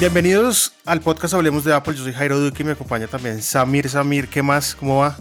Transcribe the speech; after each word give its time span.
Bienvenidos 0.00 0.74
al 0.84 1.00
podcast 1.00 1.34
Hablemos 1.34 1.64
de 1.64 1.74
Apple. 1.74 1.92
Yo 1.96 2.04
soy 2.04 2.12
Jairo 2.12 2.38
Duque 2.38 2.62
y 2.62 2.66
me 2.66 2.70
acompaña 2.70 3.08
también 3.08 3.42
Samir. 3.42 3.88
Samir, 3.88 4.28
¿qué 4.28 4.44
más? 4.44 4.76
¿Cómo 4.76 4.98
va? 4.98 5.16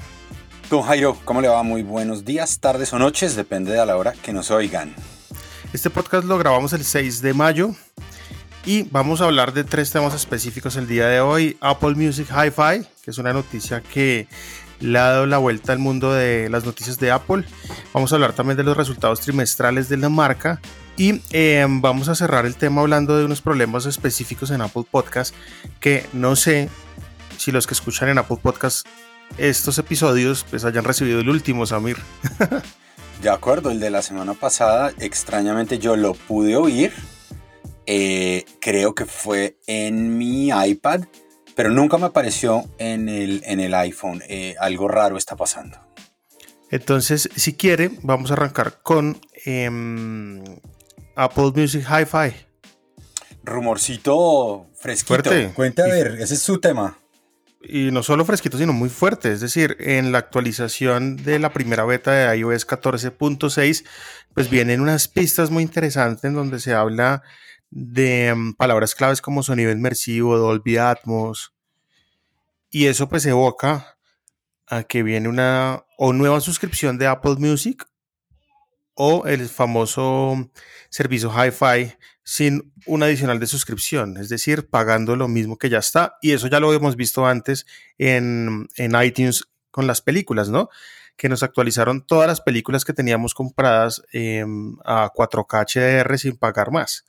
Don 0.69 0.83
Jairo, 0.83 1.17
¿cómo 1.25 1.41
le 1.41 1.47
va? 1.47 1.63
Muy 1.63 1.81
buenos 1.81 2.25
días, 2.25 2.59
tardes 2.59 2.93
o 2.93 2.99
noches, 2.99 3.35
depende 3.35 3.71
de 3.71 3.83
la 3.83 3.97
hora 3.97 4.13
que 4.13 4.33
nos 4.33 4.51
oigan. 4.51 4.93
Este 5.73 5.89
podcast 5.89 6.25
lo 6.25 6.37
grabamos 6.37 6.73
el 6.73 6.83
6 6.83 7.23
de 7.23 7.33
mayo 7.33 7.71
y 8.67 8.83
vamos 8.83 9.19
a 9.21 9.25
hablar 9.25 9.51
de 9.51 9.63
tres 9.63 9.89
temas 9.89 10.13
específicos 10.13 10.75
el 10.75 10.87
día 10.87 11.07
de 11.07 11.21
hoy. 11.21 11.57
Apple 11.59 11.95
Music 11.95 12.27
Hi-Fi, 12.29 12.87
que 13.01 13.09
es 13.09 13.17
una 13.17 13.33
noticia 13.33 13.81
que 13.81 14.27
le 14.79 14.99
ha 14.99 15.09
dado 15.09 15.25
la 15.25 15.39
vuelta 15.39 15.73
al 15.73 15.79
mundo 15.79 16.13
de 16.13 16.49
las 16.49 16.65
noticias 16.65 16.99
de 16.99 17.09
Apple. 17.09 17.45
Vamos 17.93 18.11
a 18.11 18.15
hablar 18.15 18.33
también 18.33 18.57
de 18.57 18.63
los 18.63 18.77
resultados 18.77 19.21
trimestrales 19.21 19.89
de 19.89 19.97
la 19.97 20.09
marca. 20.09 20.61
Y 20.97 21.21
eh, 21.31 21.65
vamos 21.69 22.09
a 22.09 22.15
cerrar 22.15 22.47
el 22.47 22.55
tema 22.55 22.81
hablando 22.81 23.17
de 23.17 23.23
unos 23.23 23.41
problemas 23.41 23.85
específicos 23.85 24.49
en 24.49 24.61
Apple 24.61 24.85
Podcast 24.89 25.33
que 25.79 26.05
no 26.11 26.35
sé 26.35 26.69
si 27.37 27.51
los 27.51 27.67
que 27.67 27.75
escuchan 27.75 28.09
en 28.09 28.17
Apple 28.17 28.37
Podcast 28.41 28.87
estos 29.37 29.77
episodios 29.77 30.45
pues 30.49 30.65
hayan 30.65 30.83
recibido 30.83 31.19
el 31.19 31.29
último, 31.29 31.65
Samir. 31.65 31.97
De 33.21 33.29
acuerdo, 33.29 33.71
el 33.71 33.79
de 33.79 33.89
la 33.89 34.01
semana 34.01 34.35
pasada, 34.35 34.91
extrañamente 34.99 35.79
yo 35.79 35.95
lo 35.95 36.13
pude 36.13 36.55
oír. 36.55 36.93
Eh, 37.87 38.45
creo 38.59 38.93
que 38.93 39.05
fue 39.05 39.57
en 39.65 40.17
mi 40.17 40.49
iPad, 40.49 41.05
pero 41.55 41.71
nunca 41.71 41.97
me 41.97 42.05
apareció 42.05 42.65
en 42.77 43.09
el, 43.09 43.41
en 43.45 43.59
el 43.59 43.73
iPhone. 43.73 44.21
Eh, 44.27 44.55
algo 44.59 44.87
raro 44.87 45.17
está 45.17 45.35
pasando. 45.35 45.79
Entonces, 46.69 47.29
si 47.35 47.53
quiere, 47.53 47.89
vamos 48.03 48.29
a 48.29 48.35
arrancar 48.35 48.81
con 48.83 49.19
em, 49.45 50.43
Apple 51.17 51.51
Music 51.55 51.83
Hi-Fi. 51.89 52.35
Rumorcito 53.43 54.69
fresquito. 54.75 55.07
Fuerte. 55.23 55.51
Cuente 55.53 55.81
a 55.81 55.87
Y- 55.87 55.91
ver, 55.91 56.07
ese 56.19 56.35
es 56.35 56.41
su 56.41 56.59
tema. 56.59 56.97
Y 57.61 57.91
no 57.91 58.03
solo 58.03 58.23
fresquito, 58.23 58.57
sino 58.57 58.71
muy 58.71 58.87
fuerte. 58.89 59.31
Es 59.33 59.41
decir, 59.41 59.75
en 59.79 60.11
la 60.11 60.19
actualización 60.19 61.17
de 61.17 61.39
la 61.39 61.51
primera 61.51 61.85
beta 61.85 62.11
de 62.11 62.37
iOS 62.37 62.65
14.6, 62.67 63.83
pues 64.33 64.49
vienen 64.49 64.79
unas 64.79 65.07
pistas 65.07 65.49
muy 65.49 65.63
interesantes 65.63 66.23
en 66.23 66.35
donde 66.35 66.59
se 66.59 66.73
habla 66.73 67.23
de 67.71 68.27
em, 68.27 68.53
palabras 68.53 68.95
claves 68.95 69.21
como 69.21 69.43
sonido 69.43 69.71
inmersivo, 69.71 70.37
Dolby 70.37 70.77
Atmos. 70.77 71.53
Y 72.69 72.85
eso 72.85 73.09
pues 73.09 73.25
evoca 73.25 73.97
a 74.67 74.83
que 74.83 75.01
viene 75.03 75.27
una 75.27 75.83
o 75.97 76.13
nueva 76.13 76.39
suscripción 76.41 76.97
de 76.97 77.07
Apple 77.07 77.35
Music 77.39 77.85
o 78.97 79.25
el 79.27 79.47
famoso 79.47 80.49
servicio 80.89 81.31
Hi-Fi 81.31 81.93
sin 82.23 82.73
un 82.85 83.03
adicional 83.03 83.39
de 83.39 83.47
suscripción, 83.47 84.17
es 84.17 84.27
decir, 84.27 84.67
pagando 84.69 85.15
lo 85.15 85.29
mismo 85.29 85.57
que 85.57 85.69
ya 85.69 85.77
está. 85.77 86.17
Y 86.21 86.33
eso 86.33 86.47
ya 86.47 86.59
lo 86.59 86.73
hemos 86.73 86.97
visto 86.97 87.25
antes 87.25 87.65
en, 87.97 88.67
en 88.75 89.01
iTunes 89.01 89.45
con 89.71 89.87
las 89.87 90.01
películas, 90.01 90.49
¿no? 90.49 90.69
Que 91.15 91.29
nos 91.29 91.43
actualizaron 91.43 92.05
todas 92.05 92.27
las 92.27 92.41
películas 92.41 92.83
que 92.83 92.93
teníamos 92.93 93.33
compradas 93.33 94.01
em, 94.11 94.75
a 94.83 95.11
4K 95.13 96.03
HDR 96.03 96.17
sin 96.17 96.37
pagar 96.37 96.71
más. 96.71 97.05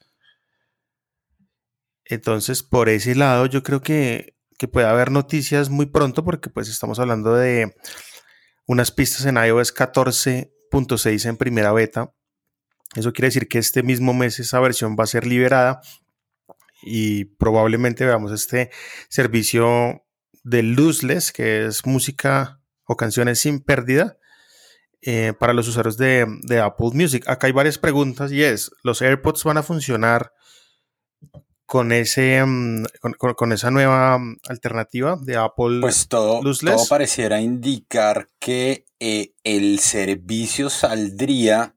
Entonces, 2.05 2.63
por 2.63 2.89
ese 2.89 3.15
lado, 3.15 3.47
yo 3.47 3.63
creo 3.63 3.81
que, 3.81 4.37
que 4.59 4.69
puede 4.69 4.87
haber 4.87 5.11
noticias 5.11 5.69
muy 5.69 5.87
pronto 5.87 6.25
porque 6.25 6.51
pues 6.51 6.69
estamos 6.69 6.99
hablando 6.99 7.35
de 7.35 7.75
unas 8.67 8.91
pistas 8.91 9.25
en 9.25 9.37
iOS 9.37 9.73
14.6 10.71 11.29
en 11.29 11.37
primera 11.37 11.73
beta. 11.73 12.13
Eso 12.95 13.13
quiere 13.13 13.29
decir 13.29 13.49
que 13.49 13.59
este 13.59 13.83
mismo 13.83 14.15
mes 14.15 14.39
esa 14.39 14.61
versión 14.61 14.97
va 14.99 15.05
a 15.05 15.09
ser 15.09 15.27
liberada 15.27 15.81
y 16.83 17.25
probablemente 17.25 18.07
veamos 18.07 18.33
este 18.33 18.71
servicio 19.09 20.05
de 20.45 20.63
Lossless, 20.63 21.33
que 21.33 21.67
es 21.67 21.85
música 21.85 22.61
o 22.85 22.97
canciones 22.97 23.41
sin 23.41 23.61
pérdida 23.61 24.17
eh, 25.03 25.35
para 25.39 25.53
los 25.53 25.69
usuarios 25.69 25.99
de, 25.99 26.27
de 26.43 26.61
Apple 26.61 26.91
Music. 26.95 27.29
Acá 27.29 27.47
hay 27.47 27.53
varias 27.53 27.79
preguntas 27.79 28.33
y 28.33 28.43
es, 28.43 28.71
¿los 28.83 29.03
AirPods 29.03 29.45
van 29.45 29.59
a 29.59 29.63
funcionar 29.63 30.33
con, 31.69 31.93
ese, 31.93 32.43
mm, 32.45 32.87
con, 33.19 33.35
con- 33.35 33.53
esa 33.53 33.71
nueva 33.71 34.19
mm, 34.19 34.39
alternativa 34.49 35.19
de 35.21 35.37
Apple? 35.37 35.81
Pues 35.83 36.09
todo, 36.09 36.41
todo 36.41 36.89
pareciera 36.89 37.43
indicar 37.43 38.29
que 38.39 38.87
eh, 38.99 39.33
el 39.45 39.79
servicio 39.79 40.71
saldría 40.71 41.75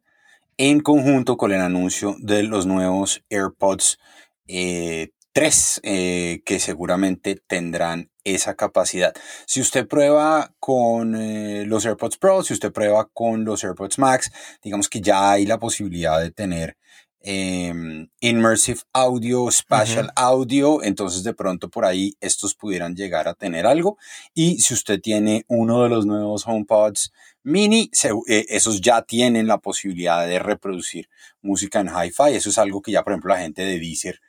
en 0.57 0.79
conjunto 0.79 1.35
con 1.35 1.51
el 1.51 1.59
anuncio 1.59 2.15
de 2.19 2.43
los 2.43 2.65
nuevos 2.65 3.25
AirPods 3.29 3.99
eh, 4.47 5.11
3, 5.33 5.81
eh, 5.83 6.41
que 6.45 6.59
seguramente 6.61 7.35
tendrán 7.45 8.09
esa 8.23 8.55
capacidad. 8.55 9.13
Si 9.45 9.59
usted 9.59 9.87
prueba 9.87 10.53
con 10.59 11.15
eh, 11.15 11.65
los 11.65 11.85
AirPods 11.85 12.17
Pro, 12.17 12.43
si 12.43 12.53
usted 12.53 12.71
prueba 12.71 13.09
con 13.13 13.43
los 13.43 13.61
AirPods 13.63 13.99
Max, 13.99 14.31
digamos 14.63 14.87
que 14.87 15.01
ya 15.01 15.31
hay 15.31 15.45
la 15.45 15.59
posibilidad 15.59 16.21
de 16.21 16.31
tener 16.31 16.77
em, 17.23 18.07
Immersive 18.19 18.81
Audio, 18.93 19.49
Spatial 19.51 20.11
Audio, 20.15 20.83
entonces 20.83 21.23
de 21.23 21.33
pronto 21.33 21.69
por 21.69 21.85
ahí 21.85 22.15
estos 22.19 22.55
pudieran 22.55 22.95
llegar 22.95 23.27
a 23.27 23.33
tener 23.33 23.65
algo. 23.65 23.97
Y 24.33 24.59
si 24.59 24.73
usted 24.73 24.99
tiene 24.99 25.45
uno 25.47 25.83
de 25.83 25.89
los 25.89 26.05
nuevos 26.05 26.47
HomePods 26.47 27.11
mini, 27.43 27.89
se- 27.93 28.09
eh, 28.27 28.45
esos 28.49 28.81
ya 28.81 29.01
tienen 29.03 29.47
la 29.47 29.59
posibilidad 29.59 30.25
de 30.27 30.39
reproducir 30.39 31.09
música 31.41 31.79
en 31.79 31.87
hi-fi. 31.89 32.35
Eso 32.35 32.49
es 32.49 32.57
algo 32.57 32.81
que 32.81 32.91
ya, 32.91 33.03
por 33.03 33.13
ejemplo, 33.13 33.33
la 33.33 33.41
gente 33.41 33.61
de 33.63 33.79
Deezer 33.79 34.19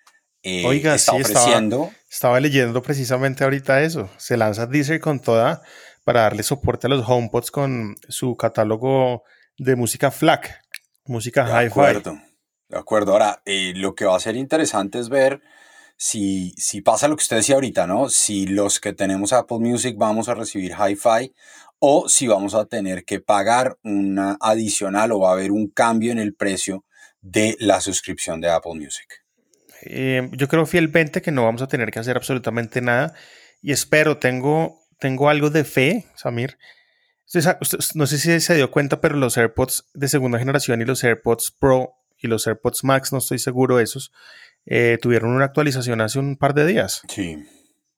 eh, 0.44 0.64
Oiga, 0.66 0.96
está 0.96 1.12
sí, 1.12 1.18
estaba- 1.18 1.40
ofreciendo. 1.44 1.92
Estaba 2.10 2.40
leyendo 2.40 2.82
precisamente 2.82 3.44
ahorita 3.44 3.80
eso. 3.82 4.10
Se 4.18 4.36
lanza 4.36 4.66
Deezer 4.66 5.00
con 5.00 5.20
toda 5.20 5.62
para 6.04 6.22
darle 6.22 6.42
soporte 6.42 6.88
a 6.88 6.90
los 6.90 7.08
HomePods 7.08 7.52
con 7.52 7.94
su 8.08 8.36
catálogo 8.36 9.22
de 9.56 9.76
música 9.76 10.10
FLAC, 10.10 10.60
música 11.04 11.44
De 11.44 11.66
hi-fi. 11.66 12.31
De 12.72 12.78
acuerdo. 12.78 13.12
Ahora, 13.12 13.42
eh, 13.44 13.74
lo 13.76 13.94
que 13.94 14.06
va 14.06 14.16
a 14.16 14.20
ser 14.20 14.34
interesante 14.34 14.98
es 14.98 15.10
ver 15.10 15.42
si, 15.96 16.54
si 16.56 16.80
pasa 16.80 17.06
lo 17.06 17.16
que 17.16 17.22
usted 17.22 17.36
decía 17.36 17.54
ahorita, 17.54 17.86
¿no? 17.86 18.08
Si 18.08 18.46
los 18.46 18.80
que 18.80 18.94
tenemos 18.94 19.32
Apple 19.32 19.58
Music 19.58 19.96
vamos 19.98 20.28
a 20.28 20.34
recibir 20.34 20.72
hi-fi 20.72 21.34
o 21.78 22.08
si 22.08 22.26
vamos 22.26 22.54
a 22.54 22.64
tener 22.64 23.04
que 23.04 23.20
pagar 23.20 23.76
una 23.84 24.38
adicional 24.40 25.12
o 25.12 25.20
va 25.20 25.30
a 25.30 25.32
haber 25.34 25.52
un 25.52 25.68
cambio 25.68 26.12
en 26.12 26.18
el 26.18 26.34
precio 26.34 26.84
de 27.20 27.56
la 27.60 27.80
suscripción 27.80 28.40
de 28.40 28.50
Apple 28.50 28.74
Music. 28.74 29.22
Eh, 29.82 30.30
yo 30.32 30.48
creo 30.48 30.64
fielmente 30.64 31.20
que 31.20 31.30
no 31.30 31.44
vamos 31.44 31.60
a 31.60 31.68
tener 31.68 31.90
que 31.90 31.98
hacer 31.98 32.16
absolutamente 32.16 32.80
nada 32.80 33.14
y 33.60 33.72
espero, 33.72 34.16
tengo, 34.18 34.80
tengo 34.98 35.28
algo 35.28 35.50
de 35.50 35.64
fe, 35.64 36.06
Samir. 36.16 36.56
No 37.94 38.06
sé 38.06 38.18
si 38.18 38.40
se 38.40 38.54
dio 38.54 38.70
cuenta, 38.70 39.00
pero 39.00 39.16
los 39.16 39.36
AirPods 39.36 39.90
de 39.94 40.08
segunda 40.08 40.38
generación 40.38 40.80
y 40.82 40.84
los 40.84 41.02
AirPods 41.02 41.50
Pro 41.58 42.01
y 42.22 42.28
los 42.28 42.46
AirPods 42.46 42.84
Max, 42.84 43.12
no 43.12 43.18
estoy 43.18 43.38
seguro 43.38 43.80
esos, 43.80 44.12
eh, 44.64 44.98
tuvieron 45.02 45.30
una 45.32 45.44
actualización 45.44 46.00
hace 46.00 46.18
un 46.18 46.36
par 46.36 46.54
de 46.54 46.64
días, 46.66 47.02
Sí. 47.08 47.44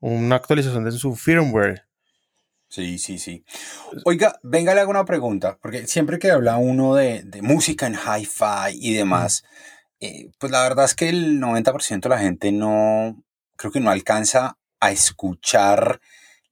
una 0.01 0.37
actualización 0.37 0.85
de 0.85 0.93
su 0.93 1.15
firmware. 1.15 1.85
Sí, 2.69 2.99
sí, 2.99 3.19
sí. 3.19 3.45
Oiga, 4.05 4.39
venga, 4.43 4.75
le 4.75 4.81
hago 4.81 4.91
una 4.91 5.05
pregunta, 5.05 5.59
porque 5.63 5.87
siempre 5.87 6.19
que 6.19 6.31
habla 6.33 6.57
uno 6.57 6.95
de, 6.97 7.23
de 7.23 7.41
música 7.43 7.87
en 7.87 7.95
hi-fi 7.95 8.73
y 8.73 8.95
demás, 8.95 9.45
eh, 10.01 10.31
pues 10.39 10.51
la 10.51 10.63
verdad 10.63 10.85
es 10.87 10.95
que 10.95 11.09
el 11.09 11.39
90% 11.41 12.09
de 12.09 12.09
la 12.09 12.19
gente 12.19 12.51
no, 12.51 13.23
creo 13.57 13.71
que 13.71 13.79
no 13.81 13.91
alcanza 13.91 14.59
a 14.81 14.91
escuchar 14.91 16.01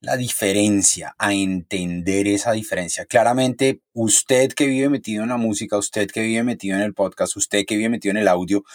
la 0.03 0.17
diferencia, 0.17 1.15
a 1.17 1.33
entender 1.33 2.27
esa 2.27 2.51
diferencia. 2.51 3.05
Claramente, 3.05 3.79
usted 3.93 4.51
que 4.51 4.67
vive 4.67 4.89
metido 4.89 5.23
en 5.23 5.29
la 5.29 5.37
música, 5.37 5.77
usted 5.77 6.11
que 6.11 6.21
vive 6.21 6.43
metido 6.43 6.75
en 6.75 6.83
el 6.83 6.93
podcast, 6.93 7.37
usted 7.37 7.63
que 7.65 7.77
vive 7.77 7.87
metido 7.87 8.11
en 8.11 8.17
el 8.17 8.27
audio, 8.27 8.65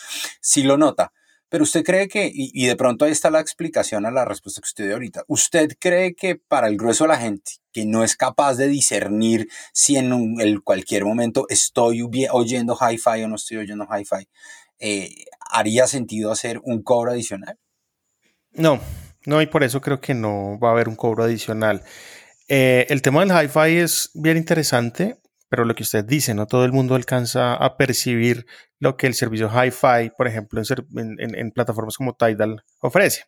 sí 0.41 0.63
lo 0.63 0.79
nota. 0.79 1.13
Pero 1.51 1.65
usted 1.65 1.85
cree 1.85 2.09
que, 2.09 2.31
y, 2.33 2.67
de 2.67 2.77
pronto 2.77 3.05
ahí 3.05 3.13
está 3.13 3.31
la 3.31 3.41
explicación 3.41 4.07
a 4.07 4.11
la 4.11 4.25
respuesta 4.25 4.63
que 4.63 4.69
usted 4.69 4.85
dio 4.85 4.95
ahorita, 4.95 5.25
¿usted 5.29 5.77
cree 5.79 6.15
que 6.15 6.37
para 6.37 6.67
el 6.67 6.79
grueso 6.79 7.05
de 7.05 7.09
la 7.09 7.19
gente 7.19 7.53
que 7.73 7.85
no 7.85 8.05
es 8.05 8.17
capaz 8.17 8.55
de 8.55 8.69
discernir 8.69 9.49
si 9.75 9.97
en 9.97 10.61
cualquier 10.61 11.05
momento 11.05 11.45
estoy 11.51 12.03
oyendo 12.33 12.75
hi-fi 12.75 13.23
o 13.23 13.29
no 13.29 13.37
estoy 13.37 13.59
oyendo 13.59 13.87
hi-fi, 13.87 14.29
eh, 14.79 15.25
haría 15.51 15.87
sentido 15.87 16.33
hacer 16.33 16.59
un 16.65 16.83
cobro 16.83 17.13
adicional? 17.13 17.59
No, 18.53 18.81
no, 19.27 19.43
y 19.43 19.47
por 19.47 19.65
eso 19.65 19.81
creo 19.81 20.01
que 20.01 20.15
no 20.15 20.59
va 20.59 20.71
a 20.71 20.73
haber 20.73 20.89
un 20.89 20.97
cobro 20.97 21.25
adicional. 21.25 21.83
Eh, 22.49 22.87
el 22.89 23.03
tema 23.03 23.25
del 23.25 23.31
hi-fi 23.31 23.79
es 23.79 24.11
bien 24.15 24.37
interesante 24.37 25.19
pero 25.49 25.65
lo 25.65 25.75
que 25.75 25.83
usted 25.83 26.05
dice, 26.05 26.35
no 26.35 26.47
todo 26.47 26.65
el 26.65 26.73
mundo 26.73 26.95
alcanza 26.95 27.55
a 27.55 27.77
percibir 27.77 28.47
lo 28.79 28.97
que 28.97 29.07
el 29.07 29.15
servicio 29.15 29.51
Hi-Fi, 29.51 30.11
por 30.17 30.29
ejemplo, 30.29 30.61
en, 30.61 31.51
plataformas 31.53 31.97
como 31.97 32.15
Tidal 32.15 32.63
ofrece. 32.81 33.25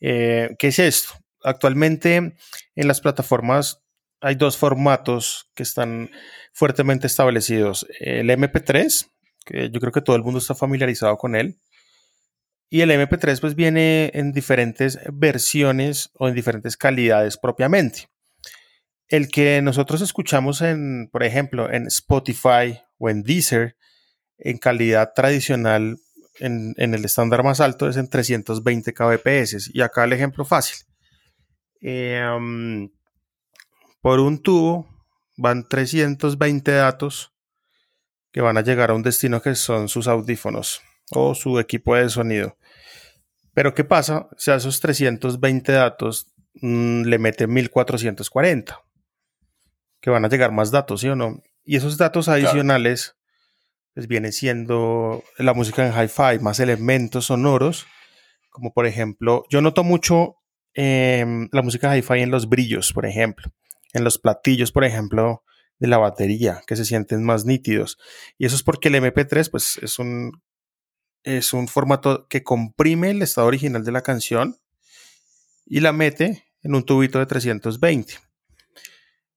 Eh, 0.00 0.54
¿Qué 0.58 0.68
es 0.68 0.78
esto? 0.78 1.14
Actualmente 1.42 2.36
en 2.74 2.88
las 2.88 3.00
plataformas 3.00 3.82
hay 4.20 4.34
dos 4.34 4.56
formatos 4.56 5.50
que 5.54 5.62
están 5.62 6.10
fuertemente 6.52 7.06
establecidos. 7.06 7.86
El 7.98 8.28
MP3, 8.28 9.10
que 9.44 9.70
yo 9.70 9.80
creo 9.80 9.92
que 9.92 10.02
todo 10.02 10.16
el 10.16 10.22
mundo 10.22 10.38
está 10.38 10.54
familiarizado 10.54 11.16
con 11.16 11.34
él, 11.34 11.58
y 12.70 12.80
el 12.80 12.90
MP3 12.90 13.40
pues 13.40 13.54
viene 13.54 14.10
en 14.14 14.32
diferentes 14.32 14.98
versiones 15.12 16.10
o 16.14 16.28
en 16.28 16.34
diferentes 16.34 16.76
calidades 16.76 17.36
propiamente 17.36 18.08
el 19.08 19.28
que 19.28 19.62
nosotros 19.62 20.00
escuchamos 20.00 20.60
en, 20.60 21.08
por 21.12 21.22
ejemplo, 21.22 21.70
en 21.70 21.86
Spotify 21.86 22.80
o 22.98 23.10
en 23.10 23.22
Deezer, 23.22 23.76
en 24.38 24.58
calidad 24.58 25.12
tradicional, 25.14 25.98
en, 26.40 26.74
el 26.76 27.04
estándar 27.04 27.44
más 27.44 27.60
alto 27.60 27.88
es 27.88 27.96
en 27.96 28.08
320 28.08 28.92
kbps. 28.92 29.70
Y 29.72 29.82
acá 29.82 30.04
el 30.04 30.14
ejemplo 30.14 30.44
fácil. 30.44 30.78
Em, 31.80 32.90
por 34.00 34.20
un 34.20 34.42
tubo 34.42 34.88
van 35.36 35.68
320 35.68 36.72
datos 36.72 37.32
que 38.32 38.40
van 38.40 38.56
a 38.56 38.62
llegar 38.62 38.90
a 38.90 38.94
un 38.94 39.02
destino 39.02 39.40
que 39.42 39.54
son 39.54 39.88
sus 39.88 40.08
audífonos 40.08 40.82
o 41.12 41.34
su 41.34 41.58
equipo 41.58 41.94
de 41.94 42.08
sonido. 42.08 42.56
Pero 43.52 43.74
¿qué 43.74 43.84
pasa 43.84 44.28
si 44.36 44.50
a 44.50 44.56
esos 44.56 44.80
320 44.80 45.72
datos 45.72 46.34
mm, 46.54 47.02
le 47.02 47.18
mete 47.18 47.46
1440? 47.46 48.84
que 50.04 50.10
van 50.10 50.22
a 50.22 50.28
llegar 50.28 50.52
más 50.52 50.70
datos, 50.70 51.00
¿sí 51.00 51.08
o 51.08 51.16
no? 51.16 51.42
Y 51.64 51.76
esos 51.76 51.96
datos 51.96 52.28
adicionales, 52.28 53.16
pues 53.94 54.06
viene 54.06 54.32
siendo 54.32 55.24
la 55.38 55.54
música 55.54 55.86
en 55.86 55.94
hi-fi, 55.94 56.40
más 56.42 56.60
elementos 56.60 57.24
sonoros, 57.24 57.86
como 58.50 58.74
por 58.74 58.84
ejemplo, 58.84 59.46
yo 59.48 59.62
noto 59.62 59.82
mucho 59.82 60.36
em, 60.74 61.48
la 61.52 61.62
música 61.62 61.96
hi-fi 61.96 62.20
en 62.20 62.30
los 62.30 62.50
brillos, 62.50 62.92
por 62.92 63.06
ejemplo, 63.06 63.50
en 63.94 64.04
los 64.04 64.18
platillos, 64.18 64.72
por 64.72 64.84
ejemplo, 64.84 65.42
de 65.78 65.88
la 65.88 65.96
batería, 65.96 66.60
que 66.66 66.76
se 66.76 66.84
sienten 66.84 67.24
más 67.24 67.46
nítidos. 67.46 67.96
Y 68.36 68.44
eso 68.44 68.56
es 68.56 68.62
porque 68.62 68.88
el 68.88 68.96
MP3, 68.96 69.50
pues, 69.50 69.78
es 69.80 69.98
un, 69.98 70.32
es 71.24 71.52
un 71.54 71.68
formato 71.68 72.28
que 72.28 72.44
comprime 72.44 73.10
el 73.10 73.22
estado 73.22 73.46
original 73.46 73.82
de 73.84 73.92
la 73.92 74.02
canción 74.02 74.58
y 75.66 75.80
la 75.80 75.92
mete 75.92 76.44
en 76.62 76.74
un 76.74 76.84
tubito 76.84 77.18
de 77.18 77.26
320. 77.26 78.18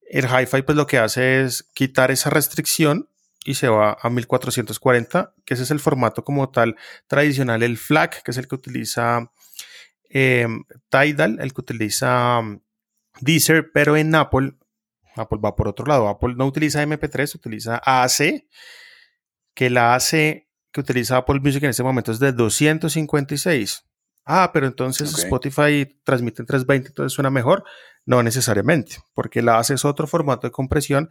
El 0.10 0.26
hi-fi 0.26 0.62
pues 0.62 0.76
lo 0.76 0.86
que 0.86 1.00
hace 1.00 1.44
es 1.44 1.64
quitar 1.74 2.12
esa 2.12 2.30
restricción 2.30 3.10
y 3.46 3.56
se 3.56 3.70
va 3.70 3.98
a 4.02 4.10
1440, 4.10 5.34
que 5.46 5.54
ese 5.54 5.64
es 5.64 5.72
el 5.72 5.80
formato 5.80 6.24
como 6.24 6.50
tal 6.50 6.76
tradicional, 7.08 7.64
el 7.64 7.78
FLAC, 7.78 8.22
que 8.22 8.32
es 8.32 8.38
el 8.38 8.48
que 8.48 8.56
utiliza 8.56 9.32
em, 10.10 10.66
Tidal, 10.90 11.40
el 11.40 11.54
que 11.54 11.62
utiliza 11.62 12.40
um, 12.40 12.60
Deezer, 13.22 13.72
pero 13.72 13.96
en 13.96 14.14
Apple, 14.16 14.54
Apple 15.16 15.40
va 15.44 15.56
por 15.56 15.70
otro 15.70 15.86
lado, 15.86 16.10
Apple 16.10 16.36
no 16.36 16.46
utiliza 16.46 16.84
MP3, 16.84 17.36
utiliza 17.36 17.82
AAC, 17.84 18.46
que 19.54 19.70
la 19.70 19.94
AAC 19.94 20.47
que 20.78 20.82
utiliza 20.82 21.18
Apple 21.18 21.40
Music 21.40 21.64
en 21.64 21.72
este 21.72 21.82
momento 21.82 22.12
es 22.12 22.20
de 22.20 22.32
256. 22.32 23.84
Ah, 24.26 24.52
pero 24.54 24.68
entonces 24.68 25.12
Spotify 25.18 25.88
transmite 26.04 26.44
en 26.44 26.46
320, 26.46 26.90
entonces 26.90 27.14
suena 27.14 27.32
mejor. 27.32 27.64
No 28.06 28.22
necesariamente, 28.22 28.98
porque 29.16 29.42
la 29.42 29.58
ACE 29.58 29.74
es 29.74 29.86
otro 29.86 30.06
formato 30.06 30.46
de 30.46 30.52
compresión 30.52 31.10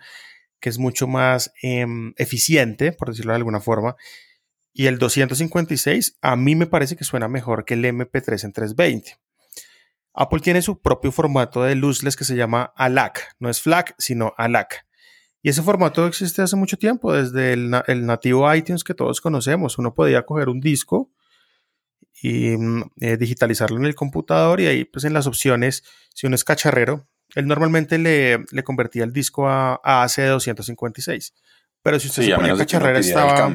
que 0.60 0.68
es 0.68 0.78
mucho 0.78 1.06
más 1.06 1.52
em, 1.62 2.14
eficiente, 2.16 2.92
por 2.92 3.08
decirlo 3.08 3.32
de 3.32 3.38
alguna 3.38 3.60
forma. 3.60 3.96
Y 4.72 4.86
el 4.86 4.98
256 4.98 6.18
a 6.20 6.36
mí 6.36 6.54
me 6.54 6.66
parece 6.66 6.96
que 6.96 7.04
suena 7.04 7.26
mejor 7.26 7.64
que 7.64 7.74
el 7.74 7.84
MP3 7.84 8.44
en 8.44 8.52
320. 8.52 9.18
Apple 10.14 10.40
tiene 10.40 10.62
su 10.62 10.80
propio 10.80 11.10
formato 11.10 11.64
de 11.64 11.74
luzless 11.74 12.16
que 12.16 12.24
se 12.24 12.36
llama 12.36 12.72
ALAC. 12.76 13.34
No 13.40 13.50
es 13.50 13.60
FLAC, 13.60 13.94
sino 13.98 14.32
ALAC. 14.38 14.85
Y 15.46 15.50
ese 15.50 15.62
formato 15.62 16.08
existe 16.08 16.43
hace 16.43 16.56
mucho 16.56 16.76
tiempo, 16.76 17.12
desde 17.12 17.52
el, 17.52 17.70
el 17.87 18.04
nativo 18.04 18.52
iTunes 18.52 18.82
que 18.82 18.94
todos 18.94 19.20
conocemos. 19.20 19.78
Uno 19.78 19.94
podía 19.94 20.26
coger 20.26 20.48
un 20.48 20.60
disco, 20.60 21.12
y 22.20 22.56
mm, 22.56 22.82
eh, 23.00 23.16
digitalizarlo 23.16 23.76
en 23.76 23.84
el 23.84 23.94
computador 23.94 24.60
y 24.60 24.66
ahí 24.66 24.84
pues 24.84 25.04
en 25.04 25.12
las 25.12 25.28
opciones, 25.28 25.84
si 26.12 26.26
uno 26.26 26.34
es 26.34 26.43
cacharrero, 26.43 27.06
él 27.37 27.46
normalmente 27.46 27.96
le, 27.96 28.44
le 28.50 28.64
convertía 28.64 29.04
el 29.04 29.12
disco 29.12 29.46
a, 29.48 29.81
a 29.84 30.04
AC256. 30.04 31.32
Pero 31.81 32.00
si 32.00 32.08
usted 32.08 32.25
se 32.25 32.34
ponía 32.34 32.56
cacharrero 32.56 32.99
estaba, 32.99 33.54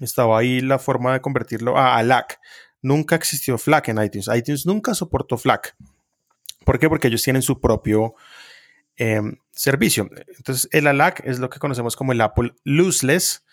estaba 0.00 0.38
ahí 0.38 0.60
la 0.60 0.78
forma 0.78 1.14
de 1.14 1.22
convertirlo 1.22 1.78
a 1.78 1.96
ALAC. 1.96 2.38
Nunca 2.82 3.16
existió 3.16 3.56
FLAC 3.56 3.88
en 3.88 4.02
iTunes. 4.02 4.28
iTunes 4.36 4.66
nunca 4.66 4.92
soportó 4.92 5.38
FLAC. 5.38 5.74
¿Por 6.66 6.78
qué? 6.78 6.90
Porque 6.90 7.08
ellos 7.08 7.22
tienen 7.22 7.40
su 7.40 7.62
propio 7.62 8.14
em, 8.98 9.36
servicio. 9.52 10.10
Entonces, 10.36 10.68
el 10.72 10.86
ALAC 10.86 11.22
es 11.24 11.38
lo 11.38 11.48
que 11.50 11.58
conocemos 11.58 11.96
como 11.96 12.12
el 12.12 12.20
Apple 12.20 12.52
Lossless, 12.64 13.44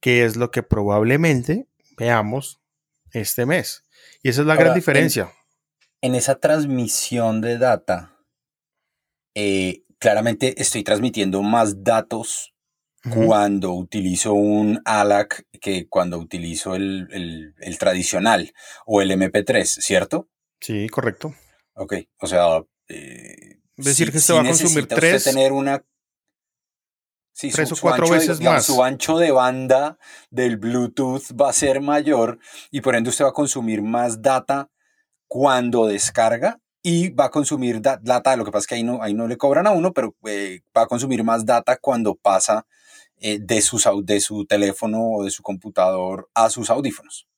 que 0.00 0.24
es 0.24 0.36
lo 0.36 0.50
que 0.50 0.62
probablemente 0.62 1.68
veamos 1.96 2.60
este 3.12 3.46
mes. 3.46 3.84
Y 4.22 4.30
esa 4.30 4.40
es 4.40 4.46
la 4.46 4.56
gran 4.56 4.74
diferencia. 4.74 5.32
En, 6.00 6.14
esa 6.14 6.40
transmisión 6.40 7.40
de 7.40 7.58
data, 7.58 8.16
eh, 9.34 9.84
claramente 9.98 10.60
estoy 10.60 10.82
transmitiendo 10.82 11.42
más 11.42 11.84
datos 11.84 12.54
cuando 13.10 13.72
utilizo 13.72 14.32
un 14.32 14.80
ALAC 14.84 15.44
que 15.60 15.88
cuando 15.88 16.18
utilizo 16.18 16.76
el, 16.76 17.54
tradicional 17.78 18.52
o 18.86 19.02
el 19.02 19.10
MP3, 19.10 19.64
¿cierto? 19.64 20.28
Sí, 20.60 20.88
correcto. 20.88 21.34
Ok, 21.74 21.94
o 22.18 22.26
sea... 22.26 22.62
Eh, 22.88 23.61
Decir 23.76 24.12
que 24.12 24.20
se 24.20 24.32
va 24.32 24.40
a 24.40 24.44
consumir 24.44 24.86
tres... 24.86 25.24
tener 25.24 25.52
una 25.52 25.82
tres 27.34 27.72
o 27.72 27.76
cuatro 27.80 28.08
veces 28.08 28.40
más. 28.40 28.66
Su 28.66 28.82
ancho 28.82 29.18
de 29.18 29.30
banda 29.30 29.98
del 30.30 30.56
Bluetooth 30.58 31.32
va 31.40 31.50
a 31.50 31.52
ser 31.52 31.80
mayor 31.80 32.38
y 32.70 32.80
por 32.80 32.94
ende 32.94 33.10
usted 33.10 33.24
va 33.24 33.30
a 33.30 33.34
consumir 33.34 33.82
más 33.82 34.22
data 34.22 34.70
cuando 35.26 35.86
descarga 35.86 36.60
y 36.82 37.10
va 37.10 37.26
a 37.26 37.30
consumir 37.30 37.80
data, 37.80 38.36
lo 38.36 38.44
que 38.44 38.50
pasa 38.50 38.62
es 38.62 38.66
que 38.66 38.74
ahí 38.74 38.82
no, 38.82 39.02
ahí 39.02 39.14
no 39.14 39.28
le 39.28 39.36
cobran 39.36 39.66
a 39.66 39.70
uno, 39.70 39.92
pero 39.92 40.16
eh, 40.26 40.60
va 40.76 40.82
a 40.82 40.86
consumir 40.86 41.22
más 41.22 41.46
data 41.46 41.78
cuando 41.80 42.16
pasa 42.16 42.66
eh, 43.18 43.38
de, 43.40 43.60
sus, 43.62 43.86
de 44.02 44.20
su 44.20 44.44
teléfono 44.46 45.00
o 45.00 45.24
de 45.24 45.30
su 45.30 45.42
computador 45.42 46.28
a 46.34 46.50
sus 46.50 46.70
audífonos. 46.70 47.28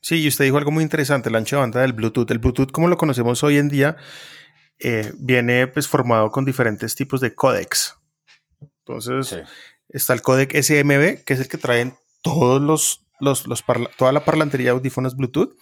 Sí, 0.00 0.22
y 0.22 0.28
usted 0.28 0.46
dijo 0.46 0.56
algo 0.56 0.70
muy 0.70 0.82
interesante, 0.82 1.28
el 1.28 1.34
ancho 1.34 1.56
de 1.56 1.60
banda 1.60 1.80
del 1.82 1.92
Bluetooth. 1.92 2.30
El 2.30 2.38
Bluetooth, 2.38 2.70
como 2.70 2.88
lo 2.88 2.96
conocemos 2.96 3.42
hoy 3.42 3.58
en 3.58 3.68
día, 3.68 3.96
eh, 4.80 5.12
viene 5.18 5.66
pues 5.66 5.88
formado 5.88 6.30
con 6.30 6.44
diferentes 6.44 6.94
tipos 6.94 7.20
de 7.20 7.34
códecs. 7.34 7.96
Entonces, 8.60 9.42
está 9.88 10.12
el 10.14 10.22
codec 10.22 10.54
SMB, 10.54 11.24
que 11.24 11.34
es 11.34 11.40
el 11.40 11.48
que 11.48 11.58
traen 11.58 11.94
todos 12.22 12.60
los, 12.60 13.06
los, 13.20 13.44
toda 13.96 14.12
la 14.12 14.24
parlantería 14.24 14.66
de 14.66 14.70
audífonos 14.70 15.16
Bluetooth. 15.16 15.56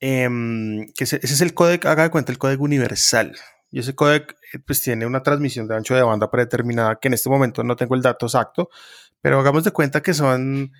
Em, 0.00 0.86
que 0.94 1.04
ese, 1.04 1.20
es 1.22 1.40
el 1.42 1.52
codec, 1.52 1.84
haga 1.84 2.04
de 2.04 2.10
cuenta, 2.10 2.32
el 2.32 2.38
codec 2.38 2.60
universal. 2.60 3.36
Y 3.70 3.80
ese 3.80 3.94
codec 3.94 4.34
eh, 4.52 4.58
pues 4.58 4.82
tiene 4.82 5.06
una 5.06 5.22
transmisión 5.22 5.68
de 5.68 5.76
ancho 5.76 5.94
de 5.94 6.02
banda 6.02 6.30
predeterminada, 6.30 6.98
que 6.98 7.08
en 7.08 7.14
este 7.14 7.28
momento 7.28 7.62
no 7.62 7.76
tengo 7.76 7.94
el 7.94 8.02
dato 8.02 8.26
exacto, 8.26 8.70
pero 9.20 9.38
hagamos 9.38 9.64
de 9.64 9.72
cuenta 9.72 10.02
que 10.02 10.14
son, 10.14 10.72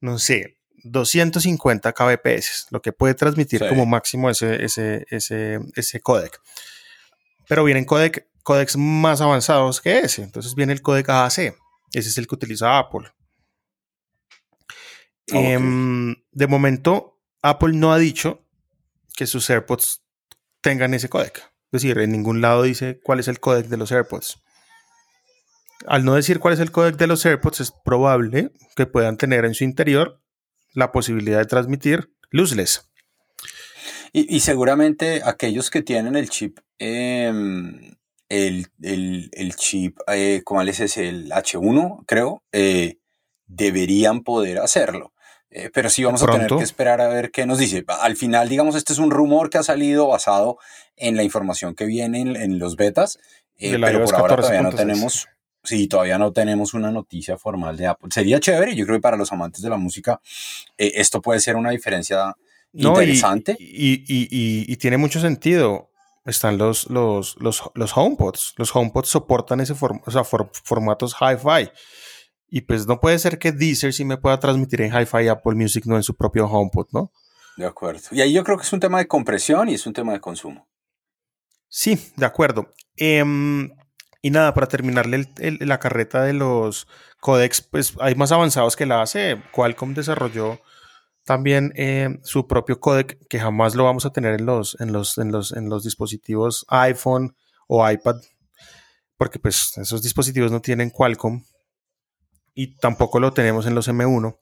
no 0.00 0.18
sé, 0.18 0.58
250 0.84 1.92
kbps, 1.92 2.68
lo 2.70 2.82
que 2.82 2.92
puede 2.92 3.14
transmitir 3.14 3.66
como 3.68 3.86
máximo 3.86 4.30
ese, 4.30 4.64
ese, 4.64 5.06
ese, 5.10 5.60
ese 5.74 6.00
codec. 6.00 6.40
Pero 7.48 7.64
vienen 7.64 7.84
codec 7.84 8.26
códecs 8.42 8.76
más 8.76 9.20
avanzados 9.20 9.80
que 9.80 10.00
ese. 10.00 10.22
Entonces 10.22 10.54
viene 10.54 10.72
el 10.72 10.82
códec 10.82 11.08
AAC. 11.08 11.54
Ese 11.92 12.08
es 12.08 12.18
el 12.18 12.26
que 12.26 12.34
utiliza 12.34 12.78
Apple. 12.78 13.10
Em, 15.28 16.14
de 16.32 16.46
momento, 16.46 17.20
Apple 17.42 17.72
no 17.74 17.92
ha 17.92 17.98
dicho 17.98 18.44
que 19.14 19.26
sus 19.26 19.48
AirPods 19.48 20.02
tengan 20.60 20.94
ese 20.94 21.08
códec. 21.08 21.38
Es 21.70 21.82
decir, 21.82 21.98
en 21.98 22.12
ningún 22.12 22.40
lado 22.40 22.62
dice 22.62 23.00
cuál 23.02 23.20
es 23.20 23.28
el 23.28 23.40
códec 23.40 23.66
de 23.66 23.76
los 23.76 23.92
AirPods. 23.92 24.42
Al 25.86 26.04
no 26.04 26.14
decir 26.14 26.38
cuál 26.38 26.54
es 26.54 26.60
el 26.60 26.70
códec 26.70 26.96
de 26.96 27.06
los 27.06 27.24
AirPods, 27.24 27.60
es 27.60 27.72
probable 27.84 28.52
que 28.76 28.86
puedan 28.86 29.16
tener 29.16 29.44
en 29.44 29.54
su 29.54 29.64
interior 29.64 30.21
la 30.72 30.92
posibilidad 30.92 31.38
de 31.38 31.46
transmitir 31.46 32.10
lossless. 32.30 32.88
Y, 34.14 34.40
seguramente 34.40 35.22
aquellos 35.24 35.70
que 35.70 35.80
tienen 35.80 36.16
el 36.16 36.28
chip, 36.28 36.58
em, 36.78 37.96
el, 38.28 38.66
el, 38.82 39.56
chip, 39.56 39.98
eh, 40.06 40.42
¿cómo 40.44 40.60
es? 40.60 40.98
El 40.98 41.30
H1, 41.30 42.04
creo, 42.06 42.42
eh, 42.52 42.98
deberían 43.46 44.22
poder 44.22 44.58
hacerlo. 44.58 45.14
Eh, 45.50 45.70
pero 45.72 45.90
sí 45.90 46.04
vamos 46.04 46.22
a 46.22 46.26
tener 46.26 46.48
que 46.48 46.62
esperar 46.62 47.00
a 47.00 47.08
ver 47.08 47.30
qué 47.30 47.46
nos 47.46 47.58
dice. 47.58 47.84
Al 47.88 48.16
final, 48.16 48.50
digamos, 48.50 48.74
este 48.74 48.92
es 48.92 48.98
un 48.98 49.10
rumor 49.10 49.48
que 49.48 49.58
ha 49.58 49.62
salido 49.62 50.08
basado 50.08 50.58
en 50.96 51.16
la 51.16 51.22
información 51.22 51.74
que 51.74 51.86
viene 51.86 52.20
en, 52.20 52.58
los 52.58 52.76
betas, 52.76 53.18
pero 53.58 54.04
por 54.04 54.14
ahora 54.14 54.36
todavía 54.36 54.62
no 54.62 54.72
tenemos, 54.72 55.28
sí, 55.62 55.86
todavía 55.88 56.18
no 56.18 56.32
tenemos 56.32 56.74
una 56.74 56.90
noticia 56.90 57.38
formal 57.38 57.76
de 57.76 57.86
Apple. 57.86 58.08
Sería 58.12 58.40
chévere, 58.40 58.74
yo 58.74 58.84
creo 58.84 58.98
que 58.98 59.02
para 59.02 59.16
los 59.16 59.32
amantes 59.32 59.62
de 59.62 59.70
la 59.70 59.76
música 59.76 60.20
esto 60.76 61.20
puede 61.20 61.40
ser 61.40 61.56
una 61.56 61.70
diferencia 61.70 62.36
interesante. 62.72 63.56
Y, 63.58 64.76
tiene 64.76 64.96
mucho 64.96 65.20
sentido. 65.20 65.90
Están 66.24 66.56
los, 66.56 66.88
los, 66.88 67.36
los, 67.40 67.62
los 67.74 67.96
HomePods. 67.96 68.54
Los 68.56 68.74
HomePods 68.74 69.08
soportan 69.08 69.60
ese 69.60 69.72
o 69.72 70.10
sea, 70.10 70.22
formatos 70.24 71.16
hi-fi. 71.20 71.70
Y 72.48 72.60
pues 72.60 72.86
no 72.86 73.00
puede 73.00 73.18
ser 73.18 73.38
que 73.38 73.50
Deezer 73.50 73.92
sí 73.92 74.04
me 74.04 74.18
pueda 74.18 74.38
transmitir 74.38 74.82
en 74.82 74.92
hi-fi 74.92 75.26
Apple 75.28 75.54
Music, 75.54 75.84
no 75.86 75.96
en 75.96 76.02
su 76.02 76.14
propio 76.14 76.46
HomePod, 76.46 76.88
¿no? 76.92 77.10
De 77.56 77.66
acuerdo. 77.66 78.02
Y 78.12 78.20
ahí 78.20 78.32
yo 78.32 78.44
creo 78.44 78.56
que 78.56 78.64
es 78.64 78.72
un 78.72 78.80
tema 78.80 78.98
de 78.98 79.08
compresión 79.08 79.68
y 79.68 79.74
es 79.74 79.86
un 79.86 79.92
tema 79.92 80.12
de 80.12 80.20
consumo. 80.20 80.68
Sí, 81.68 81.98
de 82.16 82.26
acuerdo. 82.26 82.68
Em, 82.96 83.70
y 84.22 84.30
nada, 84.30 84.54
para 84.54 84.68
terminarle 84.68 85.28
la 85.60 85.80
carreta 85.80 86.22
de 86.22 86.32
los 86.32 86.86
codecs, 87.20 87.60
pues 87.60 87.94
hay 88.00 88.14
más 88.14 88.30
avanzados 88.30 88.76
que 88.76 88.86
la 88.86 89.02
hace. 89.02 89.42
Qualcomm 89.52 89.94
desarrolló 89.94 90.60
también 91.24 91.72
eh, 91.76 92.20
su 92.22 92.46
propio 92.46 92.78
codec 92.78 93.18
que 93.28 93.40
jamás 93.40 93.74
lo 93.74 93.84
vamos 93.84 94.06
a 94.06 94.10
tener 94.10 94.38
en 94.38 94.46
los, 94.46 94.80
en 94.80 94.92
los, 94.92 95.18
en 95.18 95.32
los, 95.32 95.52
en 95.52 95.68
los 95.68 95.82
dispositivos 95.82 96.64
iPhone 96.68 97.36
o 97.66 97.88
iPad, 97.88 98.16
porque 99.16 99.40
pues 99.40 99.76
esos 99.76 100.02
dispositivos 100.02 100.52
no 100.52 100.60
tienen 100.60 100.90
Qualcomm 100.90 101.44
y 102.54 102.76
tampoco 102.76 103.18
lo 103.18 103.32
tenemos 103.32 103.66
en 103.66 103.74
los 103.74 103.88
M1, 103.88 104.38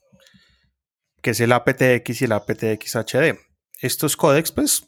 que 1.23 1.31
es 1.31 1.41
el 1.41 1.53
aptX 1.53 2.21
y 2.21 2.25
el 2.27 2.33
aptX 2.33 2.97
HD. 2.97 3.39
Estos 3.81 4.17
codecs 4.17 4.53
pues 4.53 4.87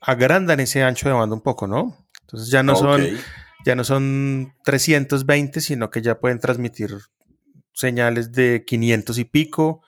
agrandan 0.00 0.60
ese 0.60 0.82
ancho 0.82 1.08
de 1.08 1.14
banda 1.14 1.34
un 1.34 1.42
poco, 1.42 1.66
¿no? 1.66 2.08
Entonces 2.22 2.50
ya 2.50 2.62
no 2.62 2.76
son 2.76 3.18
ya 3.66 3.74
no 3.74 3.82
son 3.82 4.54
320, 4.62 5.60
sino 5.60 5.90
que 5.90 6.00
ya 6.00 6.20
pueden 6.20 6.38
transmitir 6.38 6.92
señales 7.72 8.30
de 8.30 8.64
500 8.64 9.18
y 9.18 9.24
pico 9.24 9.82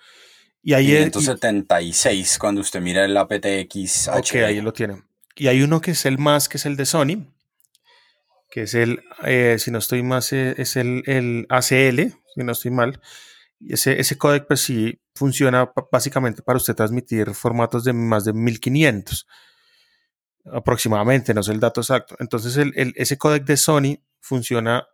y 0.65 0.75
ahí 0.75 0.87
576 0.87 2.39
cuando 2.39 2.61
usted 2.61 2.81
mira 2.81 3.05
el 3.05 3.17
aptX 3.17 4.09
Ok, 4.09 4.35
ahí 4.45 4.61
lo 4.61 4.73
tiene. 4.73 5.05
Y 5.37 5.47
hay 5.47 5.63
uno 5.63 5.81
que 5.81 5.93
es 5.93 6.05
el 6.07 6.19
más, 6.19 6.49
que 6.49 6.57
es 6.57 6.67
el 6.67 6.77
de 6.77 6.87
Sony, 6.87 7.33
que 8.51 8.63
es 8.63 8.75
el, 8.75 9.01
eh, 9.25 9.57
si 9.61 9.71
no 9.71 9.79
estoy 9.79 10.03
más, 10.03 10.33
eh, 10.33 10.57
es 10.59 10.75
el, 10.75 11.05
el, 11.07 11.47
ACL, 11.49 12.13
si 12.35 12.43
no 12.43 12.51
estoy 12.51 12.73
mal. 12.73 13.01
Y 13.61 13.75
ese, 13.75 14.01
ese 14.01 14.19
codec 14.19 14.49
pues 14.49 14.61
sí 14.61 15.01
funciona 15.15 15.71
básicamente 15.93 16.43
para 16.43 16.57
usted 16.57 16.75
transmitir 16.75 17.33
formatos 17.33 17.85
de 17.85 17.93
más 17.93 18.25
de 18.25 18.33
1500 18.33 19.25
aproximadamente, 20.53 21.35
no 21.35 21.43
sé 21.43 21.53
el 21.53 21.61
dato 21.61 21.81
exacto. 21.81 22.17
Entonces 22.19 22.57
el, 22.57 22.73
el, 22.77 22.93
ese 22.97 23.19
codec 23.19 23.45
de 23.45 23.57
Sony 23.57 23.99
funciona 24.21 24.87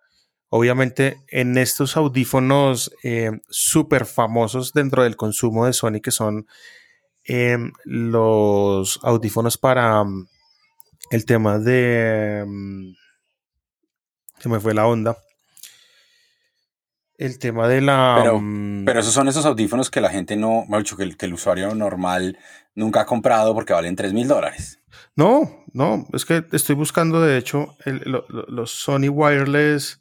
Obviamente 0.56 1.20
en 1.26 1.58
estos 1.58 1.96
audífonos 1.96 2.94
eh, 3.02 3.32
súper 3.50 4.06
famosos 4.06 4.73
dentro 4.73 5.02
del 5.02 5.16
consumo 5.16 5.66
de 5.66 5.73
Sony, 5.73 6.00
que 6.00 6.12
son 6.12 6.46
em, 7.25 7.73
los 7.84 9.00
audífonos 9.02 9.58
para 9.58 10.04
mm, 10.04 10.28
el 11.11 11.25
tema 11.25 11.58
de... 11.58 12.44
Mm, 12.46 12.92
se 14.38 14.49
me 14.49 14.61
fue 14.61 14.75
la 14.75 14.87
onda. 14.87 15.16
El 17.18 17.40
tema 17.40 17.66
de 17.66 17.80
la... 17.80 18.18
Pero, 18.23 18.38
mm, 18.40 18.84
pero 18.84 19.00
esos 19.00 19.12
son 19.12 19.26
esos 19.26 19.46
audífonos 19.46 19.90
que 19.90 20.00
la 20.00 20.11
gente 20.11 20.37
no, 20.37 20.64
mucho 20.68 20.96
que, 20.96 21.16
que 21.16 21.26
el 21.26 21.34
usuario 21.34 21.75
normal 21.75 22.38
nunca 22.76 23.00
ha 23.00 23.06
comprado 23.06 23.54
porque 23.54 23.73
valen 23.73 23.96
3 23.96 24.12
mil 24.12 24.28
dólares. 24.28 24.78
No, 25.16 25.64
no, 25.72 26.06
es 26.12 26.24
que 26.24 26.44
estoy 26.52 26.74
buscando 26.74 27.20
de 27.20 27.38
hecho 27.38 27.76
los 27.84 28.70
Sony 28.70 29.08
Wireless 29.08 30.00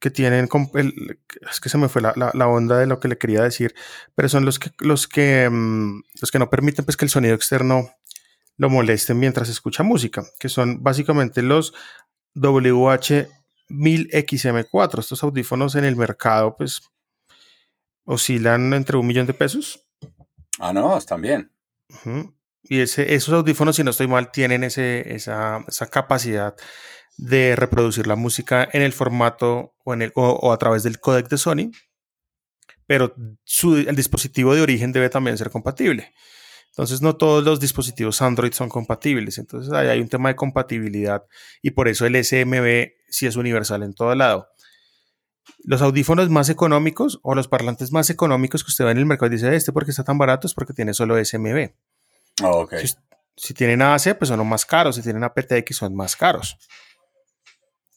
que 0.00 0.10
tienen, 0.10 0.48
es 1.50 1.60
que 1.60 1.68
se 1.70 1.78
me 1.78 1.88
fue 1.88 2.02
la, 2.02 2.12
la, 2.14 2.46
onda 2.46 2.76
de 2.76 2.86
lo 2.86 3.00
que 3.00 3.08
le 3.08 3.16
quería 3.16 3.42
decir, 3.42 3.74
pero 4.14 4.28
son 4.28 4.44
los 4.44 4.58
que, 4.58 4.70
los 4.80 5.08
que, 5.08 5.48
mm, 5.50 6.02
los 6.20 6.30
que 6.30 6.38
no 6.38 6.50
permiten 6.50 6.84
pues, 6.84 6.98
que 6.98 7.06
el 7.06 7.10
sonido 7.10 7.34
externo 7.34 7.90
lo 8.58 8.68
moleste 8.68 9.14
mientras 9.14 9.48
escucha 9.48 9.82
música, 9.82 10.22
que 10.38 10.50
son 10.50 10.82
básicamente 10.82 11.40
los 11.40 11.72
WH-1000XM4. 12.34 14.98
Estos 14.98 15.22
audífonos 15.22 15.74
en 15.74 15.84
el 15.84 15.96
mercado 15.96 16.54
pues 16.56 16.82
oscilan 18.04 18.74
entre 18.74 18.98
un 18.98 19.06
millón 19.06 19.26
de 19.26 19.34
pesos. 19.34 19.84
Ah, 20.58 20.72
no, 20.72 20.96
están 20.96 21.20
bien. 21.22 21.52
Y 22.64 22.80
ese, 22.80 23.14
esos 23.14 23.34
audífonos, 23.34 23.76
si 23.76 23.84
no 23.84 23.90
estoy 23.90 24.08
mal, 24.08 24.30
tienen 24.32 24.64
ese, 24.64 25.14
esa, 25.14 25.64
esa 25.68 25.86
capacidad 25.86 26.54
de 27.16 27.56
reproducir 27.56 28.06
la 28.06 28.16
música 28.16 28.68
en 28.72 28.82
el 28.82 28.92
formato 28.92 29.74
o, 29.84 29.94
en 29.94 30.02
el, 30.02 30.12
o, 30.14 30.52
a 30.52 30.58
través 30.58 30.82
del 30.82 30.98
codec 30.98 31.28
de 31.28 31.38
Sony, 31.38 31.70
pero 32.86 33.14
el 33.16 33.96
dispositivo 33.96 34.54
de 34.54 34.62
origen 34.62 34.92
debe 34.92 35.10
también 35.10 35.38
ser 35.38 35.50
compatible. 35.50 36.12
Entonces 36.70 37.02
no 37.02 37.16
todos 37.16 37.44
los 37.44 37.60
dispositivos 37.60 38.20
Android 38.20 38.52
son 38.52 38.68
compatibles, 38.68 39.38
entonces 39.38 39.72
ahí 39.72 39.86
hay 39.86 40.00
un 40.00 40.08
tema 40.08 40.30
de 40.30 40.36
compatibilidad 40.36 41.22
y 41.62 41.70
por 41.70 41.86
eso 41.86 42.04
el 42.04 42.22
SMB 42.22 42.90
sí 43.08 43.26
es 43.26 43.36
universal 43.36 43.84
en 43.84 43.94
todo 43.94 44.14
lado. 44.16 44.48
Los 45.62 45.82
audífonos 45.82 46.30
más 46.30 46.48
económicos 46.48 47.20
o 47.22 47.34
los 47.34 47.46
parlantes 47.46 47.92
más 47.92 48.10
económicos 48.10 48.64
que 48.64 48.70
usted 48.70 48.86
ve 48.86 48.90
en 48.90 48.98
el 48.98 49.06
mercado 49.06 49.30
dice 49.30 49.54
este 49.54 49.72
porque 49.72 49.92
está 49.92 50.02
tan 50.02 50.18
barato 50.18 50.48
es 50.48 50.54
porque 50.54 50.72
tiene 50.72 50.94
solo 50.94 51.22
SMB. 51.22 51.70
Oh, 52.42 52.68
si, 52.68 52.94
si, 53.36 53.54
tienen 53.54 53.82
AC 53.82 54.16
pues 54.18 54.28
son 54.28 54.38
los 54.38 54.46
más 54.46 54.66
caros, 54.66 54.96
si 54.96 55.02
tienen 55.02 55.22
aptX 55.22 55.76
son 55.76 55.94
más 55.94 56.16
caros. 56.16 56.56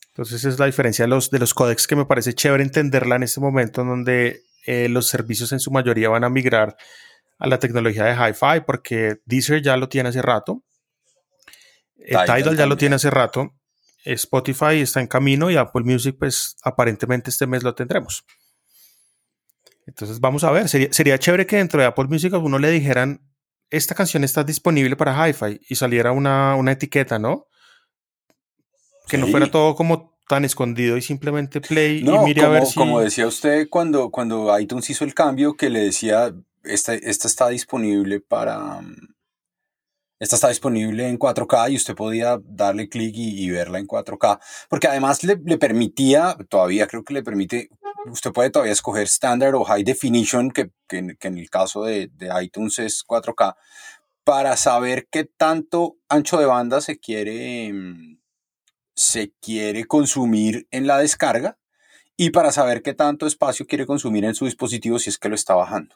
Entonces 0.10 0.40
esa 0.40 0.50
es 0.50 0.60
la 0.60 0.66
diferencia 0.66 1.06
de 1.06 1.10
los, 1.10 1.30
de 1.30 1.40
los 1.40 1.54
codecs 1.54 1.88
que 1.88 1.96
me 1.96 2.06
parece 2.06 2.34
chévere 2.34 2.64
entenderla 2.64 3.16
en 3.18 3.24
este 3.24 3.40
momento 3.40 3.82
en 3.82 3.88
donde 3.88 4.42
eh, 4.66 4.90
los 4.90 5.08
servicios 5.08 5.52
en 5.52 5.60
su 5.60 5.72
mayoría 5.72 6.10
van 6.10 6.24
a 6.24 6.30
migrar 6.30 6.76
a 7.38 7.48
la 7.48 7.60
tecnología 7.60 8.06
de 8.06 8.16
Hi-Fi 8.16 8.62
porque 8.66 9.18
Deezer 9.26 9.62
ya 9.62 9.78
lo 9.78 9.90
tiene 9.90 10.10
hace 10.10 10.22
rato, 10.22 10.64
eh, 12.00 12.16
Tidal, 12.26 12.58
ya 12.58 12.66
lo 12.66 12.78
tiene 12.78 12.96
hace 12.96 13.12
rato, 13.12 13.54
Spotify 14.04 14.82
está 14.82 15.02
en 15.02 15.08
camino 15.08 15.52
y 15.52 15.58
Apple 15.58 15.84
Music 15.84 16.16
pues 16.18 16.56
aparentemente 16.64 17.30
este 17.30 17.46
mes 17.46 17.64
lo 17.64 17.76
tendremos. 17.76 18.26
Entonces 19.86 20.20
vamos 20.20 20.44
a 20.44 20.52
ver, 20.52 20.68
sería, 20.68 20.92
sería 20.92 21.20
chévere 21.20 21.46
que 21.46 21.58
dentro 21.58 21.80
de 21.80 21.86
Apple 21.86 22.06
Music 22.06 22.34
a 22.34 22.40
uno 22.40 22.58
le 22.60 22.72
dijeran, 22.72 23.22
esta 23.70 23.96
canción 23.96 24.24
está 24.24 24.44
disponible 24.44 24.96
para 24.96 25.28
Hi-Fi 25.28 25.62
y 25.68 25.76
saliera 25.76 26.12
una, 26.12 26.56
una 26.56 26.72
etiqueta, 26.72 27.20
¿no? 27.20 27.48
Que 29.08 29.18
no 29.18 29.28
fuera 29.28 29.50
todo 29.50 29.76
como 29.76 30.18
tan 30.28 30.44
escondido 30.44 30.98
y 30.98 31.02
simplemente 31.02 31.62
play 31.62 32.00
y 32.00 32.18
mire 32.26 32.42
a 32.44 32.50
ver 32.50 32.66
si... 32.66 32.76
Como 32.76 33.00
decía 33.00 33.28
usted 33.28 33.68
cuando, 33.70 34.10
cuando 34.10 34.58
iTunes 34.60 34.90
hizo 34.90 35.06
el 35.06 35.14
cambio, 35.14 35.56
que 35.56 35.70
le 35.70 35.80
decía, 35.80 36.34
esta, 36.64 36.94
esta 36.94 37.28
está 37.28 37.50
disponible 37.50 38.20
para... 38.20 38.82
Esta 40.20 40.36
está 40.36 40.50
disponible 40.50 41.08
en 41.08 41.20
4K 41.20 41.72
y 41.72 41.76
usted 41.76 41.96
podía 41.96 42.40
darle 42.44 42.90
clic 42.90 43.14
y, 43.16 43.50
verla 43.50 43.80
en 43.80 43.88
4K. 43.88 44.40
Porque 44.68 44.88
además 44.88 45.24
le, 45.24 45.38
permitía, 45.58 46.36
todavía 46.50 46.88
creo 46.88 47.04
que 47.04 47.14
le 47.14 47.24
permite, 47.24 47.70
usted 48.08 48.32
puede 48.32 48.50
todavía 48.50 48.74
escoger 48.74 49.04
Standard 49.04 49.56
o 49.56 49.64
High 49.64 49.84
Definition, 49.84 50.52
que, 50.52 50.72
que, 50.88 51.16
que 51.20 51.28
en 51.28 51.38
el 51.38 51.50
caso 51.50 51.84
de, 51.84 52.10
de 52.14 52.32
iTunes 52.42 52.80
es 52.80 53.06
4K, 53.06 53.56
para 54.24 54.58
saber 54.58 55.08
qué 55.12 55.24
tanto 55.24 55.98
ancho 56.10 56.38
de 56.40 56.46
banda 56.46 56.82
se 56.82 57.00
quiere 57.00 57.72
mm, 57.72 58.18
se 58.98 59.32
quiere 59.40 59.86
consumir 59.86 60.68
en 60.72 60.88
la 60.88 60.98
descarga 60.98 61.58
y 62.18 62.32
para 62.32 62.52
saber 62.52 62.82
qué 62.82 62.96
tanto 62.96 63.28
espacio 63.28 63.68
quiere 63.68 63.86
consumir 63.86 64.26
en 64.26 64.34
su 64.34 64.46
dispositivo 64.46 64.98
si 64.98 65.12
es 65.12 65.20
que 65.20 65.30
lo 65.30 65.36
está 65.36 65.54
bajando. 65.54 65.96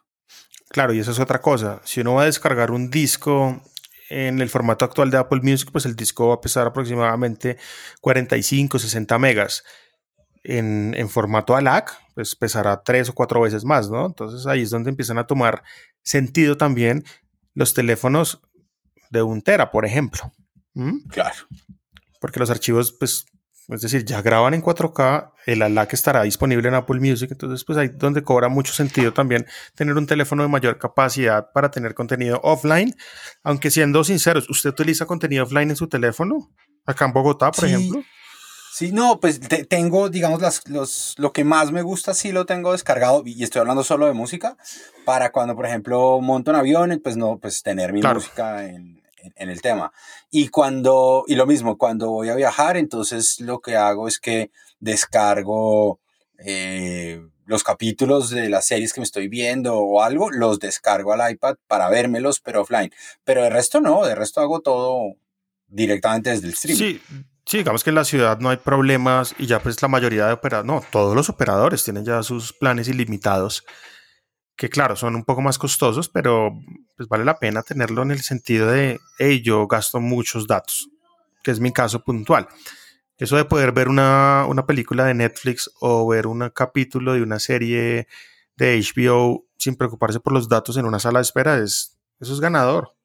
Claro, 0.69 0.93
y 0.93 0.99
eso 0.99 1.11
es 1.11 1.19
otra 1.19 1.41
cosa. 1.41 1.81
Si 1.83 1.99
uno 1.99 2.13
va 2.13 2.21
a 2.21 2.25
descargar 2.25 2.69
un 2.69 2.91
disco 2.91 3.61
en 4.11 4.41
el 4.41 4.49
formato 4.49 4.85
actual 4.85 5.09
de 5.09 5.17
Apple 5.17 5.41
Music, 5.41 5.69
pues 5.71 5.85
el 5.85 5.95
disco 5.95 6.27
va 6.27 6.35
a 6.35 6.41
pesar 6.41 6.67
aproximadamente 6.67 7.57
45, 8.01 8.79
60 8.79 9.19
megas. 9.19 9.63
En, 10.43 10.95
en 10.97 11.07
formato 11.07 11.55
ALAC, 11.55 11.95
pues 12.15 12.35
pesará 12.35 12.81
tres 12.83 13.09
o 13.09 13.13
cuatro 13.13 13.41
veces 13.41 13.63
más, 13.63 13.91
¿no? 13.91 14.07
Entonces 14.07 14.47
ahí 14.47 14.63
es 14.63 14.71
donde 14.71 14.89
empiezan 14.89 15.19
a 15.19 15.27
tomar 15.27 15.61
sentido 16.01 16.57
también 16.57 17.03
los 17.53 17.75
teléfonos 17.75 18.41
de 19.11 19.21
un 19.21 19.43
tera, 19.43 19.69
por 19.69 19.85
ejemplo. 19.85 20.31
Claro 21.09 21.35
porque 22.21 22.39
los 22.39 22.51
archivos, 22.51 22.93
pues, 22.93 23.25
Es 23.71 23.81
decir, 23.81 24.03
ya 24.03 24.21
graban 24.21 24.53
en 24.53 24.61
4K, 24.61 25.31
el 25.45 25.61
ALAC 25.61 25.93
estará 25.93 26.23
disponible 26.23 26.67
en 26.67 26.75
Apple 26.75 26.99
Music, 26.99 27.29
entonces 27.31 27.63
pues 27.63 27.77
ahí 27.77 27.87
donde 27.87 28.21
cobra 28.21 28.49
mucho 28.49 28.73
sentido 28.73 29.13
también 29.13 29.45
tener 29.75 29.95
un 29.95 30.05
teléfono 30.05 30.43
de 30.43 30.49
mayor 30.49 30.77
capacidad 30.77 31.51
para 31.53 31.71
tener 31.71 31.93
contenido 31.93 32.39
offline, 32.43 32.95
aunque 33.43 33.71
siendo 33.71 34.03
sinceros, 34.03 34.49
¿usted 34.49 34.71
utiliza 34.71 35.05
contenido 35.05 35.45
offline 35.45 35.69
en 35.69 35.75
su 35.77 35.87
teléfono? 35.87 36.51
Acá 36.85 37.05
en 37.05 37.13
Bogotá, 37.13 37.51
por 37.51 37.65
ejemplo. 37.65 38.03
Sí, 38.73 38.91
no, 38.91 39.19
pues 39.19 39.39
tengo, 39.67 40.09
digamos, 40.09 40.41
las, 40.41 40.67
los, 40.69 41.15
lo 41.17 41.33
que 41.33 41.43
más 41.43 41.71
me 41.71 41.81
gusta 41.81 42.13
sí 42.13 42.31
lo 42.31 42.45
tengo 42.45 42.71
descargado 42.71 43.21
y 43.25 43.43
estoy 43.43 43.59
hablando 43.59 43.83
solo 43.83 44.05
de 44.05 44.13
música 44.13 44.57
para 45.05 45.31
cuando, 45.31 45.55
por 45.55 45.65
ejemplo, 45.65 46.19
monto 46.21 46.51
en 46.51 46.57
avión, 46.57 47.01
pues 47.03 47.17
no, 47.17 47.37
pues 47.37 47.63
tener 47.63 47.91
mi 47.91 48.01
música 48.01 48.65
en, 48.65 49.00
en, 49.35 49.49
el 49.49 49.61
tema. 49.61 49.91
Y 50.29 50.49
cuando, 50.49 51.23
y 51.27 51.35
lo 51.35 51.45
mismo, 51.45 51.77
cuando 51.77 52.09
voy 52.09 52.29
a 52.29 52.35
viajar, 52.35 52.77
entonces 52.77 53.39
lo 53.39 53.59
que 53.59 53.75
hago 53.75 54.07
es 54.07 54.19
que 54.19 54.51
descargo 54.79 55.99
eh, 56.37 57.21
los 57.45 57.63
capítulos 57.63 58.29
de 58.29 58.49
las 58.49 58.65
series 58.65 58.93
que 58.93 59.01
me 59.01 59.05
estoy 59.05 59.27
viendo 59.27 59.77
o 59.77 60.01
algo, 60.01 60.31
los 60.31 60.59
descargo 60.59 61.13
al 61.13 61.31
iPad 61.31 61.55
para 61.67 61.89
vérmelos, 61.89 62.39
pero 62.39 62.61
offline. 62.61 62.91
Pero 63.23 63.43
de 63.43 63.49
resto 63.49 63.81
no, 63.81 64.05
de 64.05 64.15
resto 64.15 64.41
hago 64.41 64.61
todo 64.61 65.15
directamente 65.67 66.31
desde 66.31 66.47
el 66.47 66.55
stream. 66.55 66.77
Sí, 66.77 67.01
Sí, 67.45 67.57
digamos 67.57 67.83
que 67.83 67.89
en 67.89 67.95
la 67.95 68.05
ciudad 68.05 68.39
no 68.39 68.49
hay 68.49 68.57
problemas 68.57 69.33
y 69.37 69.47
ya 69.47 69.61
pues 69.61 69.81
la 69.81 69.87
mayoría 69.87 70.27
de 70.27 70.33
operadores, 70.33 70.67
no, 70.67 70.83
todos 70.91 71.15
los 71.15 71.27
operadores 71.29 71.83
tienen 71.83 72.05
ya 72.05 72.21
sus 72.23 72.53
planes 72.53 72.87
ilimitados, 72.87 73.65
que 74.55 74.70
claro, 74.70 74.96
son 74.96 75.15
un 75.15 75.24
poco 75.24 75.41
más 75.41 75.58
costosos, 75.58 76.10
pero 76.10 76.53
pues 76.96 77.10
vale 77.10 77.25
la 77.25 77.39
pena 77.39 77.63
tenerlo 77.63 78.03
en 78.03 78.12
el 78.12 78.22
sentido 78.22 78.72
de, 78.72 79.00
hey, 79.17 79.41
yo 79.41 79.67
gasto 79.67 80.00
muchos 80.00 80.48
datos, 80.48 80.89
que 81.43 81.51
es 81.51 81.60
mi 81.60 81.72
caso 81.72 82.03
puntual. 82.03 82.48
Eso 83.17 83.38
de 83.38 83.46
poder 83.46 83.72
ver 83.72 83.88
una, 83.88 84.46
una 84.48 84.65
película 84.65 85.05
de 85.05 85.13
Netflix 85.13 85.70
o 85.79 86.08
ver 86.08 86.27
un 86.27 86.50
capítulo 86.50 87.13
de 87.13 87.22
una 87.22 87.39
serie 87.39 88.08
de 88.55 88.79
HBO 88.79 89.46
sin 89.58 89.75
preocuparse 89.75 90.20
por 90.20 90.34
los 90.34 90.50
datos 90.50 90.77
en 90.77 90.86
una 90.86 91.00
sala 91.00 91.20
de 91.20 91.24
espera, 91.24 91.60
es, 91.60 92.00
eso 92.20 92.34
es 92.34 92.39
ganador. 92.39 92.96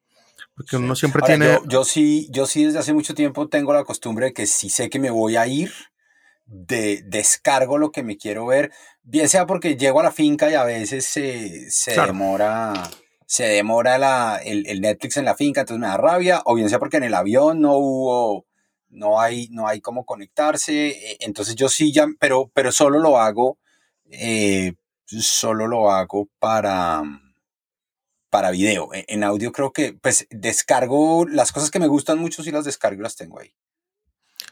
Porque 0.55 0.77
uno 0.77 0.95
siempre 0.95 1.21
tiene. 1.23 1.59
Yo, 1.67 1.83
sí, 1.83 2.27
yo 2.31 2.47
sí 2.47 2.65
desde 2.65 2.79
hace 2.79 2.93
mucho 2.93 3.13
tiempo 3.13 3.47
tengo 3.47 3.73
la 3.73 3.83
costumbre 3.83 4.27
de 4.27 4.33
que 4.33 4.47
si 4.47 4.69
sé 4.69 4.89
que 4.89 4.99
me 4.99 5.11
voy 5.11 5.35
a 5.35 5.45
ir, 5.45 5.71
de, 6.47 7.03
descargo 7.05 7.77
lo 7.77 7.91
que 7.91 8.03
me 8.03 8.17
quiero 8.17 8.45
ver, 8.45 8.71
bien 9.03 9.29
sea 9.29 9.45
porque 9.45 9.77
llego 9.77 9.99
a 9.99 10.03
la 10.03 10.11
finca 10.11 10.49
y 10.49 10.55
a 10.55 10.63
veces 10.63 11.05
se, 11.05 11.69
se 11.69 11.99
demora, 12.01 12.73
se 13.25 13.45
demora 13.45 13.97
la, 13.97 14.39
el, 14.43 14.65
el, 14.67 14.81
Netflix 14.81 15.17
en 15.17 15.25
la 15.25 15.35
finca, 15.35 15.61
entonces 15.61 15.81
me 15.81 15.87
da 15.87 15.97
rabia, 15.97 16.41
o 16.45 16.55
bien 16.55 16.69
sea 16.69 16.79
porque 16.79 16.97
en 16.97 17.03
el 17.03 17.13
avión 17.13 17.61
no 17.61 17.77
hubo, 17.77 18.45
no 18.89 19.19
hay, 19.19 19.49
no 19.51 19.67
hay 19.67 19.81
cómo 19.81 20.05
conectarse, 20.05 20.89
eh, 20.89 21.17
entonces 21.19 21.55
yo 21.55 21.69
sí 21.69 21.91
ya, 21.93 22.07
pero, 22.19 22.49
pero 22.53 22.71
solo 22.71 22.99
lo 22.99 23.19
hago, 23.19 23.57
eh, 24.09 24.73
solo 25.05 25.67
lo 25.67 25.91
hago 25.91 26.27
para 26.39 27.03
para 28.29 28.51
video. 28.51 28.93
E, 28.93 29.05
en 29.07 29.23
audio 29.23 29.51
creo 29.51 29.71
que 29.71 29.93
pues 29.93 30.27
descargo 30.29 31.25
las 31.27 31.51
cosas 31.51 31.71
que 31.71 31.79
me 31.79 31.87
gustan 31.87 32.19
mucho 32.19 32.43
si 32.43 32.51
las 32.51 32.65
descargo 32.65 32.99
y 32.99 33.03
las 33.03 33.15
tengo 33.15 33.39
ahí. 33.39 33.53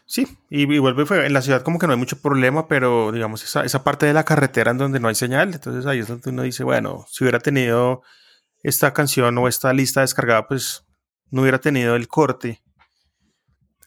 Sí, 0.08 0.38
y, 0.50 0.64
vuelve 0.78 1.26
en 1.26 1.32
la 1.32 1.42
ciudad 1.42 1.62
como 1.62 1.80
que 1.80 1.86
no 1.86 1.92
hay 1.92 1.98
mucho 1.98 2.20
problema, 2.20 2.68
pero 2.68 3.10
digamos 3.10 3.42
esa, 3.42 3.64
esa 3.64 3.82
parte 3.82 4.06
de 4.06 4.12
la 4.12 4.24
carretera 4.24 4.70
en 4.70 4.78
donde 4.78 5.00
no 5.00 5.08
hay 5.08 5.16
señal, 5.16 5.52
entonces 5.52 5.84
ahí 5.84 5.98
es 5.98 6.06
donde 6.06 6.30
uno 6.30 6.42
dice, 6.42 6.62
bueno, 6.62 7.04
si 7.10 7.24
hubiera 7.24 7.40
tenido 7.40 8.02
esta 8.62 8.92
canción 8.92 9.36
o 9.38 9.48
esta 9.48 9.72
lista 9.72 10.02
descargada, 10.02 10.46
pues 10.46 10.84
no 11.30 11.42
hubiera 11.42 11.60
tenido 11.60 11.96
el 11.96 12.06
corte. 12.06 12.62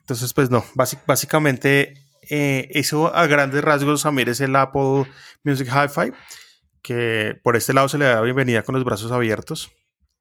Entonces, 0.01 0.33
pues 0.33 0.49
no, 0.49 0.65
básicamente 0.75 1.93
eh, 2.29 2.67
eso 2.71 3.15
a 3.15 3.25
grandes 3.27 3.63
rasgos, 3.63 4.01
Samir, 4.01 4.29
es 4.29 4.41
el 4.41 4.55
Apple 4.55 5.05
Music 5.43 5.67
Hi-Fi, 5.67 6.11
que 6.81 7.39
por 7.43 7.55
este 7.55 7.73
lado 7.73 7.87
se 7.87 7.97
le 7.97 8.05
da 8.05 8.21
bienvenida 8.21 8.63
con 8.63 8.75
los 8.75 8.83
brazos 8.83 9.11
abiertos. 9.11 9.71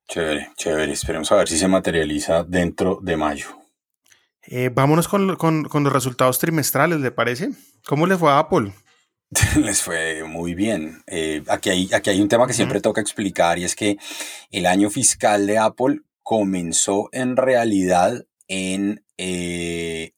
Chévere, 0.08 0.52
chévere. 0.56 0.92
Esperemos 0.92 1.30
a 1.32 1.36
ver 1.36 1.48
si 1.48 1.58
se 1.58 1.68
materializa 1.68 2.44
dentro 2.44 2.98
de 3.02 3.16
mayo. 3.16 3.46
Eh, 4.50 4.70
vámonos 4.72 5.08
con, 5.08 5.26
los 5.26 5.92
resultados 5.92 6.38
trimestrales, 6.38 7.00
¿le 7.00 7.10
parece? 7.10 7.50
¿Cómo 7.86 8.06
le 8.06 8.16
fue 8.16 8.30
a 8.30 8.38
Apple? 8.38 8.72
Les 9.56 9.82
fue 9.82 10.24
muy 10.24 10.54
bien. 10.54 11.02
Eh, 11.06 11.42
aquí, 11.48 11.68
hay, 11.68 11.90
aquí 11.92 12.08
hay 12.08 12.20
un 12.22 12.28
tema 12.28 12.46
que 12.46 12.54
siempre 12.54 12.80
toca 12.80 13.02
explicar 13.02 13.58
y 13.58 13.64
es 13.64 13.76
que 13.76 13.98
el 14.50 14.64
año 14.64 14.88
fiscal 14.88 15.46
de 15.46 15.58
Apple 15.58 16.00
comenzó 16.22 17.11
en 17.12 17.37
realidad 17.37 18.24
en 18.48 19.04
eh, 19.18 20.12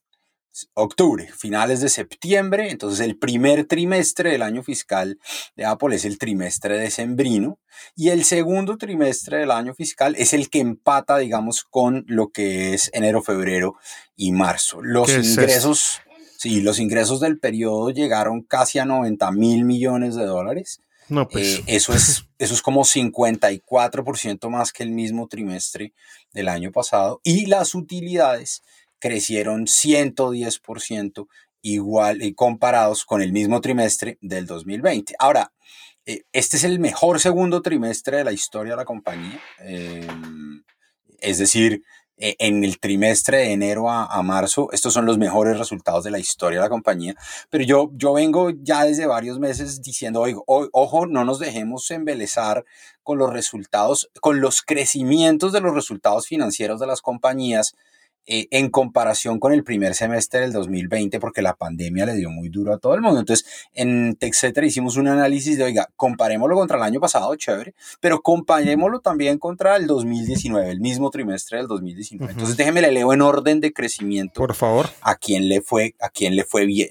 octubre, 0.75 1.29
finales 1.37 1.81
de 1.81 1.89
septiembre, 1.89 2.71
entonces 2.71 3.01
el 3.01 3.17
primer 3.17 3.67
trimestre 3.67 4.33
del 4.33 4.43
año 4.43 4.63
fiscal 4.63 5.19
de 5.57 5.65
Apple 5.65 5.95
es 5.95 6.05
el 6.05 6.19
trimestre 6.19 6.79
decembrino 6.79 7.59
y 7.95 8.09
el 8.09 8.25
segundo 8.25 8.77
trimestre 8.77 9.39
del 9.39 9.51
año 9.51 9.75
fiscal 9.75 10.15
es 10.19 10.33
el 10.33 10.51
que 10.51 10.61
empata, 10.61 11.19
digamos, 11.19 11.65
con 11.65 12.05
lo 12.09 12.31
que 12.31 12.75
es 12.75 12.91
enero, 12.93 13.23
febrero 13.23 13.77
y 14.17 14.33
marzo. 14.33 14.83
Los 14.83 15.11
ingresos, 15.11 16.01
sí, 16.37 16.61
los 16.61 16.79
ingresos 16.79 17.21
del 17.21 17.39
periodo 17.39 17.91
llegaron 17.91 18.43
casi 18.43 18.79
a 18.79 18.85
90 18.85 19.31
mil 19.33 19.65
millones 19.65 20.15
de 20.17 20.27
dólares. 20.27 20.81
No, 21.09 21.29
pues. 21.29 21.59
Eh, 21.59 21.65
eso, 21.67 21.93
es, 21.93 22.25
eso 22.39 22.55
es 22.55 22.63
como 22.63 22.85
54% 22.85 24.49
más 24.49 24.73
que 24.73 24.83
el 24.83 24.91
mismo 24.91 25.27
trimestre 25.29 25.93
del 26.33 26.49
año 26.49 26.71
pasado. 26.71 27.21
Y 27.25 27.47
las 27.47 27.75
utilidades 27.75 28.63
crecieron 29.01 29.67
110% 29.67 31.27
igual 31.63 32.23
y 32.23 32.29
eh, 32.29 32.35
comparados 32.35 33.05
con 33.05 33.23
el 33.23 33.33
mismo 33.33 33.61
trimestre 33.61 34.19
del 34.21 34.47
2020. 34.47 35.15
Ahora, 35.19 35.53
eh, 36.07 36.23
este 36.33 36.57
es 36.57 36.65
el 36.65 36.79
mejor 36.79 37.21
segundo 37.21 37.63
trimestre 37.63 38.19
de 38.19 38.25
la 38.25 38.33
historia 38.33 38.73
de 38.73 38.77
la 38.79 38.85
compañía. 38.85 39.41
Em, 39.59 40.63
es 41.21 41.39
decir, 41.39 41.83
e, 42.17 42.37
en 42.39 42.65
el 42.65 42.79
trimestre 42.79 43.39
de 43.39 43.53
enero 43.53 43.91
a, 43.91 44.23
marzo, 44.23 44.69
estos 44.73 44.93
son 44.93 45.07
los 45.07 45.19
mejores 45.19 45.59
resultados 45.59 46.05
de 46.05 46.11
la 46.11 46.19
historia 46.19 46.59
de 46.59 46.65
la 46.65 46.71
compañía. 46.71 47.15
Pero 47.51 47.65
yo, 47.65 47.91
yo 47.95 48.13
vengo 48.15 48.51
ya 48.51 48.85
desde 48.85 49.07
varios 49.07 49.39
meses 49.39 49.83
diciendo, 49.83 50.21
oigo, 50.21 50.45
ojo, 50.47 51.07
no 51.07 51.25
nos 51.25 51.39
dejemos 51.39 51.91
embelezar 51.91 52.65
con 53.03 53.19
los 53.19 53.33
resultados, 53.33 54.11
con 54.21 54.41
los 54.41 54.63
crecimientos 54.63 55.53
de 55.53 55.61
los 55.61 55.75
resultados 55.75 56.27
financieros 56.27 56.81
de 56.81 56.87
las 56.87 57.03
compañías 57.03 57.75
eh, 58.27 58.47
en 58.51 58.71
comparación 58.71 59.41
con 59.41 59.53
el 59.53 59.65
primer 59.65 59.95
semestre 59.95 60.41
del 60.41 60.53
2020, 60.53 61.19
porque 61.19 61.43
la 61.43 61.55
pandemia 61.55 62.07
le 62.07 62.15
dio 62.15 62.31
muy 62.31 62.49
duro 62.49 62.75
a 62.75 62.79
todo 62.79 62.95
el 62.95 63.01
mundo. 63.01 63.21
Entonces, 63.21 63.47
en 63.73 64.15
TechCetera 64.15 64.67
hicimos 64.67 64.97
un 64.97 65.09
análisis 65.09 65.59
de, 65.59 65.65
oiga, 65.65 65.89
comparémoslo 65.97 66.55
contra 66.55 66.77
el 66.77 66.83
año 66.83 67.01
pasado, 67.01 67.35
chévere, 67.35 67.75
pero 68.01 68.21
comparémoslo 68.21 69.01
también 69.01 69.39
contra 69.39 69.77
el 69.77 69.87
2019, 69.87 70.71
el 70.71 70.81
mismo 70.81 71.11
trimestre 71.11 71.59
del 71.59 71.67
2019. 71.67 72.33
Entonces, 72.33 72.57
déjeme 72.57 72.83
le 72.83 72.93
leo 72.93 73.13
en 73.13 73.23
orden 73.23 73.61
de 73.61 73.73
crecimiento. 73.73 74.35
Por 74.35 74.55
favor. 74.55 74.91
A 75.01 75.17
quién 75.17 75.49
le 75.49 75.63
fue, 75.63 75.95
a 76.01 76.11
quién 76.11 76.37
le 76.37 76.45
fue 76.45 76.67
bien. 76.67 76.91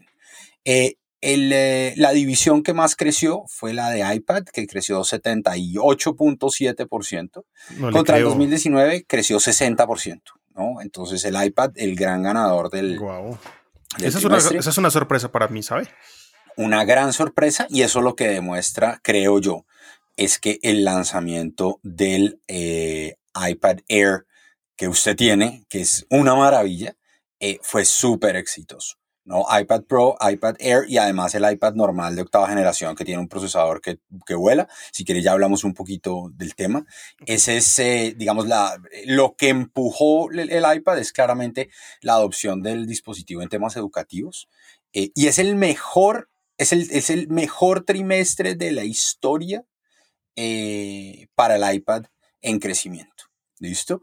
Eh, 0.65 0.95
el, 1.21 1.51
eh, 1.53 1.93
la 1.97 2.11
división 2.11 2.63
que 2.63 2.73
más 2.73 2.95
creció 2.95 3.43
fue 3.47 3.73
la 3.73 3.89
de 3.89 4.15
iPad, 4.15 4.45
que 4.45 4.65
creció 4.67 5.01
78.7%. 5.01 7.43
contra 7.91 8.17
el 8.17 8.23
2019 8.23 9.03
creció 9.05 9.39
60%. 9.39 10.38
Entonces 10.81 11.23
el 11.25 11.41
iPad, 11.41 11.71
el 11.75 11.95
gran 11.95 12.23
ganador 12.23 12.69
del... 12.69 12.99
Wow. 12.99 13.37
esa, 13.99 14.17
es 14.17 14.25
una, 14.25 14.37
esa, 14.37 14.69
es 14.69 14.77
una, 14.77 14.89
sorpresa 14.91 15.31
para 15.31 15.47
mí, 15.47 15.63
¿sabe? 15.63 15.87
Una 16.55 16.83
gran 16.85 17.13
sorpresa 17.13 17.67
y 17.69 17.81
eso 17.81 18.01
lo 18.01 18.15
que 18.15 18.27
demuestra, 18.27 18.99
creo 19.03 19.39
yo, 19.39 19.65
es 20.17 20.37
que 20.37 20.59
el 20.61 20.83
lanzamiento 20.83 21.79
del 21.81 22.41
eh, 22.47 23.15
iPad 23.35 23.77
Air 23.87 24.25
que 24.75 24.87
usted 24.87 25.15
tiene, 25.15 25.65
que 25.69 25.81
es 25.81 26.05
una 26.09 26.35
maravilla, 26.35 26.95
eh, 27.39 27.59
fue 27.61 27.85
súper 27.85 28.35
exitoso. 28.35 28.98
¿No? 29.29 29.45
iPad 29.47 29.83
Pro, 29.83 30.17
iPad 30.19 30.55
Air 30.59 30.85
y 30.87 30.97
además 30.97 31.35
el 31.35 31.49
iPad 31.49 31.75
normal 31.75 32.15
de 32.15 32.23
octava 32.23 32.49
generación 32.49 32.95
que 32.95 33.05
tiene 33.05 33.21
un 33.21 33.27
procesador 33.27 33.79
que, 33.79 33.99
que 34.25 34.33
vuela. 34.33 34.67
Si 34.91 35.05
quieres 35.05 35.23
ya 35.23 35.33
hablamos 35.33 35.63
un 35.63 35.75
poquito 35.75 36.31
del 36.33 36.55
tema. 36.55 36.85
Ese 37.27 37.57
es, 37.57 37.77
eh, 37.77 38.15
digamos, 38.17 38.47
la, 38.47 38.81
lo 39.05 39.35
que 39.35 39.49
empujó 39.49 40.31
el, 40.31 40.49
iPad 40.75 40.97
es 40.97 41.13
claramente 41.13 41.69
la 42.01 42.13
adopción 42.13 42.63
del 42.63 42.87
dispositivo 42.87 43.43
en 43.43 43.49
temas 43.49 43.75
educativos. 43.75 44.49
Eh, 44.93 45.11
y 45.13 45.27
es 45.27 45.37
el 45.37 45.55
mejor, 45.55 46.31
es 46.57 46.73
el, 46.73 46.89
es 46.89 47.11
el 47.11 47.27
mejor 47.27 47.85
trimestre 47.85 48.55
de 48.55 48.71
la 48.71 48.83
historia 48.83 49.63
eh, 50.35 51.27
para 51.35 51.57
el 51.57 51.75
iPad 51.75 52.05
en 52.41 52.59
crecimiento. 52.59 53.25
¿Listo? 53.59 54.01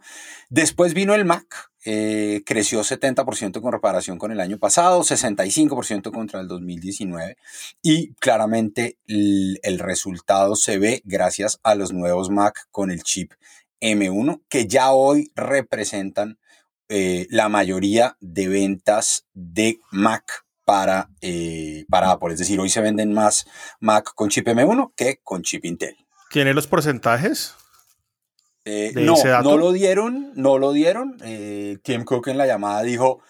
Después 0.51 0.95
vino 0.95 1.15
el 1.15 1.25
Mac, 1.25 1.71
eh, 1.89 2.43
creció 2.45 2.81
70% 2.81 3.61
con 3.61 3.73
reparación 3.73 4.19
con 4.19 4.33
el 4.33 4.41
año 4.41 4.59
pasado, 4.59 5.03
65% 5.03 6.11
contra 6.11 6.41
el 6.41 6.49
2019 6.49 7.37
y 7.81 8.13
claramente 8.15 8.99
el, 9.07 9.79
resultado 9.79 10.57
se 10.57 10.79
ve 10.79 11.01
gracias 11.05 11.61
a 11.63 11.77
los 11.77 11.93
nuevos 11.93 12.29
Mac 12.29 12.67
con 12.73 12.91
el 12.91 13.05
chip 13.05 13.35
M1 13.81 14.43
que 14.49 14.67
ya 14.67 14.91
hoy 14.91 15.31
representan 15.37 16.41
eh, 16.89 17.29
la 17.31 17.49
mayoría 17.49 18.17
de 18.19 18.49
ventas 18.49 19.25
de 19.33 19.79
Mac 19.93 20.45
para, 20.65 21.11
eh, 21.21 21.85
para 21.89 22.11
Apple. 22.11 22.33
Es 22.33 22.41
decir, 22.41 22.59
hoy 22.59 22.69
se 22.69 22.81
venden 22.81 23.13
más 23.13 23.47
Mac 23.79 24.13
con 24.17 24.29
chip 24.29 24.49
M1 24.49 24.93
que 24.97 25.21
con 25.23 25.43
chip 25.43 25.65
Intel. 25.65 25.97
¿Tiene 26.31 26.53
los 26.53 26.67
porcentajes? 26.67 27.55
Eh, 28.69 28.93
no, 28.97 29.15
no 29.45 29.57
lo 29.57 29.71
dieron, 29.71 30.33
no 30.35 30.59
lo 30.59 30.73
dieron. 30.73 31.17
Eh, 31.23 31.79
Tim 31.85 32.03
Cook 32.05 32.27
en 32.27 32.37
la 32.37 32.47
llamada 32.47 32.83
dijo, 32.83 33.23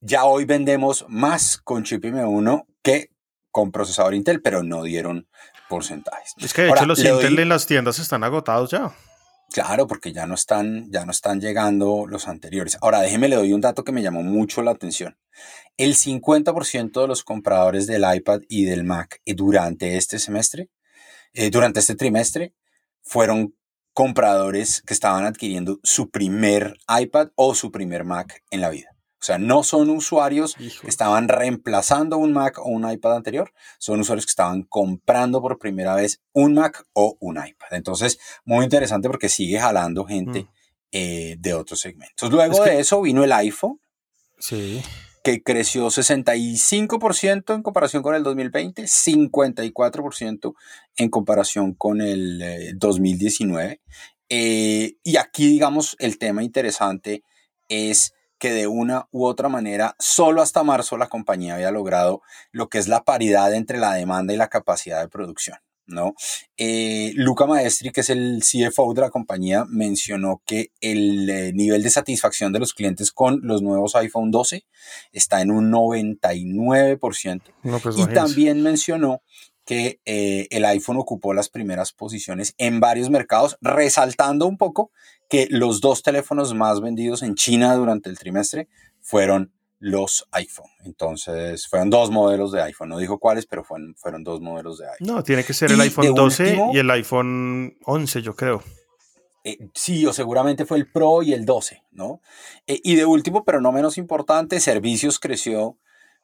ya 0.00 0.24
hoy 0.24 0.46
vendemos 0.46 1.04
más 1.08 1.58
con 1.58 1.84
chip 1.84 2.02
M1 2.04 2.64
que 2.82 3.10
con 3.50 3.70
procesador 3.70 4.14
Intel, 4.14 4.40
pero 4.40 4.62
no 4.62 4.82
dieron 4.82 5.28
porcentajes. 5.68 6.32
Es 6.38 6.54
que 6.54 6.62
de 6.62 6.70
hecho 6.70 6.86
los 6.86 7.04
Intel 7.04 7.38
en 7.38 7.50
las 7.50 7.66
tiendas 7.66 7.98
están 7.98 8.24
agotados 8.24 8.70
ya. 8.70 8.90
Claro, 9.52 9.86
porque 9.86 10.12
ya 10.12 10.26
no 10.26 10.34
están, 10.34 10.90
ya 10.90 11.04
no 11.04 11.10
están 11.10 11.38
llegando 11.38 12.06
los 12.06 12.26
anteriores. 12.26 12.78
Ahora, 12.80 13.00
déjeme 13.00 13.28
le 13.28 13.36
doy 13.36 13.52
un 13.52 13.60
dato 13.60 13.84
que 13.84 13.92
me 13.92 14.02
llamó 14.02 14.22
mucho 14.22 14.62
la 14.62 14.70
atención. 14.70 15.18
El 15.76 15.96
50% 15.96 16.98
de 16.98 17.08
los 17.08 17.24
compradores 17.24 17.86
del 17.86 18.04
iPad 18.10 18.40
y 18.48 18.64
del 18.64 18.84
Mac 18.84 19.20
durante 19.26 19.98
este 19.98 20.18
semestre, 20.18 20.70
eh, 21.34 21.50
durante 21.50 21.80
este 21.80 21.94
trimestre, 21.94 22.54
fueron 23.02 23.54
compradores 23.98 24.80
que 24.86 24.94
estaban 24.94 25.24
adquiriendo 25.24 25.80
su 25.82 26.08
primer 26.08 26.78
iPad 27.00 27.30
o 27.34 27.56
su 27.56 27.72
primer 27.72 28.04
Mac 28.04 28.44
en 28.52 28.60
la 28.60 28.70
vida. 28.70 28.94
O 29.20 29.24
sea, 29.24 29.38
no 29.38 29.64
son 29.64 29.90
usuarios 29.90 30.54
que 30.54 30.86
estaban 30.86 31.26
reemplazando 31.26 32.16
un 32.16 32.32
Mac 32.32 32.60
o 32.60 32.68
un 32.68 32.88
iPad 32.88 33.16
anterior, 33.16 33.52
son 33.80 33.98
usuarios 33.98 34.24
que 34.24 34.30
estaban 34.30 34.62
comprando 34.62 35.42
por 35.42 35.58
primera 35.58 35.96
vez 35.96 36.22
un 36.32 36.54
Mac 36.54 36.86
o 36.92 37.16
un 37.18 37.44
iPad. 37.44 37.72
Entonces, 37.72 38.20
muy 38.44 38.62
interesante 38.62 39.08
porque 39.08 39.28
sigue 39.28 39.58
jalando 39.58 40.04
gente 40.04 40.44
mm. 40.44 40.48
eh, 40.92 41.36
de 41.36 41.54
otros 41.54 41.80
segmentos. 41.80 42.30
Luego 42.30 42.62
de 42.62 42.78
eso 42.78 43.02
vino 43.02 43.24
el 43.24 43.32
iPhone. 43.32 43.80
Sí. 44.38 44.80
Que 45.28 45.42
creció 45.42 45.88
65% 45.88 47.54
en 47.54 47.62
comparación 47.62 48.02
con 48.02 48.14
el 48.14 48.22
2020, 48.22 48.84
54% 48.84 50.54
en 50.96 51.10
comparación 51.10 51.74
con 51.74 52.00
el 52.00 52.72
2019. 52.78 53.72
Eh, 53.72 53.78
eh, 54.30 54.96
y 55.04 55.16
aquí, 55.18 55.46
digamos, 55.46 55.96
el 55.98 56.16
tema 56.16 56.42
interesante 56.42 57.24
es 57.68 58.14
que 58.38 58.52
de 58.52 58.68
una 58.68 59.06
u 59.10 59.26
otra 59.26 59.50
manera, 59.50 59.96
solo 59.98 60.40
hasta 60.40 60.62
marzo 60.62 60.96
la 60.96 61.10
compañía 61.10 61.56
había 61.56 61.72
logrado 61.72 62.22
lo 62.50 62.70
que 62.70 62.78
es 62.78 62.88
la 62.88 63.04
paridad 63.04 63.52
entre 63.52 63.76
la 63.76 63.92
demanda 63.92 64.32
y 64.32 64.38
la 64.38 64.48
capacidad 64.48 65.02
de 65.02 65.08
producción. 65.08 65.58
¿No? 65.88 66.14
Eh, 66.56 67.12
Luca 67.16 67.46
Maestri, 67.46 67.90
que 67.90 68.02
es 68.02 68.10
el 68.10 68.42
CFO 68.42 68.94
de 68.94 69.00
la 69.00 69.10
compañía, 69.10 69.64
mencionó 69.68 70.42
que 70.46 70.70
el 70.80 71.28
eh, 71.28 71.52
nivel 71.52 71.82
de 71.82 71.90
satisfacción 71.90 72.52
de 72.52 72.60
los 72.60 72.74
clientes 72.74 73.10
con 73.10 73.40
los 73.42 73.62
nuevos 73.62 73.96
iPhone 73.96 74.30
12 74.30 74.64
está 75.12 75.40
en 75.40 75.50
un 75.50 75.72
99%. 75.72 77.42
Pues 77.82 77.98
y 77.98 78.06
también 78.06 78.62
mencionó 78.62 79.22
que 79.64 80.00
eh, 80.06 80.46
el 80.50 80.64
iPhone 80.64 80.96
ocupó 80.96 81.34
las 81.34 81.50
primeras 81.50 81.92
posiciones 81.92 82.54
en 82.56 82.80
varios 82.80 83.10
mercados, 83.10 83.58
resaltando 83.60 84.46
un 84.46 84.56
poco 84.56 84.92
que 85.28 85.46
los 85.50 85.82
dos 85.82 86.02
teléfonos 86.02 86.54
más 86.54 86.80
vendidos 86.80 87.22
en 87.22 87.34
China 87.34 87.74
durante 87.74 88.08
el 88.08 88.18
trimestre 88.18 88.68
fueron 89.02 89.52
los 89.78 90.26
iPhone. 90.32 90.70
Entonces, 90.84 91.68
fueron 91.68 91.90
dos 91.90 92.10
modelos 92.10 92.52
de 92.52 92.62
iPhone. 92.62 92.88
No 92.88 92.98
dijo 92.98 93.18
cuáles, 93.18 93.46
pero 93.46 93.64
fueron, 93.64 93.94
fueron 93.96 94.24
dos 94.24 94.40
modelos 94.40 94.78
de 94.78 94.88
iPhone. 94.88 95.06
No, 95.06 95.22
tiene 95.22 95.44
que 95.44 95.54
ser 95.54 95.70
el 95.72 95.80
iPhone 95.80 96.14
12 96.14 96.58
y 96.72 96.78
el 96.78 96.90
iPhone 96.90 97.76
11, 97.84 98.22
yo 98.22 98.34
creo. 98.34 98.62
Eh, 99.44 99.58
sí, 99.74 100.04
o 100.04 100.12
seguramente 100.12 100.64
fue 100.64 100.78
el 100.78 100.90
Pro 100.90 101.22
y 101.22 101.32
el 101.32 101.44
12, 101.44 101.82
¿no? 101.92 102.20
Eh, 102.66 102.80
y 102.82 102.96
de 102.96 103.04
último, 103.04 103.44
pero 103.44 103.60
no 103.60 103.72
menos 103.72 103.96
importante, 103.96 104.60
servicios 104.60 105.18
creció 105.18 105.78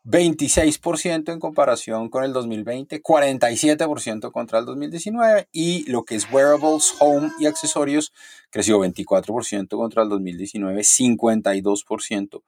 26% 0.04 1.32
en 1.32 1.40
comparación 1.40 2.10
con 2.10 2.24
el 2.24 2.34
2020, 2.34 3.02
47% 3.02 4.30
contra 4.32 4.58
el 4.58 4.66
2019 4.66 5.48
y 5.52 5.90
lo 5.90 6.04
que 6.04 6.16
es 6.16 6.30
wearables, 6.30 6.94
home 6.98 7.30
y 7.38 7.46
accesorios 7.46 8.12
creció 8.50 8.78
24% 8.80 9.68
contra 9.68 10.02
el 10.02 10.10
2019, 10.10 10.82
52% 10.82 12.42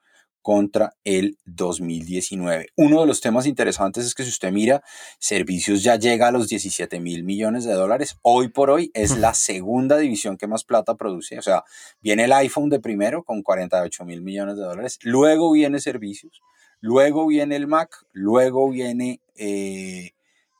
contra 0.47 0.93
el 1.03 1.37
2019. 1.43 2.67
Uno 2.77 3.01
de 3.01 3.05
los 3.05 3.19
temas 3.19 3.45
interesantes 3.47 4.05
es 4.05 4.15
que 4.15 4.23
si 4.23 4.29
usted 4.29 4.53
mira, 4.53 4.81
servicios 5.19 5.83
ya 5.83 5.97
llega 5.97 6.29
a 6.29 6.31
los 6.31 6.47
17 6.47 7.01
mil 7.01 7.25
millones 7.25 7.65
de 7.65 7.73
dólares. 7.73 8.15
Hoy 8.21 8.47
por 8.47 8.69
hoy 8.69 8.89
es 8.93 9.17
la 9.17 9.33
segunda 9.33 9.97
división 9.97 10.37
que 10.37 10.47
más 10.47 10.63
plata 10.63 10.95
produce. 10.95 11.37
O 11.37 11.41
sea, 11.41 11.65
viene 11.99 12.23
el 12.23 12.31
iPhone 12.31 12.69
de 12.69 12.79
primero 12.79 13.25
con 13.25 13.43
48 13.43 14.05
mil 14.05 14.21
millones 14.21 14.55
de 14.55 14.63
dólares. 14.63 14.99
Luego 15.01 15.51
viene 15.51 15.81
servicios 15.81 16.41
Luego 16.79 17.27
viene 17.27 17.57
el 17.57 17.67
Mac, 17.67 18.05
luego 18.13 18.69
viene 18.69 19.19
eh, 19.35 20.11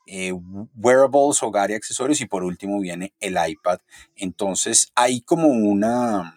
eh, 0.06 0.32
wearables, 0.74 1.42
hogar 1.42 1.70
y 1.70 1.74
accesorios 1.74 2.20
y 2.20 2.26
por 2.26 2.44
último 2.44 2.78
viene 2.78 3.14
el 3.20 3.38
iPad. 3.42 3.78
Entonces 4.16 4.92
hay 4.94 5.22
como 5.22 5.48
una, 5.48 6.34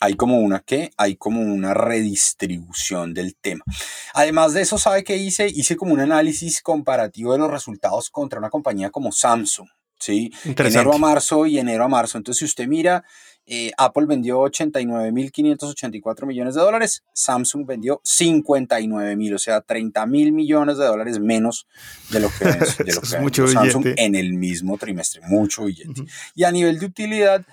hay 0.00 0.14
como 0.14 0.38
una 0.38 0.60
qué, 0.60 0.90
hay 0.96 1.16
como 1.16 1.42
una 1.42 1.74
redistribución 1.74 3.14
del 3.14 3.36
tema. 3.36 3.64
Además 4.14 4.54
de 4.54 4.62
eso, 4.62 4.78
¿sabe 4.78 5.04
qué 5.04 5.16
hice? 5.16 5.46
Hice 5.48 5.76
como 5.76 5.92
un 5.92 6.00
análisis 6.00 6.62
comparativo 6.62 7.32
de 7.32 7.38
los 7.38 7.50
resultados 7.50 8.10
contra 8.10 8.38
una 8.38 8.50
compañía 8.50 8.90
como 8.90 9.12
Samsung. 9.12 9.68
¿sí? 10.00 10.32
Enero 10.44 10.94
a 10.94 10.98
marzo 10.98 11.46
y 11.46 11.58
enero 11.58 11.84
a 11.84 11.88
marzo. 11.88 12.18
Entonces, 12.18 12.38
si 12.38 12.44
usted 12.46 12.66
mira, 12.66 13.04
eh, 13.46 13.70
Apple 13.76 14.06
vendió 14.06 14.40
89.584 14.40 16.26
millones 16.26 16.54
de 16.54 16.60
dólares, 16.60 17.04
Samsung 17.12 17.66
vendió 17.66 18.00
59.000, 18.04 19.34
o 19.34 19.38
sea, 19.38 19.64
30.000 19.64 20.32
millones 20.32 20.78
de 20.78 20.86
dólares 20.86 21.18
menos 21.20 21.66
de 22.10 22.20
lo 22.20 22.30
que, 22.30 22.44
de 22.46 22.94
lo 22.94 23.00
vendió 23.20 23.48
Samsung 23.48 23.86
en 23.96 24.14
el 24.14 24.32
mismo 24.34 24.78
trimestre. 24.78 25.20
Mucho 25.26 25.64
billete. 25.64 26.04
Y 26.34 26.44
a 26.44 26.52
nivel 26.52 26.78
de 26.78 26.86
utilidad, 26.86 27.44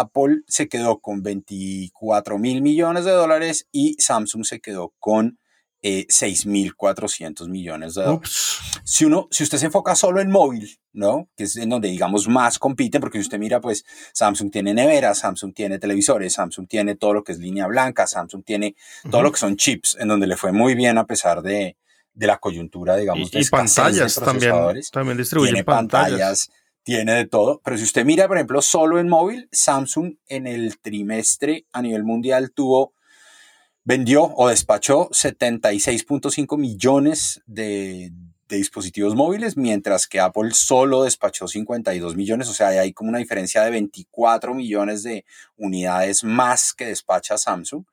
Apple 0.00 0.40
se 0.46 0.68
quedó 0.68 1.00
con 1.00 1.22
24 1.22 2.38
mil 2.38 2.62
millones 2.62 3.04
de 3.04 3.10
dólares 3.10 3.68
y 3.72 3.94
Samsung 3.98 4.44
se 4.44 4.60
quedó 4.60 4.94
con 4.98 5.38
eh, 5.82 6.06
6.400 6.08 7.48
millones 7.48 7.94
de 7.94 8.04
dólares. 8.04 8.58
Si, 8.84 9.04
uno, 9.04 9.28
si 9.30 9.42
usted 9.42 9.58
se 9.58 9.66
enfoca 9.66 9.94
solo 9.94 10.22
en 10.22 10.30
móvil, 10.30 10.80
¿no? 10.94 11.28
Que 11.36 11.44
es 11.44 11.56
en 11.56 11.68
donde, 11.68 11.88
digamos, 11.88 12.26
más 12.26 12.58
compiten, 12.58 13.02
porque 13.02 13.18
si 13.18 13.22
usted 13.22 13.38
mira, 13.38 13.60
pues 13.60 13.84
Samsung 14.14 14.50
tiene 14.50 14.72
neveras, 14.72 15.18
Samsung 15.18 15.52
tiene 15.52 15.78
televisores, 15.78 16.32
Samsung 16.32 16.66
tiene 16.66 16.94
todo 16.94 17.12
lo 17.12 17.22
que 17.22 17.32
es 17.32 17.38
línea 17.38 17.66
blanca, 17.66 18.06
Samsung 18.06 18.44
tiene 18.44 18.76
todo 19.10 19.22
lo 19.22 19.30
que 19.30 19.40
son 19.40 19.56
chips, 19.56 19.98
en 20.00 20.08
donde 20.08 20.26
le 20.26 20.38
fue 20.38 20.52
muy 20.52 20.74
bien 20.74 20.96
a 20.96 21.06
pesar 21.06 21.42
de, 21.42 21.76
de 22.14 22.26
la 22.26 22.38
coyuntura, 22.38 22.96
digamos, 22.96 23.28
y, 23.28 23.38
de 23.38 23.40
y 23.42 23.48
pantallas 23.50 24.14
también, 24.14 24.54
también 24.90 25.18
distribuyen 25.18 25.54
tiene 25.54 25.64
pantallas. 25.64 26.48
Tiene 26.84 27.12
de 27.14 27.26
todo, 27.26 27.60
pero 27.64 27.78
si 27.78 27.84
usted 27.84 28.04
mira, 28.04 28.26
por 28.26 28.36
ejemplo, 28.36 28.60
solo 28.60 28.98
en 28.98 29.08
móvil, 29.08 29.48
Samsung 29.52 30.16
en 30.26 30.48
el 30.48 30.78
trimestre 30.78 31.66
a 31.72 31.80
nivel 31.80 32.02
mundial 32.02 32.50
tuvo 32.52 32.92
vendió 33.84 34.24
o 34.24 34.48
despachó 34.48 35.08
76.5 35.10 36.58
millones 36.58 37.40
de, 37.46 38.12
dispositivos 38.56 39.14
móviles, 39.14 39.56
mientras 39.56 40.06
que 40.06 40.20
Apple 40.20 40.50
solo 40.52 41.04
despachó 41.04 41.48
52 41.48 42.16
millones, 42.16 42.48
o 42.48 42.52
sea, 42.52 42.68
hay 42.68 42.92
como 42.92 43.10
una 43.10 43.18
diferencia 43.18 43.62
de 43.62 43.70
24 43.70 44.54
millones 44.54 45.02
de 45.02 45.24
unidades 45.56 46.22
más 46.24 46.74
que 46.74 46.86
despacha 46.86 47.38
Samsung, 47.38 47.84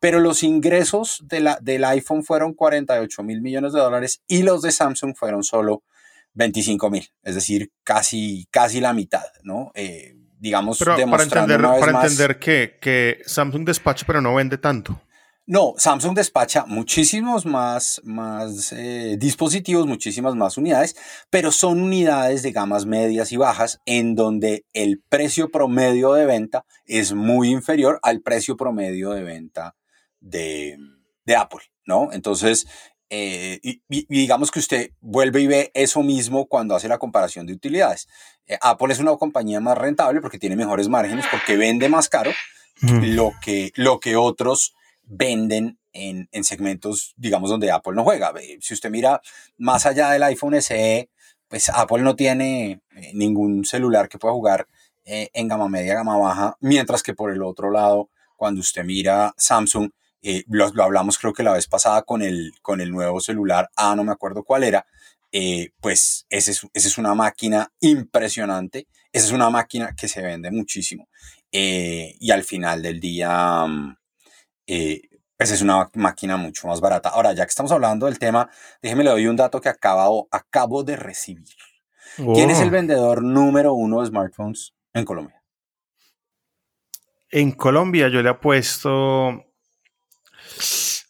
pero 0.00 0.20
los 0.20 0.42
ingresos 0.42 1.22
de 1.26 1.40
la, 1.40 1.58
del 1.60 1.84
iPhone 1.84 2.24
fueron 2.24 2.54
48 2.54 3.22
mil 3.22 3.40
millones 3.40 3.72
de 3.72 3.80
dólares 3.80 4.22
y 4.26 4.42
los 4.42 4.62
de 4.62 4.72
Samsung 4.72 5.14
fueron 5.14 5.44
solo 5.44 5.82
25 6.38 6.88
mil, 6.88 7.10
es 7.24 7.34
decir, 7.34 7.72
casi, 7.82 8.46
casi 8.52 8.80
la 8.80 8.92
mitad, 8.92 9.24
¿no? 9.42 9.72
Eh, 9.74 10.14
digamos, 10.38 10.78
para 10.78 11.24
entender, 11.24 11.60
para 11.60 12.00
entender 12.00 12.38
que, 12.38 12.78
que 12.80 13.18
Samsung 13.26 13.66
despacha 13.66 14.06
pero 14.06 14.20
no 14.20 14.36
vende 14.36 14.56
tanto. 14.56 15.02
No, 15.46 15.74
Samsung 15.78 16.14
despacha 16.14 16.64
muchísimos 16.66 17.44
más, 17.44 18.00
más 18.04 18.70
eh, 18.72 19.16
dispositivos, 19.18 19.86
muchísimas 19.86 20.36
más 20.36 20.58
unidades, 20.58 20.94
pero 21.28 21.50
son 21.50 21.80
unidades 21.82 22.42
de 22.42 22.52
gamas 22.52 22.86
medias 22.86 23.32
y 23.32 23.36
bajas 23.36 23.80
en 23.84 24.14
donde 24.14 24.64
el 24.72 25.02
precio 25.08 25.50
promedio 25.50 26.12
de 26.12 26.26
venta 26.26 26.64
es 26.84 27.14
muy 27.14 27.48
inferior 27.50 27.98
al 28.02 28.20
precio 28.20 28.56
promedio 28.56 29.10
de 29.10 29.24
venta 29.24 29.74
de, 30.20 30.78
Apple, 31.36 31.62
¿no? 31.84 32.12
Entonces, 32.12 32.66
eh, 33.10 33.58
y, 33.62 33.82
digamos 33.88 34.50
que 34.50 34.58
usted 34.58 34.90
vuelve 35.00 35.40
y 35.40 35.46
ve 35.46 35.70
eso 35.74 36.02
mismo 36.02 36.46
cuando 36.46 36.74
hace 36.74 36.88
la 36.88 36.98
comparación 36.98 37.46
de 37.46 37.54
utilidades. 37.54 38.08
Eh, 38.46 38.58
Apple 38.60 38.92
es 38.92 38.98
una 38.98 39.16
compañía 39.16 39.60
más 39.60 39.78
rentable 39.78 40.20
porque 40.20 40.38
tiene 40.38 40.56
mejores 40.56 40.88
márgenes, 40.88 41.26
porque 41.30 41.56
vende 41.56 41.88
más 41.88 42.08
caro, 42.08 42.30
lo, 42.82 43.32
que, 43.42 43.72
lo 43.74 43.98
que 43.98 44.16
otros 44.16 44.74
venden 45.02 45.78
en, 45.92 46.44
segmentos, 46.44 47.14
digamos, 47.16 47.50
donde 47.50 47.70
Apple 47.70 47.94
no 47.94 48.04
juega. 48.04 48.32
Si 48.60 48.74
usted 48.74 48.90
mira 48.90 49.20
más 49.56 49.86
allá 49.86 50.10
del 50.10 50.22
iPhone 50.22 50.60
SE, 50.60 51.10
pues 51.48 51.68
Apple 51.70 52.02
no 52.02 52.14
tiene 52.14 52.82
eh, 52.94 53.10
ningún 53.14 53.64
celular 53.64 54.08
que 54.08 54.18
pueda 54.18 54.34
jugar 54.34 54.68
eh, 55.04 55.30
en 55.32 55.48
gama 55.48 55.68
media, 55.68 55.94
gama 55.94 56.18
baja, 56.18 56.56
mientras 56.60 57.02
que 57.02 57.14
por 57.14 57.32
el 57.32 57.42
otro 57.42 57.70
lado, 57.70 58.10
cuando 58.36 58.60
usted 58.60 58.84
mira 58.84 59.34
Samsung, 59.36 59.90
eh, 60.22 60.44
lo, 60.48 60.68
lo, 60.72 60.84
hablamos 60.84 61.18
creo 61.18 61.32
que 61.32 61.42
la 61.42 61.52
vez 61.52 61.66
pasada 61.66 62.02
con 62.02 62.22
el, 62.22 62.52
con 62.62 62.80
el 62.80 62.90
nuevo 62.90 63.20
celular, 63.20 63.70
ah, 63.76 63.94
no 63.96 64.04
me 64.04 64.12
acuerdo 64.12 64.44
cuál 64.44 64.64
era, 64.64 64.86
eh, 65.32 65.70
pues 65.80 66.26
esa 66.28 66.50
es, 66.50 66.66
ese 66.72 66.88
es 66.88 66.98
una 66.98 67.14
máquina 67.14 67.72
impresionante, 67.80 68.88
esa 69.12 69.26
es 69.26 69.32
una 69.32 69.50
máquina 69.50 69.94
que 69.96 70.08
se 70.08 70.22
vende 70.22 70.50
muchísimo. 70.50 71.08
Eh, 71.52 72.14
y 72.20 72.30
al 72.30 72.44
final 72.44 72.82
del 72.82 73.00
día, 73.00 73.66
mm, 73.66 73.96
pues 75.36 75.50
es 75.52 75.62
una 75.62 75.88
máquina 75.94 76.36
mucho 76.36 76.66
más 76.66 76.80
barata. 76.80 77.10
Ahora, 77.10 77.32
ya 77.32 77.44
que 77.44 77.50
estamos 77.50 77.72
hablando 77.72 78.06
del 78.06 78.18
tema, 78.18 78.50
déjeme 78.82 79.04
le 79.04 79.10
doy 79.10 79.26
un 79.28 79.36
dato 79.36 79.60
que 79.60 79.68
acabo, 79.68 80.28
acabo 80.30 80.82
de 80.82 80.96
recibir. 80.96 81.56
¿Quién 82.16 82.50
es 82.50 82.60
el 82.60 82.68
oh. 82.68 82.72
vendedor 82.72 83.22
número 83.22 83.74
uno 83.74 84.00
de 84.00 84.08
smartphones 84.08 84.74
en 84.92 85.04
Colombia? 85.04 85.40
En 87.30 87.52
Colombia 87.52 88.08
yo 88.08 88.22
le 88.22 88.30
he 88.30 88.34
puesto, 88.34 89.44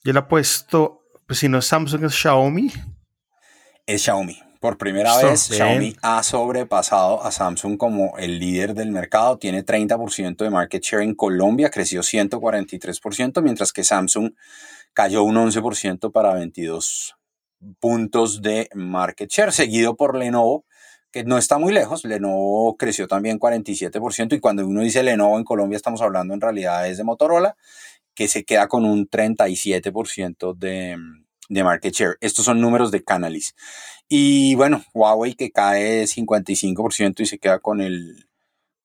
yo 0.05 0.13
le 0.13 0.23
puesto, 0.23 1.03
pues 1.27 1.39
si 1.39 1.49
no 1.49 1.59
es 1.59 1.67
Samsung 1.67 2.05
es 2.05 2.15
Xiaomi. 2.15 2.73
Es 3.87 4.03
Xiaomi. 4.03 4.43
Por 4.61 4.77
primera 4.77 5.17
vez, 5.19 5.49
Xiaomi 5.49 5.95
ha 6.03 6.23
sobrepasado 6.25 7.23
a 7.23 7.31
Samsung 7.31 7.77
como 7.77 8.19
el 8.19 8.41
líder 8.41 8.75
del 8.75 8.91
mercado. 8.91 9.39
Tiene 9.39 9.65
30% 9.65 10.37
de 10.37 10.51
market 10.51 10.83
share 10.83 11.03
en 11.03 11.15
Colombia, 11.15 11.71
creció 11.71 12.01
143%, 12.03 13.41
mientras 13.41 13.73
que 13.73 13.85
Samsung 13.85 14.33
cayó 14.93 15.23
un 15.23 15.37
11% 15.37 16.11
para 16.11 16.35
22 16.35 17.15
puntos 17.79 18.43
de 18.43 18.69
market 18.75 19.31
share, 19.31 19.53
seguido 19.53 19.97
por 19.97 20.17
Lenovo, 20.17 20.65
que 21.13 21.23
no 21.23 21.39
está 21.39 21.59
muy 21.59 21.73
lejos. 21.73 22.05
Lenovo 22.05 22.77
creció 22.77 23.07
también 23.07 23.39
47%, 23.39 24.35
y 24.35 24.41
cuando 24.41 24.67
uno 24.67 24.81
dice 24.81 25.05
Lenovo 25.05 25.39
en 25.39 25.45
Colombia, 25.45 25.77
estamos 25.77 26.03
hablando 26.03 26.35
en 26.35 26.41
realidad 26.41 26.89
es 26.89 26.99
de 26.99 27.05
Motorola, 27.05 27.57
que 28.19 28.27
se 28.27 28.43
queda 28.43 28.67
con 28.67 28.85
un 28.85 29.09
37% 29.09 30.57
de, 30.57 30.97
de 31.49 31.63
market 31.63 31.95
share. 31.95 32.17
Estos 32.21 32.47
son 32.47 32.61
números 32.61 32.91
de 32.91 33.05
Canalys. 33.05 33.55
Y 34.09 34.57
bueno, 34.57 34.83
Huawei 34.93 35.35
que 35.35 35.53
cae 35.53 36.03
55% 36.03 37.21
y 37.21 37.27
se 37.27 37.39
queda 37.39 37.61
con 37.61 37.81
el 37.81 38.27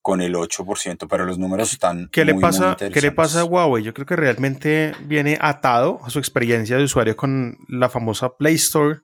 con 0.02 0.20
el 0.20 0.36
8%, 0.36 1.08
pero 1.10 1.24
los 1.24 1.38
números 1.38 1.72
están 1.72 2.10
¿Qué 2.12 2.24
le 2.24 2.36
pasa 2.36 2.76
¿Qué 2.76 3.00
le 3.00 3.10
pasa 3.10 3.40
a 3.40 3.44
Huawei? 3.44 3.82
Yo 3.82 3.92
creo 3.92 4.06
que 4.06 4.14
realmente 4.14 4.92
viene 5.04 5.36
atado 5.40 5.98
a 6.04 6.10
su 6.10 6.20
experiencia 6.20 6.76
de 6.76 6.84
usuario 6.84 7.16
con 7.16 7.58
la 7.68 7.88
famosa 7.88 8.36
Play 8.36 8.54
Store 8.54 9.00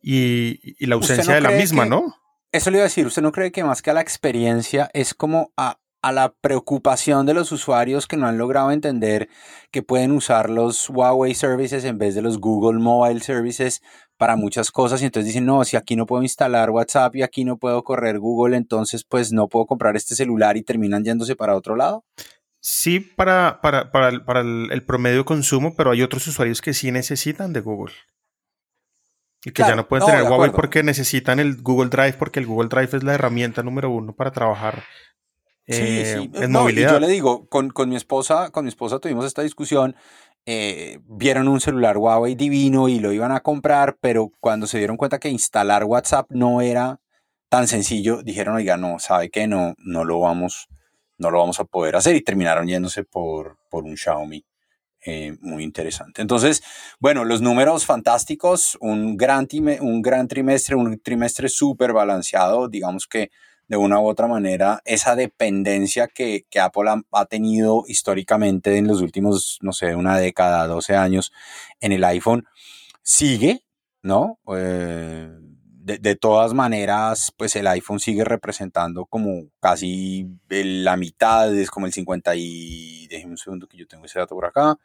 y, 0.00 0.60
y 0.78 0.86
la 0.86 0.94
ausencia 0.94 1.34
de 1.34 1.40
la 1.40 1.50
misma, 1.50 1.86
¿no? 1.86 2.14
Eso 2.52 2.70
le 2.70 2.76
iba 2.76 2.84
a 2.84 2.88
decir, 2.88 3.04
¿usted 3.04 3.22
no 3.22 3.32
cree 3.32 3.50
que 3.50 3.64
más 3.64 3.82
que 3.82 3.90
a 3.90 3.94
la 3.94 4.00
experiencia 4.00 4.90
es 4.92 5.12
como 5.12 5.52
a 5.56 5.80
a 6.02 6.12
la 6.12 6.32
preocupación 6.32 7.26
de 7.26 7.34
los 7.34 7.52
usuarios 7.52 8.06
que 8.06 8.16
no 8.16 8.26
han 8.26 8.38
logrado 8.38 8.70
entender 8.70 9.28
que 9.70 9.82
pueden 9.82 10.12
usar 10.12 10.48
los 10.48 10.88
Huawei 10.88 11.34
Services 11.34 11.84
en 11.84 11.98
vez 11.98 12.14
de 12.14 12.22
los 12.22 12.38
Google 12.38 12.78
Mobile 12.78 13.20
Services 13.20 13.82
para 14.16 14.36
muchas 14.36 14.70
cosas 14.70 15.02
y 15.02 15.06
entonces 15.06 15.26
dicen, 15.26 15.46
no, 15.46 15.64
si 15.64 15.76
aquí 15.76 15.96
no 15.96 16.06
puedo 16.06 16.22
instalar 16.22 16.70
WhatsApp 16.70 17.16
y 17.16 17.22
aquí 17.22 17.44
no 17.44 17.58
puedo 17.58 17.82
correr 17.84 18.18
Google, 18.18 18.56
entonces 18.56 19.04
pues 19.04 19.32
no 19.32 19.48
puedo 19.48 19.66
comprar 19.66 19.96
este 19.96 20.14
celular 20.14 20.56
y 20.56 20.62
terminan 20.62 21.04
yéndose 21.04 21.36
para 21.36 21.56
otro 21.56 21.76
lado. 21.76 22.04
Sí, 22.60 23.00
para, 23.00 23.60
para, 23.62 23.90
para, 23.90 24.24
para 24.24 24.40
el, 24.40 24.82
promedio 24.84 25.24
consumo, 25.24 25.74
pero 25.74 25.92
hay 25.92 26.02
otros 26.02 26.26
usuarios 26.26 26.60
que 26.60 26.74
sí 26.74 26.92
necesitan 26.92 27.54
de 27.54 27.60
Google. 27.60 27.94
Y 29.42 29.52
que 29.52 29.62
ya 29.62 29.74
no 29.74 29.88
pueden 29.88 30.06
tener 30.06 30.24
Huawei 30.24 30.50
porque 30.50 30.82
necesitan 30.82 31.40
el 31.40 31.62
Google 31.62 31.88
Drive, 31.88 32.14
porque 32.18 32.40
el 32.40 32.46
Google 32.46 32.68
Drive 32.68 32.98
es 32.98 33.02
la 33.02 33.14
herramienta 33.14 33.62
número 33.62 33.88
uno 33.88 34.14
para 34.14 34.32
trabajar 34.32 34.82
Sí, 35.66 36.04
sí. 36.04 36.30
Eh, 36.34 36.48
no, 36.48 36.68
yo 36.68 36.98
le 36.98 37.08
digo, 37.08 37.46
con, 37.48 37.70
con, 37.70 37.88
mi 37.88 37.96
esposa, 37.96 38.50
con 38.50 38.64
mi 38.64 38.68
esposa 38.68 38.98
tuvimos 38.98 39.24
esta 39.24 39.42
discusión. 39.42 39.94
Eh, 40.46 40.98
vieron 41.04 41.48
un 41.48 41.60
celular 41.60 41.96
Huawei 41.98 42.34
divino 42.34 42.88
y 42.88 42.98
lo 42.98 43.12
iban 43.12 43.30
a 43.30 43.40
comprar, 43.40 43.98
pero 44.00 44.32
cuando 44.40 44.66
se 44.66 44.78
dieron 44.78 44.96
cuenta 44.96 45.20
que 45.20 45.28
instalar 45.28 45.84
WhatsApp 45.84 46.30
no 46.30 46.60
era 46.60 47.00
tan 47.48 47.68
sencillo, 47.68 48.22
dijeron, 48.22 48.56
oiga, 48.56 48.76
no, 48.76 48.98
sabe 48.98 49.30
que 49.30 49.46
no, 49.46 49.74
no 49.78 50.04
lo 50.04 50.20
vamos, 50.20 50.68
no 51.18 51.30
lo 51.30 51.38
vamos 51.38 51.60
a 51.60 51.64
poder 51.64 51.96
hacer 51.96 52.16
y 52.16 52.22
terminaron 52.22 52.66
yéndose 52.66 53.04
por, 53.04 53.58
por 53.68 53.84
un 53.84 53.96
Xiaomi. 53.96 54.44
Eh, 55.02 55.36
muy 55.40 55.64
interesante. 55.64 56.20
Entonces, 56.20 56.62
bueno, 56.98 57.24
los 57.24 57.40
números 57.40 57.86
fantásticos, 57.86 58.76
un 58.82 59.16
gran, 59.16 59.48
un 59.80 60.02
gran 60.02 60.28
trimestre, 60.28 60.76
un 60.76 61.00
trimestre 61.00 61.48
súper 61.48 61.94
balanceado, 61.94 62.68
digamos 62.68 63.06
que 63.06 63.30
de 63.70 63.76
una 63.76 64.00
u 64.00 64.08
otra 64.08 64.26
manera 64.26 64.82
esa 64.84 65.14
dependencia 65.14 66.08
que, 66.08 66.44
Apple 66.60 66.90
ha, 67.12 67.24
tenido 67.26 67.84
históricamente 67.86 68.76
en 68.76 68.88
los 68.88 69.00
últimos, 69.00 69.60
no 69.62 69.72
sé, 69.72 69.94
una 69.94 70.18
década, 70.18 70.66
12 70.66 70.96
años 70.96 71.32
en 71.78 71.92
el 71.92 72.02
iPhone, 72.02 72.44
sigue, 73.00 73.62
¿no? 74.02 74.40
Eh, 74.56 75.30
de, 75.82 76.16
todas 76.16 76.52
maneras, 76.52 77.32
pues 77.36 77.54
el 77.54 77.68
iPhone 77.68 78.00
sigue 78.00 78.24
representando 78.24 79.06
como 79.06 79.44
casi 79.60 80.26
la 80.48 80.96
mitad, 80.96 81.56
es 81.56 81.70
como 81.70 81.86
el 81.86 81.92
50 81.92 82.34
y, 82.34 83.06
déjenme 83.06 83.34
un 83.34 83.38
segundo 83.38 83.68
que 83.68 83.76
yo 83.76 83.86
tengo 83.86 84.04
ese 84.04 84.18
dato 84.18 84.34
por 84.34 84.46
acá, 84.46 84.78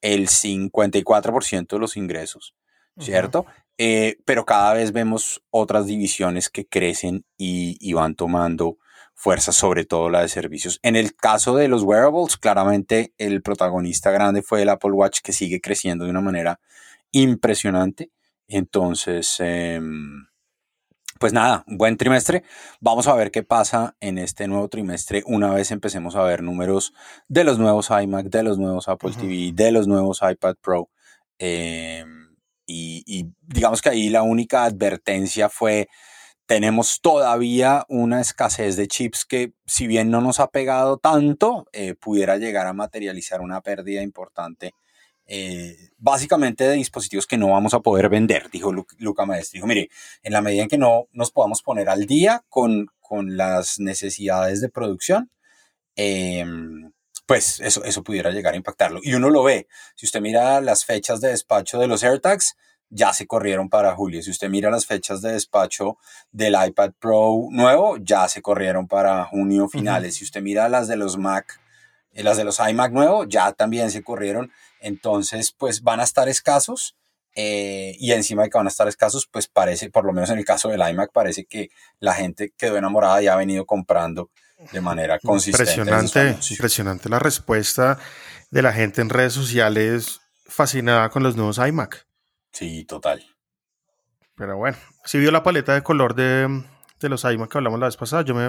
el 0.00 0.26
54% 0.28 1.68
de 1.68 1.78
los 1.78 1.96
ingresos, 1.96 2.56
¿cierto? 2.98 3.46
Eh, 3.78 4.18
pero 4.24 4.44
cada 4.44 4.74
vez 4.74 4.92
vemos 4.92 5.42
otras 5.50 5.86
divisiones 5.86 6.48
que 6.48 6.66
crecen 6.66 7.24
y, 7.36 7.92
van 7.92 8.14
tomando 8.14 8.78
fuerza, 9.14 9.52
sobre 9.52 9.84
todo 9.84 10.10
la 10.10 10.22
de 10.22 10.28
servicios. 10.28 10.78
En 10.82 10.96
el 10.96 11.14
caso 11.16 11.56
de 11.56 11.68
los 11.68 11.82
wearables, 11.82 12.36
claramente 12.36 13.14
el 13.18 13.42
protagonista 13.42 14.10
grande 14.10 14.42
fue 14.42 14.62
el 14.62 14.68
Apple 14.68 14.92
Watch, 14.92 15.20
que 15.22 15.32
sigue 15.32 15.60
creciendo 15.60 16.04
de 16.04 16.10
una 16.10 16.20
manera 16.20 16.60
impresionante. 17.12 18.10
Entonces, 18.48 19.36
em, 19.40 20.26
pues 21.18 21.32
nada, 21.32 21.64
buen 21.66 21.96
trimestre. 21.96 22.44
Vamos 22.80 23.08
a 23.08 23.14
ver 23.14 23.30
qué 23.30 23.42
pasa 23.42 23.96
en 24.00 24.18
este 24.18 24.46
nuevo 24.48 24.68
trimestre 24.68 25.22
una 25.26 25.52
vez 25.54 25.70
empecemos 25.70 26.16
a 26.16 26.22
ver 26.22 26.42
números 26.42 26.92
de 27.28 27.44
los 27.44 27.58
nuevos 27.58 27.90
iMac, 27.90 28.26
de 28.26 28.42
los 28.42 28.58
nuevos 28.58 28.88
Apple 28.88 29.12
TV, 29.12 29.52
de 29.54 29.72
los 29.72 29.86
nuevos 29.88 30.20
iPad 30.22 30.56
Pro. 30.60 30.90
Eh, 31.38 32.04
y, 32.66 33.26
digamos 33.42 33.82
que 33.82 33.90
ahí 33.90 34.08
la 34.08 34.22
única 34.22 34.64
advertencia 34.64 35.48
fue, 35.48 35.88
tenemos 36.46 37.00
todavía 37.00 37.84
una 37.88 38.20
escasez 38.20 38.76
de 38.76 38.88
chips 38.88 39.24
que 39.24 39.52
si 39.66 39.86
bien 39.86 40.10
no 40.10 40.20
nos 40.20 40.40
ha 40.40 40.48
pegado 40.48 40.98
tanto, 40.98 41.66
eh, 41.72 41.94
pudiera 41.94 42.36
llegar 42.36 42.66
a 42.66 42.72
materializar 42.72 43.40
una 43.40 43.60
pérdida 43.60 44.02
importante. 44.02 44.72
Eh, 45.26 45.76
básicamente 45.96 46.64
de 46.64 46.74
dispositivos 46.74 47.26
que 47.26 47.38
no 47.38 47.48
vamos 47.48 47.72
a 47.72 47.80
poder 47.80 48.10
vender, 48.10 48.50
dijo 48.50 48.72
Luca 48.98 49.24
Maestri. 49.24 49.58
Dijo, 49.58 49.66
mire, 49.66 49.88
en 50.22 50.32
la 50.32 50.42
medida 50.42 50.62
en 50.62 50.68
que 50.68 50.78
no 50.78 51.08
nos 51.12 51.30
podamos 51.30 51.62
poner 51.62 51.88
al 51.88 52.06
día 52.06 52.44
con, 52.48 52.88
con 53.00 53.36
las 53.36 53.80
necesidades 53.80 54.60
de 54.60 54.68
producción, 54.68 55.30
eh, 55.96 56.44
pues 57.26 57.60
eso, 57.60 57.84
eso 57.84 58.02
pudiera 58.02 58.30
llegar 58.30 58.54
a 58.54 58.56
impactarlo. 58.56 59.00
Y 59.02 59.14
uno 59.14 59.30
lo 59.30 59.42
ve. 59.42 59.66
Si 59.94 60.06
usted 60.06 60.20
mira 60.20 60.60
las 60.60 60.84
fechas 60.84 61.20
de 61.20 61.28
despacho 61.28 61.78
de 61.78 61.86
los 61.86 62.02
AirTags, 62.02 62.56
ya 62.90 63.12
se 63.12 63.26
corrieron 63.26 63.68
para 63.68 63.94
julio. 63.94 64.22
Si 64.22 64.30
usted 64.30 64.48
mira 64.48 64.70
las 64.70 64.86
fechas 64.86 65.20
de 65.20 65.32
despacho 65.32 65.98
del 66.30 66.54
iPad 66.54 66.92
Pro 66.98 67.48
nuevo, 67.50 67.96
ya 67.96 68.28
se 68.28 68.42
corrieron 68.42 68.86
para 68.86 69.24
junio 69.24 69.68
finales. 69.68 70.16
Si 70.16 70.24
usted 70.24 70.42
mira 70.42 70.68
las 70.68 70.86
de 70.86 70.96
los 70.96 71.16
Mac, 71.16 71.60
eh, 72.12 72.22
las 72.22 72.36
de 72.36 72.44
los 72.44 72.60
iMac 72.60 72.92
nuevos, 72.92 73.26
ya 73.28 73.52
también 73.52 73.90
se 73.90 74.02
corrieron. 74.02 74.52
Entonces, 74.80 75.50
pues 75.50 75.82
van 75.82 76.00
a 76.00 76.04
estar 76.04 76.28
escasos. 76.28 76.96
Eh, 77.36 77.96
y 77.98 78.12
encima 78.12 78.44
de 78.44 78.50
que 78.50 78.58
van 78.58 78.66
a 78.66 78.70
estar 78.70 78.86
escasos, 78.86 79.26
pues 79.26 79.48
parece, 79.48 79.90
por 79.90 80.04
lo 80.04 80.12
menos 80.12 80.30
en 80.30 80.38
el 80.38 80.44
caso 80.44 80.68
del 80.68 80.88
iMac, 80.88 81.10
parece 81.10 81.46
que 81.46 81.70
la 81.98 82.14
gente 82.14 82.52
quedó 82.56 82.76
enamorada 82.76 83.20
y 83.22 83.26
ha 83.26 83.34
venido 83.34 83.66
comprando 83.66 84.30
de 84.72 84.80
manera 84.80 85.18
consistente. 85.18 85.72
Impresionante, 85.80 86.36
impresionante 86.50 87.08
la 87.08 87.18
respuesta 87.18 87.98
de 88.50 88.62
la 88.62 88.72
gente 88.72 89.00
en 89.00 89.10
redes 89.10 89.32
sociales 89.32 90.20
fascinada 90.46 91.08
con 91.10 91.22
los 91.22 91.36
nuevos 91.36 91.58
iMac. 91.58 92.06
Sí, 92.52 92.84
total. 92.84 93.24
Pero 94.36 94.56
bueno, 94.56 94.76
si 95.04 95.18
vio 95.18 95.30
la 95.30 95.42
paleta 95.42 95.74
de 95.74 95.82
color 95.82 96.14
de, 96.14 96.62
los 97.00 97.24
iMac 97.24 97.50
que 97.50 97.58
hablamos 97.58 97.80
la 97.80 97.86
vez 97.86 97.96
pasada, 97.96 98.22
yo 98.22 98.34
me, 98.34 98.48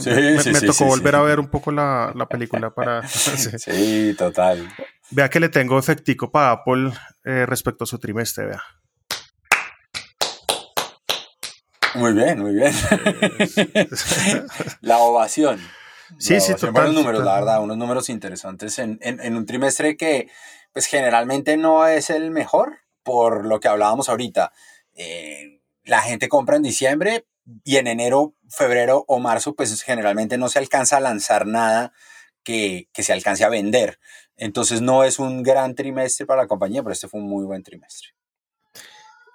tocó 0.62 0.86
volver 0.86 1.16
a 1.16 1.22
ver 1.22 1.40
un 1.40 1.48
poco 1.48 1.72
la, 1.72 2.28
película 2.30 2.74
para... 2.74 3.08
sí, 3.08 4.16
total. 4.18 4.68
Vea 5.12 5.30
que 5.30 5.40
le 5.40 5.50
tengo 5.50 5.78
efectico 5.78 6.32
para 6.32 6.52
Apple 6.52 6.92
eh, 7.24 7.46
respecto 7.46 7.84
a 7.84 7.88
su 7.88 8.00
trimestre, 8.00 8.46
vea. 8.46 8.64
Muy 11.96 12.14
bien, 12.14 12.40
muy 12.40 12.54
bien. 12.54 12.74
la 14.82 14.98
ovación. 14.98 15.60
Sí, 16.20 16.40
sí, 16.40 16.54
total. 16.56 16.94
números, 16.94 17.24
la 17.24 17.36
verdad, 17.36 17.62
unos 17.62 17.78
números 17.78 18.10
interesantes 18.10 18.80
en, 18.80 19.00
un 19.36 19.46
trimestre 19.46 19.98
que, 19.98 20.30
pues, 20.74 20.86
generalmente 20.86 21.58
no 21.58 21.88
es 21.88 22.10
el 22.10 22.32
mejor, 22.32 22.80
por 23.04 23.46
lo 23.46 23.60
que 23.60 23.68
hablábamos 23.68 24.10
ahorita. 24.10 24.52
Eh, 24.94 25.62
la 25.84 26.02
gente 26.02 26.30
compra 26.30 26.56
en 26.56 26.64
diciembre 26.64 27.26
y 27.64 27.78
en 27.78 27.88
enero, 27.88 28.34
febrero 28.50 29.06
o 29.08 29.20
marzo, 29.20 29.56
pues 29.56 29.82
generalmente 29.84 30.38
no 30.38 30.50
se 30.50 30.60
alcanza 30.60 30.98
a 30.98 31.02
lanzar 31.02 31.46
nada 31.46 31.94
que, 32.44 32.90
se 32.94 33.14
alcance 33.14 33.44
a 33.44 33.50
vender. 33.50 34.00
Entonces 34.38 34.82
no 34.82 35.04
es 35.04 35.20
un 35.20 35.44
gran 35.44 35.76
trimestre 35.76 36.26
para 36.26 36.44
la 36.44 36.48
compañía, 36.48 36.82
pero 36.84 36.94
este 36.94 37.08
fue 37.08 37.20
un 37.20 37.28
muy 37.28 37.46
buen 37.46 37.64
trimestre. 37.64 38.15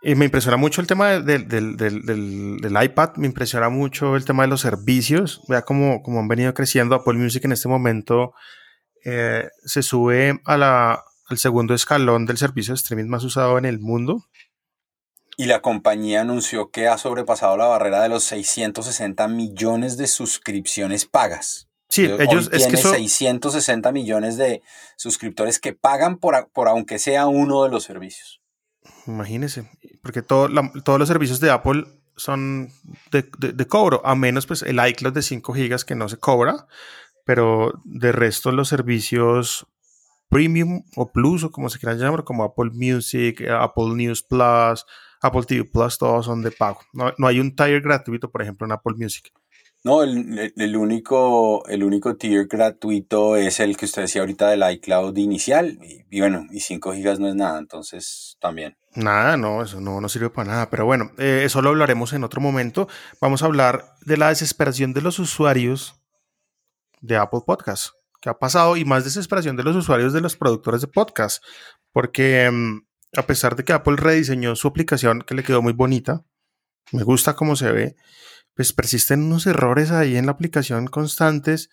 Y 0.02 0.14
me 0.14 0.24
impresiona 0.24 0.56
mucho 0.56 0.80
el 0.80 0.86
tema 0.86 1.20
del, 1.20 1.46
del, 1.46 1.76
del, 1.76 2.58
del, 2.60 2.82
iPad, 2.82 3.16
me 3.16 3.26
impresiona 3.26 3.68
mucho 3.68 4.16
el 4.16 4.24
tema 4.24 4.44
de 4.44 4.48
los 4.48 4.62
servicios. 4.62 5.42
Vea 5.46 5.62
cómo, 5.62 6.02
cómo 6.02 6.20
han 6.20 6.28
venido 6.28 6.54
creciendo. 6.54 6.94
Apple 6.94 7.18
Music 7.18 7.44
en 7.44 7.52
este 7.52 7.68
momento 7.68 8.32
eh, 9.04 9.48
se 9.64 9.82
sube 9.82 10.40
a 10.46 10.56
la, 10.56 11.04
al 11.28 11.38
segundo 11.38 11.74
escalón 11.74 12.24
del 12.24 12.38
servicio 12.38 12.72
de 12.72 12.76
streaming 12.76 13.10
más 13.10 13.24
usado 13.24 13.58
en 13.58 13.66
el 13.66 13.78
mundo. 13.78 14.24
Y 15.36 15.46
la 15.46 15.60
compañía 15.62 16.22
anunció 16.22 16.70
que 16.70 16.88
ha 16.88 16.98
sobrepasado 16.98 17.56
la 17.56 17.66
barrera 17.66 18.02
de 18.02 18.08
los 18.08 18.24
660 18.24 19.28
millones 19.28 19.96
de 19.96 20.06
suscripciones 20.06 21.06
pagas. 21.06 21.68
Sí, 21.88 22.04
ellos 22.04 22.50
es 22.52 22.66
que 22.68 22.76
660 22.76 23.90
millones 23.90 24.36
de 24.36 24.62
suscriptores 24.96 25.58
que 25.58 25.72
pagan 25.72 26.18
por, 26.18 26.50
por 26.52 26.68
aunque 26.68 26.98
sea 26.98 27.26
uno 27.26 27.64
de 27.64 27.70
los 27.70 27.84
servicios. 27.84 28.39
Imagínese, 29.10 29.68
porque 30.02 30.22
todos 30.22 30.50
los 30.50 31.08
servicios 31.08 31.40
de 31.40 31.50
Apple 31.50 31.84
son 32.16 32.70
de, 33.10 33.66
cobro, 33.66 34.02
a 34.04 34.14
menos 34.14 34.46
pues 34.46 34.62
el 34.62 34.78
iCloud 34.84 35.14
de 35.14 35.22
5 35.22 35.52
GB 35.52 35.84
que 35.84 35.94
no 35.94 36.08
se 36.08 36.18
cobra, 36.18 36.66
pero 37.24 37.72
de 37.84 38.12
resto 38.12 38.52
los 38.52 38.68
servicios 38.68 39.66
premium 40.28 40.84
o 40.96 41.10
plus 41.10 41.44
o 41.44 41.50
como 41.50 41.68
se 41.68 41.78
quiera 41.78 41.94
llamar, 41.94 42.24
como 42.24 42.44
Apple 42.44 42.70
Music, 42.72 43.42
Apple 43.48 43.94
News 43.94 44.22
Plus, 44.22 44.86
Apple 45.22 45.42
TV 45.44 45.64
Plus, 45.64 45.98
todos 45.98 46.26
son 46.26 46.42
de 46.42 46.50
pago. 46.50 46.80
No, 46.92 47.12
no 47.18 47.26
hay 47.26 47.40
un 47.40 47.54
tier 47.54 47.80
gratuito, 47.80 48.30
por 48.30 48.42
ejemplo, 48.42 48.66
en 48.66 48.72
Apple 48.72 48.94
Music. 48.96 49.32
No, 49.82 50.02
el, 50.02 50.76
único, 50.76 51.66
el 51.66 51.82
único 51.82 52.14
tier 52.16 52.46
gratuito 52.46 53.36
es 53.36 53.60
el 53.60 53.78
que 53.78 53.86
usted 53.86 54.02
decía 54.02 54.20
ahorita 54.20 54.50
del 54.50 54.70
iCloud 54.72 55.16
inicial. 55.16 55.78
Y, 56.10 56.20
bueno, 56.20 56.46
y 56.50 56.60
5 56.60 56.92
gigas 56.92 57.18
no 57.18 57.28
es 57.28 57.34
nada, 57.34 57.58
entonces 57.58 58.36
también. 58.40 58.76
Nada, 58.94 59.38
no, 59.38 59.62
eso 59.62 59.80
no, 59.80 60.02
no 60.02 60.08
sirve 60.10 60.28
para 60.28 60.50
nada. 60.50 60.70
Pero 60.70 60.84
bueno, 60.84 61.12
eh, 61.16 61.42
eso 61.44 61.62
lo 61.62 61.70
hablaremos 61.70 62.12
en 62.12 62.24
otro 62.24 62.42
momento. 62.42 62.88
Vamos 63.22 63.42
a 63.42 63.46
hablar 63.46 63.94
de 64.02 64.18
la 64.18 64.28
desesperación 64.28 64.92
de 64.92 65.00
los 65.00 65.18
usuarios 65.18 65.94
de 67.00 67.16
Apple 67.16 67.40
Podcast. 67.46 67.92
¿Qué 68.20 68.28
ha 68.28 68.38
pasado? 68.38 68.76
Y 68.76 68.84
más 68.84 69.04
desesperación 69.04 69.56
de 69.56 69.62
los 69.62 69.76
usuarios 69.76 70.12
de 70.12 70.20
los 70.20 70.36
productores 70.36 70.82
de 70.82 70.88
podcast. 70.88 71.42
Porque 71.90 72.50
mm, 72.50 72.82
a 73.16 73.22
pesar 73.22 73.56
de 73.56 73.64
que 73.64 73.72
Apple 73.72 73.96
rediseñó 73.96 74.54
su 74.56 74.68
aplicación, 74.68 75.22
que 75.22 75.34
le 75.34 75.42
quedó 75.42 75.62
muy 75.62 75.72
bonita, 75.72 76.22
me 76.92 77.02
gusta 77.02 77.34
cómo 77.34 77.56
se 77.56 77.72
ve 77.72 77.96
pues 78.60 78.74
persisten 78.74 79.22
unos 79.22 79.46
errores 79.46 79.90
ahí 79.90 80.18
en 80.18 80.26
la 80.26 80.32
aplicación 80.32 80.86
constantes 80.86 81.70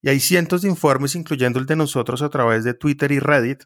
y 0.00 0.08
hay 0.08 0.20
cientos 0.20 0.62
de 0.62 0.68
informes, 0.68 1.16
incluyendo 1.16 1.58
el 1.58 1.66
de 1.66 1.74
nosotros 1.74 2.22
a 2.22 2.28
través 2.28 2.62
de 2.62 2.74
Twitter 2.74 3.10
y 3.10 3.18
Reddit, 3.18 3.64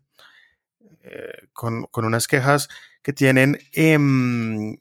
eh, 1.02 1.48
con, 1.52 1.86
unas 1.92 2.26
quejas 2.26 2.70
que 3.02 3.12
tienen 3.12 3.58
em, 3.74 4.78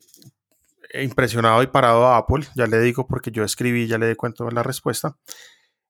impresionado 0.93 1.61
y 1.63 1.67
parado 1.67 2.07
a 2.07 2.15
Apple. 2.15 2.45
Ya 2.55 2.65
le 2.65 2.79
digo 2.79 3.07
porque 3.07 3.29
yo 3.29 3.43
escribí, 3.43 3.87
ya 3.87 3.97
le 3.97 4.07
di 4.07 4.15
cuenta 4.15 4.45
de 4.45 4.53
la 4.53 4.63
respuesta. 4.63 5.17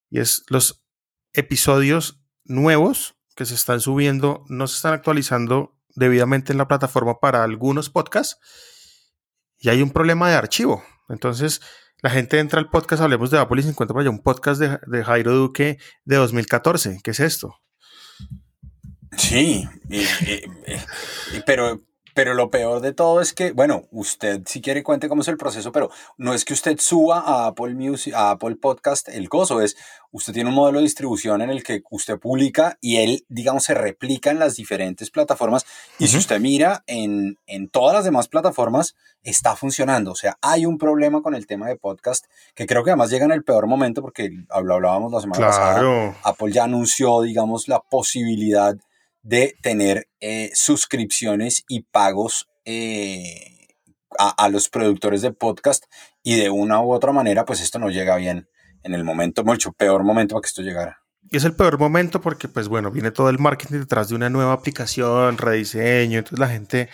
Y 0.09 0.21
es 0.21 0.43
los 0.49 0.83
episodios 1.33 2.19
nuevos 2.45 3.13
que 3.35 3.45
se 3.45 3.53
están 3.53 3.79
subiendo, 3.79 4.43
no 4.47 4.65
se 4.65 4.77
están 4.77 4.93
actualizando 4.93 5.77
debidamente 5.89 6.51
en 6.51 6.57
la 6.57 6.67
plataforma 6.67 7.19
para 7.19 7.43
algunos 7.43 7.91
podcasts 7.91 8.39
y 9.59 9.69
hay 9.69 9.83
un 9.83 9.91
problema 9.91 10.31
de 10.31 10.35
archivo. 10.35 10.83
Entonces, 11.07 11.61
la 12.01 12.09
gente 12.09 12.39
entra 12.39 12.59
al 12.59 12.69
podcast, 12.69 13.01
hablemos 13.01 13.29
de 13.31 13.39
Apple 13.39 13.59
y 13.59 13.63
se 13.63 13.69
encuentra 13.69 13.93
por 13.93 14.01
allá 14.01 14.09
un 14.09 14.23
podcast 14.23 14.59
de, 14.59 15.03
Jairo 15.03 15.33
Duque 15.33 15.77
de 16.03 16.15
2014. 16.15 16.99
¿Qué 17.03 17.11
es 17.11 17.19
esto? 17.19 17.55
Sí, 19.17 19.67
pero, 21.45 21.79
pero 22.13 22.33
lo 22.33 22.49
peor 22.49 22.81
de 22.81 22.93
todo 22.93 23.21
es 23.21 23.33
que, 23.33 23.51
bueno, 23.51 23.83
usted 23.91 24.41
si 24.45 24.61
quiere 24.61 24.83
cuente 24.83 25.09
cómo 25.09 25.21
es 25.21 25.27
el 25.27 25.37
proceso, 25.37 25.71
pero 25.71 25.89
no 26.17 26.33
es 26.33 26.45
que 26.45 26.53
usted 26.53 26.77
suba 26.79 27.19
a 27.19 27.47
Apple 27.47 27.75
Music, 27.75 28.13
a 28.13 28.31
Apple 28.31 28.55
Podcast 28.55 29.09
el 29.09 29.29
coso, 29.29 29.61
es 29.61 29.77
usted 30.11 30.33
tiene 30.33 30.49
un 30.49 30.55
modelo 30.55 30.79
de 30.79 30.83
distribución 30.83 31.41
en 31.41 31.49
el 31.49 31.63
que 31.63 31.81
usted 31.89 32.19
publica 32.19 32.77
y 32.81 32.97
él, 32.97 33.25
digamos, 33.29 33.63
se 33.63 33.73
replica 33.73 34.29
en 34.29 34.39
las 34.39 34.55
diferentes 34.55 35.09
plataformas. 35.09 35.65
Y 35.99 36.07
si 36.07 36.17
usted 36.17 36.39
mira 36.39 36.83
en, 36.87 37.37
en 37.47 37.69
todas 37.69 37.95
las 37.95 38.05
demás 38.05 38.27
plataformas, 38.27 38.95
está 39.23 39.55
funcionando. 39.55 40.11
O 40.11 40.15
sea, 40.15 40.37
hay 40.41 40.65
un 40.65 40.77
problema 40.77 41.21
con 41.21 41.35
el 41.35 41.47
tema 41.47 41.67
de 41.67 41.75
podcast 41.75 42.25
que 42.55 42.65
creo 42.65 42.83
que 42.83 42.91
además 42.91 43.09
llega 43.09 43.25
en 43.25 43.31
el 43.31 43.43
peor 43.43 43.67
momento 43.67 44.01
porque 44.01 44.31
hablábamos 44.49 45.11
la 45.11 45.21
semana 45.21 45.47
pasada. 45.47 46.15
Apple 46.23 46.51
ya 46.51 46.65
anunció, 46.65 47.21
digamos, 47.21 47.67
la 47.67 47.79
posibilidad 47.79 48.75
de 49.23 49.55
tener 49.61 50.07
eh, 50.19 50.51
suscripciones 50.53 51.63
y 51.67 51.81
pagos 51.81 52.49
eh, 52.65 53.67
a, 54.17 54.49
los 54.49 54.69
productores 54.69 55.21
de 55.21 55.31
podcast 55.31 55.85
y 56.23 56.35
de 56.35 56.49
una 56.49 56.81
u 56.81 56.91
otra 56.91 57.11
manera, 57.11 57.45
pues 57.45 57.61
esto 57.61 57.79
no 57.79 57.89
llega 57.89 58.15
bien 58.17 58.49
en 58.83 58.93
el 58.93 59.03
momento, 59.03 59.43
mucho 59.43 59.71
peor 59.71 60.03
momento 60.03 60.35
para 60.35 60.41
que 60.41 60.47
esto 60.47 60.61
llegara. 60.61 61.01
Y 61.29 61.37
es 61.37 61.45
el 61.45 61.55
peor 61.55 61.79
momento 61.79 62.19
porque, 62.19 62.47
pues 62.47 62.67
bueno, 62.67 62.91
viene 62.91 63.11
todo 63.11 63.29
el 63.29 63.39
marketing 63.39 63.79
detrás 63.79 64.09
de 64.09 64.15
una 64.15 64.29
nueva 64.29 64.53
aplicación, 64.53 65.37
rediseño, 65.37 66.19
entonces 66.19 66.39
la 66.39 66.49
gente 66.49 66.89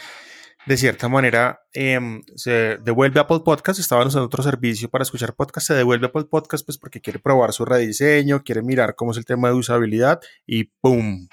de 0.67 0.77
cierta 0.77 1.07
manera 1.07 1.61
em, 1.73 2.21
se 2.35 2.77
devuelve 2.83 3.19
a 3.19 3.23
Apple 3.23 3.39
Podcast, 3.45 3.79
estaban 3.79 4.07
usando 4.07 4.25
otro 4.25 4.43
servicio 4.43 4.89
para 4.89 5.03
escuchar 5.03 5.33
podcast, 5.33 5.67
se 5.67 5.73
devuelve 5.73 6.07
a 6.07 6.09
Apple 6.09 6.25
Podcast 6.25 6.65
pues 6.65 6.77
porque 6.77 6.99
quiere 6.99 7.19
probar 7.19 7.53
su 7.53 7.63
rediseño, 7.63 8.43
quiere 8.43 8.61
mirar 8.61 8.95
cómo 8.95 9.11
es 9.11 9.17
el 9.17 9.25
tema 9.25 9.47
de 9.47 9.55
usabilidad 9.55 10.19
y 10.45 10.65
¡pum! 10.65 11.29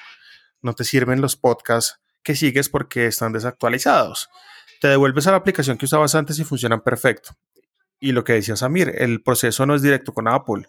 No 0.65 0.75
te 0.75 0.85
sirven 0.85 1.21
los 1.21 1.37
podcasts 1.37 2.01
que 2.23 2.35
sigues 2.35 2.69
porque 2.69 3.07
están 3.07 3.33
desactualizados. 3.33 4.29
Te 4.81 4.89
devuelves 4.89 5.27
a 5.27 5.31
la 5.31 5.37
aplicación 5.37 5.79
que 5.79 5.85
usabas 5.85 6.15
antes 6.15 6.39
y 6.39 6.45
funcionan 6.45 6.81
perfecto. 6.81 7.37
Y 8.01 8.13
lo 8.13 8.25
que 8.25 8.33
decía 8.33 8.57
Samir, 8.57 8.93
el 8.97 9.23
proceso 9.23 9.67
no 9.67 9.75
es 9.75 9.83
directo 9.83 10.13
con 10.13 10.27
Apple. 10.27 10.67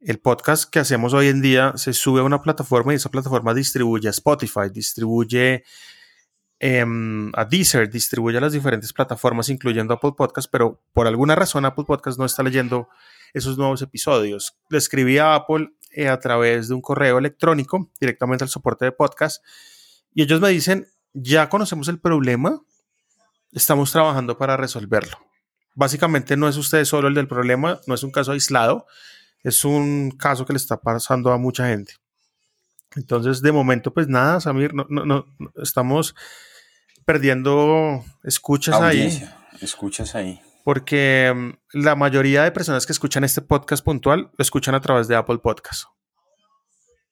El 0.00 0.18
podcast 0.18 0.68
que 0.68 0.80
hacemos 0.80 1.14
hoy 1.14 1.28
en 1.28 1.40
día 1.40 1.72
se 1.76 1.92
sube 1.92 2.20
a 2.20 2.24
una 2.24 2.42
plataforma 2.42 2.92
y 2.92 2.96
esa 2.96 3.08
plataforma 3.08 3.54
distribuye 3.54 4.08
a 4.08 4.10
Spotify, 4.10 4.68
distribuye 4.70 5.64
em, 6.58 7.32
a 7.34 7.44
Deezer, 7.44 7.88
distribuye 7.88 8.36
a 8.36 8.40
las 8.40 8.52
diferentes 8.52 8.92
plataformas, 8.92 9.48
incluyendo 9.48 9.94
Apple 9.94 10.12
Podcast, 10.16 10.50
pero 10.50 10.82
por 10.92 11.06
alguna 11.06 11.34
razón 11.34 11.64
Apple 11.64 11.84
Podcast 11.86 12.18
no 12.18 12.26
está 12.26 12.42
leyendo 12.42 12.88
esos 13.32 13.56
nuevos 13.56 13.80
episodios. 13.82 14.56
Le 14.68 14.78
escribí 14.78 15.18
a 15.18 15.34
Apple 15.34 15.70
eh, 15.94 16.08
a 16.08 16.18
través 16.18 16.68
de 16.68 16.74
un 16.74 16.80
correo 16.80 17.18
electrónico 17.18 17.90
directamente 18.00 18.44
al 18.44 18.50
soporte 18.50 18.84
de 18.84 18.92
podcast 18.92 19.44
y 20.12 20.22
ellos 20.22 20.40
me 20.40 20.48
dicen, 20.50 20.86
ya 21.12 21.48
conocemos 21.48 21.88
el 21.88 21.98
problema, 21.98 22.60
estamos 23.52 23.92
trabajando 23.92 24.38
para 24.38 24.56
resolverlo. 24.56 25.18
Básicamente 25.74 26.36
no 26.36 26.48
es 26.48 26.56
usted 26.56 26.84
solo 26.84 27.08
el 27.08 27.14
del 27.14 27.28
problema, 27.28 27.80
no 27.86 27.94
es 27.94 28.02
un 28.02 28.12
caso 28.12 28.32
aislado, 28.32 28.86
es 29.42 29.64
un 29.64 30.12
caso 30.12 30.46
que 30.46 30.52
le 30.52 30.58
está 30.58 30.80
pasando 30.80 31.32
a 31.32 31.38
mucha 31.38 31.68
gente. 31.68 31.94
Entonces, 32.94 33.42
de 33.42 33.50
momento, 33.50 33.92
pues 33.92 34.06
nada, 34.06 34.40
Samir, 34.40 34.72
no, 34.72 34.86
no, 34.88 35.26
estamos 35.56 36.14
perdiendo 37.04 38.04
escuchas 38.22 38.80
ahí. 38.80 39.28
Escuchas 39.60 40.14
ahí 40.14 40.40
porque 40.64 41.32
mm, 41.32 41.78
la 41.78 41.94
mayoría 41.94 42.42
de 42.42 42.50
personas 42.50 42.86
que 42.86 42.92
escuchan 42.92 43.22
este 43.22 43.42
podcast 43.42 43.84
puntual 43.84 44.30
lo 44.36 44.42
escuchan 44.42 44.74
a 44.74 44.80
través 44.80 45.06
de 45.06 45.14
Apple 45.14 45.38
Podcast. 45.38 45.84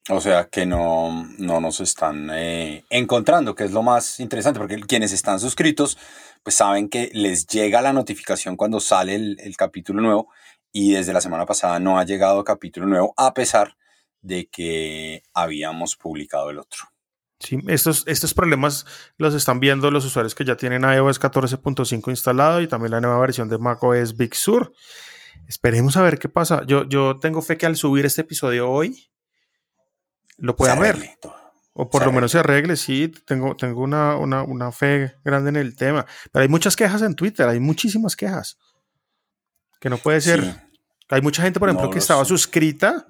O 0.09 0.21
sea 0.21 0.47
que 0.47 0.67
no, 0.67 1.29
no 1.39 1.61
nos 1.61 1.81
están 1.81 2.29
eh, 2.33 2.85
encontrando, 2.91 3.55
que 3.55 3.65
es 3.65 3.71
lo 3.71 3.85
más 3.85 4.19
interesante, 4.19 4.59
porque 4.59 4.81
quienes 4.81 5.13
están 5.13 5.39
suscritos, 5.39 5.97
pues 6.43 6.57
saben 6.57 6.89
que 6.89 7.11
les 7.13 7.47
llega 7.47 7.81
la 7.81 7.93
notificación 7.93 8.57
cuando 8.57 8.81
sale 8.81 9.15
el, 9.15 9.37
el 9.39 9.57
capítulo 9.57 10.03
nuevo 10.03 10.29
y 10.73 10.95
desde 10.95 11.13
la 11.13 11.21
semana 11.21 11.47
pasada 11.47 11.79
no 11.79 12.01
ha 12.01 12.05
llegado 12.05 12.43
capítulo 12.43 12.87
nuevo 12.87 13.15
a 13.17 13.33
pesar 13.33 13.77
de 14.23 14.49
que 14.49 15.23
habíamos 15.35 15.95
publicado 15.95 16.51
el 16.51 16.59
otro. 16.59 16.92
Sí, 17.43 17.59
estos, 17.67 18.05
estos 18.07 18.35
problemas 18.35 18.87
los 19.19 19.35
están 19.35 19.59
viendo 19.59 19.91
los 19.91 20.05
usuarios 20.05 20.35
que 20.35 20.45
ya 20.45 20.57
tienen 20.57 20.83
iOS 20.83 21.21
14.5 21.21 22.09
instalado 22.11 22.61
y 22.61 22.69
también 22.69 22.93
la 22.93 23.01
nueva 23.01 23.19
versión 23.19 23.49
de 23.49 23.59
macOS 23.59 24.17
Big 24.17 24.37
Sur. 24.37 24.73
Esperemos 25.49 25.97
a 25.97 26.03
ver 26.03 26.21
qué 26.21 26.29
pasa. 26.29 26.63
Yo, 26.67 26.89
yo 26.89 27.19
tengo 27.19 27.43
fe 27.43 27.59
que 27.59 27.67
al 27.67 27.77
subir 27.77 28.07
este 28.07 28.21
episodio 28.21 28.71
hoy 28.71 29.11
lo 30.37 30.55
puedan 30.55 30.79
ver. 30.79 31.19
O 31.73 31.91
por 31.91 32.05
lo 32.05 32.13
menos 32.13 32.31
se 32.31 32.39
arregle, 32.39 32.77
sí, 32.77 33.09
tengo, 33.27 33.57
tengo 33.57 33.81
una, 33.81 34.17
una, 34.17 34.71
fe 34.71 35.17
grande 35.25 35.51
en 35.51 35.57
el 35.57 35.75
tema. 35.75 36.07
Pero 36.31 36.43
hay 36.43 36.49
muchas 36.49 36.77
quejas 36.77 37.03
en 37.03 37.17
Twitter, 37.17 37.49
hay 37.49 37.59
muchísimas 37.59 38.15
quejas. 38.15 38.57
Que 39.81 39.91
no 39.91 39.99
puede 39.99 40.21
ser. 40.21 40.69
Hay 41.09 41.23
mucha 41.23 41.43
gente, 41.43 41.59
por 41.59 41.69
ejemplo, 41.69 41.91
que 41.91 41.99
estaba 41.99 42.25
suscrita 42.25 43.09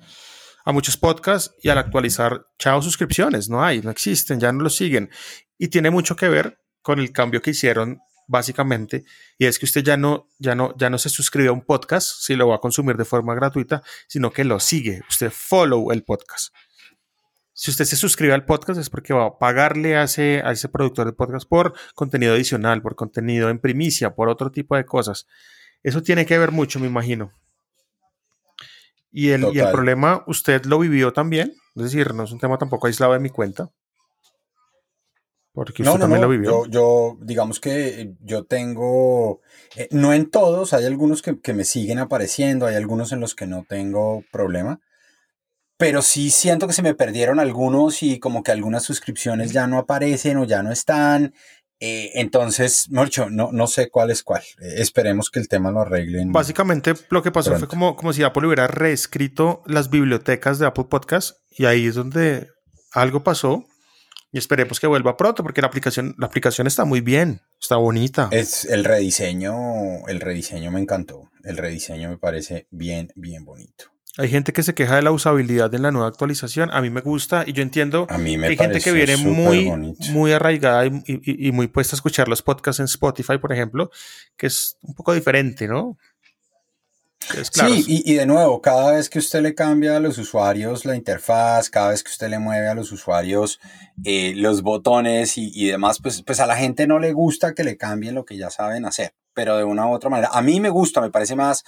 a 0.64 0.72
muchos 0.72 0.96
podcasts 0.96 1.54
y 1.62 1.68
al 1.68 1.78
actualizar, 1.78 2.46
chao 2.58 2.82
suscripciones, 2.82 3.48
no 3.48 3.64
hay, 3.64 3.80
no 3.80 3.90
existen, 3.90 4.40
ya 4.40 4.52
no 4.52 4.62
lo 4.62 4.70
siguen. 4.70 5.10
Y 5.58 5.68
tiene 5.68 5.90
mucho 5.90 6.16
que 6.16 6.28
ver 6.28 6.58
con 6.82 6.98
el 6.98 7.12
cambio 7.12 7.42
que 7.42 7.50
hicieron 7.50 8.00
básicamente, 8.28 9.04
y 9.36 9.46
es 9.46 9.58
que 9.58 9.66
usted 9.66 9.82
ya 9.82 9.96
no, 9.96 10.28
ya 10.38 10.54
no, 10.54 10.74
ya 10.78 10.88
no 10.88 10.96
se 10.96 11.10
suscribe 11.10 11.48
a 11.48 11.52
un 11.52 11.62
podcast 11.62 12.22
si 12.22 12.34
lo 12.34 12.48
va 12.48 12.56
a 12.56 12.60
consumir 12.60 12.96
de 12.96 13.04
forma 13.04 13.34
gratuita, 13.34 13.82
sino 14.08 14.32
que 14.32 14.44
lo 14.44 14.58
sigue, 14.60 15.02
usted 15.08 15.30
follow 15.30 15.92
el 15.92 16.02
podcast. 16.02 16.54
si 17.52 17.70
usted 17.70 17.84
se 17.84 17.96
suscribe 17.96 18.32
al 18.32 18.46
podcast 18.46 18.80
es 18.80 18.88
porque 18.88 19.12
va 19.12 19.26
a 19.26 19.38
pagarle 19.38 19.96
a 19.96 20.04
ese, 20.04 20.40
a 20.44 20.52
ese 20.52 20.68
productor 20.68 21.06
de 21.06 21.12
podcast 21.12 21.46
por 21.46 21.74
contenido 21.94 22.32
adicional, 22.32 22.80
por 22.80 22.94
contenido 22.96 23.50
en 23.50 23.58
primicia, 23.58 24.14
por 24.14 24.28
otro 24.28 24.50
tipo 24.50 24.76
de 24.76 24.86
cosas. 24.86 25.26
Eso 25.82 26.02
tiene 26.02 26.24
que 26.24 26.38
ver 26.38 26.52
mucho, 26.52 26.80
me 26.80 26.86
imagino. 26.86 27.32
Y 29.12 29.30
el, 29.30 29.44
y 29.54 29.58
el 29.58 29.70
problema, 29.70 30.24
usted 30.26 30.64
lo 30.64 30.78
vivió 30.78 31.12
también, 31.12 31.54
es 31.76 31.82
decir, 31.82 32.14
no 32.14 32.24
es 32.24 32.32
un 32.32 32.38
tema 32.38 32.58
tampoco 32.58 32.86
aislado 32.86 33.12
de 33.12 33.20
mi 33.20 33.28
cuenta. 33.28 33.70
Porque 35.52 35.82
usted 35.82 35.98
también 35.98 36.22
lo 36.22 36.30
vivió. 36.30 36.64
Yo, 36.64 36.70
yo, 36.70 37.18
digamos 37.20 37.60
que 37.60 38.14
yo 38.20 38.44
tengo, 38.44 39.42
eh, 39.76 39.86
no 39.90 40.14
en 40.14 40.30
todos, 40.30 40.72
hay 40.72 40.86
algunos 40.86 41.20
que, 41.20 41.38
que 41.40 41.52
me 41.52 41.64
siguen 41.64 41.98
apareciendo, 41.98 42.64
hay 42.64 42.76
algunos 42.76 43.12
en 43.12 43.20
los 43.20 43.34
que 43.34 43.46
no 43.46 43.66
tengo 43.68 44.24
problema 44.32 44.80
pero 45.82 46.00
sí 46.00 46.30
siento 46.30 46.68
que 46.68 46.74
se 46.74 46.82
me 46.82 46.94
perdieron 46.94 47.40
algunos 47.40 48.04
y 48.04 48.20
como 48.20 48.44
que 48.44 48.52
algunas 48.52 48.84
suscripciones 48.84 49.50
ya 49.50 49.66
no 49.66 49.78
aparecen 49.78 50.36
o 50.36 50.44
ya 50.44 50.62
no 50.62 50.70
están. 50.70 51.34
Eh, 51.84 52.20
entonces, 52.20 52.88
Morcho, 52.90 53.28
no, 53.28 53.50
no 53.50 53.66
sé 53.66 53.90
cuál 53.90 54.12
es 54.12 54.22
cuál. 54.22 54.42
Eh, 54.60 54.74
esperemos 54.76 55.30
que 55.30 55.40
el 55.40 55.48
tema 55.48 55.72
lo 55.72 55.80
arreglen. 55.80 56.30
Básicamente 56.30 56.94
lo 57.10 57.24
que 57.24 57.32
pasó 57.32 57.58
fue 57.58 57.66
como, 57.66 57.96
como 57.96 58.12
si 58.12 58.22
Apple 58.22 58.46
hubiera 58.46 58.68
reescrito 58.68 59.64
las 59.66 59.90
bibliotecas 59.90 60.60
de 60.60 60.66
Apple 60.66 60.84
Podcast 60.88 61.38
y 61.50 61.64
ahí 61.64 61.88
es 61.88 61.96
donde 61.96 62.46
algo 62.92 63.24
pasó 63.24 63.64
y 64.30 64.38
esperemos 64.38 64.78
que 64.78 64.86
vuelva 64.86 65.16
pronto 65.16 65.42
porque 65.42 65.60
la 65.60 65.66
aplicación, 65.66 66.14
la 66.18 66.26
aplicación 66.28 66.68
está 66.68 66.84
muy 66.84 67.00
bien, 67.00 67.40
está 67.60 67.74
bonita. 67.74 68.28
Es 68.30 68.64
el 68.64 68.84
rediseño, 68.84 70.06
el 70.06 70.20
rediseño 70.20 70.70
me 70.70 70.78
encantó. 70.78 71.32
El 71.42 71.56
rediseño 71.56 72.10
me 72.10 72.16
parece 72.16 72.68
bien, 72.70 73.08
bien 73.16 73.44
bonito. 73.44 73.91
Hay 74.18 74.28
gente 74.28 74.52
que 74.52 74.62
se 74.62 74.74
queja 74.74 74.96
de 74.96 75.02
la 75.02 75.10
usabilidad 75.10 75.74
en 75.74 75.82
la 75.82 75.90
nueva 75.90 76.08
actualización. 76.08 76.70
A 76.70 76.82
mí 76.82 76.90
me 76.90 77.00
gusta 77.00 77.44
y 77.46 77.54
yo 77.54 77.62
entiendo 77.62 78.06
que 78.06 78.14
hay 78.14 78.56
gente 78.56 78.80
que 78.80 78.92
viene 78.92 79.16
muy, 79.16 79.96
muy 80.10 80.32
arraigada 80.32 80.84
y, 80.84 81.50
muy 81.52 81.66
puesta 81.68 81.96
a 81.96 81.98
escuchar 81.98 82.28
los 82.28 82.42
podcasts 82.42 82.80
en 82.80 82.84
Spotify, 82.84 83.38
por 83.38 83.52
ejemplo, 83.52 83.90
que 84.36 84.48
es 84.48 84.76
un 84.82 84.94
poco 84.94 85.14
diferente, 85.14 85.66
¿no? 85.66 85.96
Sí, 87.52 87.84
y, 88.04 88.14
de 88.14 88.26
nuevo, 88.26 88.60
cada 88.60 88.92
vez 88.92 89.08
que 89.08 89.18
usted 89.20 89.40
le 89.40 89.54
cambia 89.54 89.96
a 89.96 90.00
los 90.00 90.18
usuarios 90.18 90.84
la 90.84 90.96
interfaz, 90.96 91.70
cada 91.70 91.90
vez 91.90 92.02
que 92.02 92.10
usted 92.10 92.28
le 92.28 92.38
mueve 92.38 92.68
a 92.68 92.74
los 92.74 92.92
usuarios 92.92 93.60
eh, 94.04 94.34
los 94.36 94.62
botones 94.62 95.38
y, 95.38 95.68
demás, 95.68 96.00
pues, 96.02 96.22
pues 96.22 96.40
a 96.40 96.46
la 96.46 96.56
gente 96.56 96.86
no 96.86 96.98
le 96.98 97.12
gusta 97.12 97.54
que 97.54 97.64
le 97.64 97.78
cambien 97.78 98.14
lo 98.14 98.24
que 98.24 98.36
ya 98.36 98.50
saben 98.50 98.84
hacer, 98.84 99.14
pero 99.32 99.56
de 99.56 99.64
una 99.64 99.86
u 99.86 99.92
otra 99.92 100.10
manera. 100.10 100.30
A 100.32 100.42
mí 100.42 100.60
me 100.60 100.68
gusta, 100.68 101.00
me 101.00 101.10
parece 101.10 101.36
más 101.36 101.64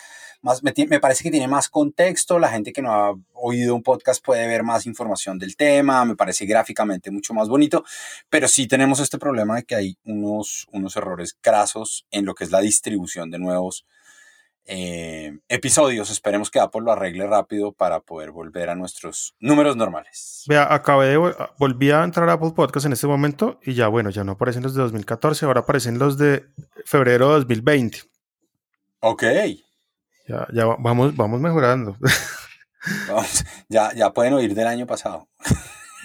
me, 0.63 1.01
parece 1.01 1.25
que 1.25 1.31
tiene 1.31 1.49
más 1.49 1.69
contexto, 1.69 2.39
la 2.39 2.51
gente 2.51 2.73
que 2.73 2.83
no 2.83 2.93
ha 2.93 3.15
oído 3.33 3.75
un 3.75 3.83
podcast 3.83 4.25
puede 4.25 4.47
ver 4.47 4.63
más 4.63 4.87
información 4.87 5.39
del 5.39 5.57
tema, 5.57 6.05
me 6.05 6.17
parece 6.17 6.45
gráficamente 6.45 7.11
mucho 7.11 7.33
más 7.33 7.49
bonito, 7.49 7.85
pero 8.29 8.47
sí 8.47 8.67
tenemos 8.67 9.01
este 9.01 9.19
problema 9.19 9.57
de 9.57 9.65
que 9.65 9.75
hay 9.75 9.99
unos, 10.05 10.67
unos 10.73 10.97
errores 10.97 11.37
grasos 11.43 12.07
en 12.11 12.27
lo 12.27 12.35
que 12.35 12.45
es 12.45 12.51
la 12.51 12.61
distribución 12.61 13.31
de 13.31 13.39
nuevos 13.39 13.87
eh, 14.67 15.39
episodios. 15.49 16.11
Esperemos 16.11 16.51
que 16.51 16.61
Apple 16.61 16.83
lo 16.83 16.93
arregle 16.93 17.27
rápido 17.27 17.73
para 17.73 18.01
poder 18.01 18.31
volver 18.31 18.71
a 18.71 18.75
nuestros 18.75 19.35
números 19.39 19.77
normales. 19.77 20.45
Vea, 20.47 20.73
acabé 20.73 21.09
de 21.09 21.35
volví 21.59 21.91
a 21.91 22.03
entrar 22.03 22.29
a 22.29 22.35
Apple 22.35 22.53
Podcast 22.55 22.87
en 22.87 22.93
este 22.93 23.07
momento 23.07 23.59
y 23.63 23.75
ya 23.75 23.89
bueno, 23.89 24.11
ya 24.11 24.25
no 24.25 24.33
aparecen 24.33 24.63
los 24.63 24.75
de 24.75 24.83
2014, 24.83 25.47
ahora 25.47 25.61
aparecen 25.61 25.99
los 25.99 26.19
de 26.19 26.45
febrero 26.85 27.29
de 27.29 27.35
2020. 27.35 27.99
Ok. 29.01 29.25
Ya, 30.27 30.47
ya 30.53 30.65
vamos, 30.65 31.15
vamos 31.17 31.41
mejorando. 31.41 31.97
ya, 33.69 33.93
ya 33.95 34.13
pueden 34.13 34.35
oír 34.35 34.55
del 34.55 34.67
año 34.67 34.87
pasado. 34.87 35.29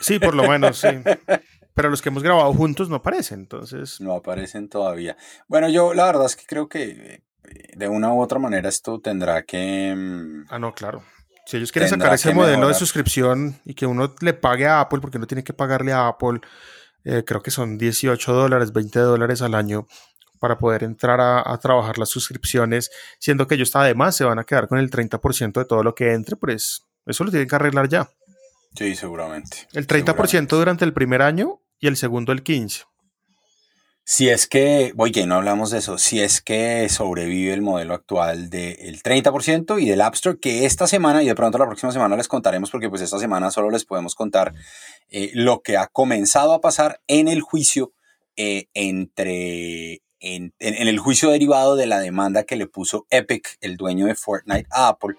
Sí, 0.02 0.20
por 0.20 0.36
lo 0.36 0.48
menos, 0.48 0.80
sí. 0.80 0.88
Pero 1.74 1.90
los 1.90 2.02
que 2.02 2.10
hemos 2.10 2.24
grabado 2.24 2.54
juntos 2.54 2.90
no 2.90 2.98
aparecen, 2.98 3.40
entonces. 3.40 4.02
No 4.02 4.14
aparecen 4.14 4.68
todavía. 4.68 5.16
Bueno, 5.48 5.70
yo 5.70 5.94
la 5.94 6.06
verdad 6.06 6.26
es 6.26 6.36
que 6.36 6.46
creo 6.46 6.68
que 6.68 7.24
eh, 7.44 7.72
de 7.76 7.88
una 7.88 8.14
u 8.14 8.22
otra 8.22 8.40
manera 8.40 8.68
esto 8.68 9.00
tendrá 9.00 9.44
que. 9.44 9.94
Mm, 9.96 10.46
ah, 10.50 10.60
no, 10.60 10.74
claro. 10.74 11.04
Si 11.46 11.58
ellos 11.58 11.72
quieren 11.72 11.90
sacar 11.90 12.14
ese 12.14 12.34
modelo 12.34 12.68
de 12.68 12.74
suscripción 12.74 13.60
y 13.66 13.74
que 13.74 13.86
uno 13.86 14.14
le 14.20 14.34
pague 14.34 14.68
a 14.68 14.82
Apple, 14.82 15.00
porque 15.00 15.18
no 15.18 15.26
tiene 15.26 15.44
que 15.44 15.54
pagarle 15.54 15.94
a 15.94 16.08
Apple, 16.08 16.42
eh, 17.06 17.24
creo 17.26 17.42
que 17.42 17.50
son 17.50 17.78
18 17.78 18.34
dólares, 18.34 18.72
20 18.72 19.00
dólares 19.00 19.42
al 19.42 19.56
año 19.56 19.88
para 20.40 20.58
poder 20.58 20.84
entrar 20.84 21.20
a, 21.22 21.58
trabajar 21.60 21.98
las 21.98 22.10
suscripciones, 22.10 22.90
siendo 23.20 23.48
que 23.48 23.56
ellos 23.56 23.76
además 23.76 24.16
se 24.16 24.24
van 24.24 24.40
a 24.40 24.44
quedar 24.44 24.68
con 24.68 24.80
el 24.80 24.90
30% 24.90 25.54
de 25.54 25.66
todo 25.66 25.84
lo 25.84 25.94
que 25.94 26.14
entre, 26.14 26.36
pues 26.36 26.88
eso 27.06 27.24
lo 27.24 27.32
tienen 27.32 27.48
que 27.48 27.56
arreglar 27.56 27.90
ya. 27.90 28.10
Sí, 28.76 28.96
seguramente. 28.96 29.68
El 29.74 29.88
30% 29.88 30.48
durante 30.48 30.86
el 30.86 30.94
primer 30.94 31.22
año 31.22 31.62
y 31.80 31.88
el 31.88 31.98
segundo 31.98 32.32
el 32.32 32.44
15%. 32.44 32.86
Si 34.12 34.28
es 34.28 34.48
que, 34.48 34.92
oye, 34.98 35.28
no 35.28 35.36
hablamos 35.36 35.70
de 35.70 35.78
eso, 35.78 36.00
si 36.00 36.20
es 36.20 36.42
que 36.42 36.90
sobrevive 36.90 37.54
el 37.54 37.62
modelo 37.62 37.94
actual 37.94 38.50
del 38.50 39.04
30% 39.04 39.80
y 39.80 39.88
del 39.88 40.02
App 40.02 40.16
Store, 40.16 40.40
que 40.40 40.66
esta 40.66 40.88
semana 40.88 41.22
y 41.22 41.28
de 41.28 41.36
pronto 41.36 41.60
la 41.60 41.68
próxima 41.68 41.92
semana 41.92 42.18
les 42.18 42.28
contaremos, 42.28 42.72
porque 42.72 42.90
pues 42.90 43.04
esta 43.04 43.20
semana 43.20 43.52
solo 43.52 43.70
les 43.70 43.86
podemos 43.86 44.16
contar 44.16 44.56
eh, 45.12 45.30
lo 45.36 45.62
que 45.62 45.78
ha 45.78 45.86
comenzado 45.86 46.54
a 46.54 46.60
pasar 46.60 47.02
en 47.06 47.28
el 47.28 47.42
juicio 47.42 47.94
eh, 48.36 48.66
entre 48.74 50.02
en, 50.20 50.54
el 50.60 51.00
juicio 51.00 51.30
derivado 51.30 51.76
de 51.76 51.86
la 51.86 52.00
demanda 52.00 52.44
que 52.44 52.56
le 52.56 52.68
puso 52.68 53.06
Epic, 53.10 53.58
el 53.62 53.78
dueño 53.78 54.06
de 54.06 54.16
Fortnite, 54.16 54.68
a 54.72 54.90
Apple, 54.90 55.16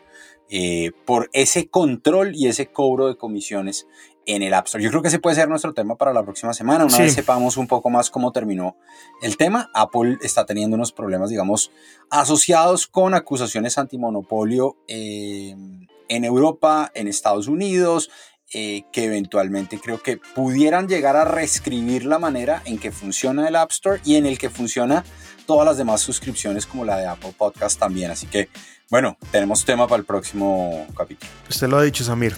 eh, 0.49 0.91
por 1.07 1.31
ese 1.33 1.69
control 1.69 2.35
y 2.35 2.49
ese 2.49 2.67
cobro 2.67 3.07
de 3.07 3.17
comisiones 3.17 3.87
en 4.27 4.43
el 4.43 4.55
App 4.55 4.67
Store. 4.67 4.83
Yo 4.83 4.91
creo 4.91 5.03
que 5.03 5.09
ese 5.09 5.19
puede 5.19 5.37
ser 5.37 5.49
nuestro 5.49 5.73
tema 5.73 5.97
para 5.97 6.13
la 6.13 6.25
próxima 6.25 6.53
semana. 6.53 6.85
Una 6.85 6.99
vez 6.99 7.15
sepamos 7.15 7.57
un 7.57 7.67
poco 7.67 7.91
más 7.91 8.11
cómo 8.11 8.33
terminó 8.33 8.77
el 9.23 9.37
tema, 9.37 9.71
Apple 9.75 10.19
está 10.23 10.45
teniendo 10.47 10.77
unos 10.77 10.93
problemas, 10.93 11.31
digamos, 11.31 11.71
asociados 12.11 12.87
con 12.87 13.15
acusaciones 13.15 13.79
antimonopolio 13.79 14.77
eh, 14.89 15.55
en 16.09 16.25
Europa, 16.25 16.91
en 16.95 17.09
Estados 17.09 17.47
Unidos, 17.47 18.11
eh, 18.53 18.85
que 18.93 19.05
eventualmente 19.05 19.79
creo 19.79 20.03
que 20.03 20.17
pudieran 20.17 20.89
llegar 20.89 21.17
a 21.17 21.25
reescribir 21.25 22.05
la 22.05 22.19
manera 22.19 22.63
en 22.65 22.79
que 22.79 22.91
funciona 22.91 23.47
el 23.47 23.55
App 23.55 23.71
Store 23.71 24.01
y 24.05 24.17
en 24.17 24.27
el 24.27 24.39
que 24.39 24.51
funciona 24.51 25.05
todas 25.47 25.65
las 25.65 25.77
demás 25.77 26.01
suscripciones 26.01 26.67
como 26.67 26.85
la 26.85 26.97
de 26.97 27.07
Apple 27.07 27.33
Podcast 27.37 27.79
también. 27.79 28.11
Así 28.11 28.27
que, 28.27 28.49
bueno, 28.91 29.17
tenemos 29.31 29.65
tema 29.65 29.87
para 29.87 30.01
el 30.01 30.05
próximo 30.05 30.87
capítulo. 30.97 31.31
Usted 31.49 31.69
lo 31.69 31.79
ha 31.79 31.83
dicho, 31.83 32.03
Samir. 32.03 32.37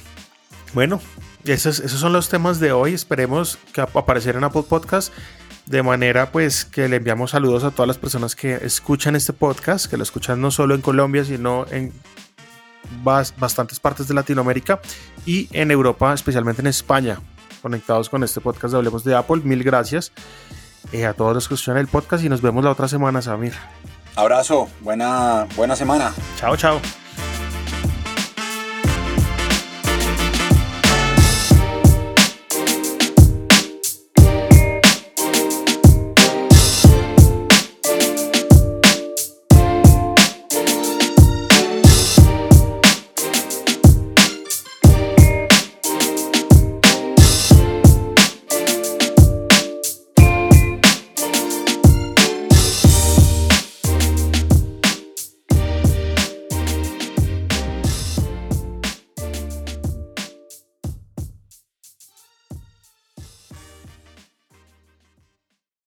Bueno, 0.75 1.01
esos, 1.45 1.81
esos 1.81 2.01
son 2.01 2.13
los 2.13 2.29
temas 2.29 2.61
de 2.61 2.73
hoy. 2.73 2.93
Esperemos 2.93 3.59
que 3.73 3.81
aparezcan 3.81 4.37
en 4.37 4.45
Apple 4.45 4.65
Podcast. 4.69 5.13
De 5.65 5.83
manera 5.83 6.33
pues 6.33 6.65
que 6.65 6.89
le 6.89 6.97
enviamos 6.97 7.31
saludos 7.31 7.65
a 7.65 7.71
todas 7.71 7.87
las 7.87 7.97
personas 7.97 8.35
que 8.35 8.55
escuchan 8.57 9.15
este 9.15 9.33
podcast, 9.33 9.87
que 9.87 9.97
lo 9.97 10.03
escuchan 10.03 10.41
no 10.41 10.51
solo 10.51 10.75
en 10.75 10.81
Colombia, 10.81 11.25
sino 11.25 11.67
en 11.71 11.93
bastantes 13.03 13.81
partes 13.81 14.09
de 14.09 14.15
Latinoamérica 14.15 14.81
y 15.27 15.49
en 15.53 15.71
Europa, 15.71 16.13
especialmente 16.13 16.63
en 16.63 16.67
España, 16.69 17.19
conectados 17.61 18.09
con 18.09 18.23
este 18.25 18.41
podcast 18.41 18.73
de 18.73 18.79
Hablemos 18.79 19.05
de 19.05 19.15
Apple. 19.15 19.43
Mil 19.45 19.63
gracias 19.63 20.13
eh, 20.93 21.07
a 21.07 21.15
todos 21.15 21.35
los 21.35 21.49
que 21.49 21.55
escuchan 21.55 21.77
el 21.79 21.87
podcast 21.87 22.25
y 22.25 22.29
nos 22.29 22.43
vemos 22.43 22.65
la 22.65 22.71
otra 22.71 22.89
semana, 22.89 23.23
Samir. 23.23 23.55
Abrazo, 24.17 24.69
buena, 24.81 25.47
buena 25.57 25.77
semana. 25.77 26.13
Chao, 26.37 26.57
chao. 26.57 27.02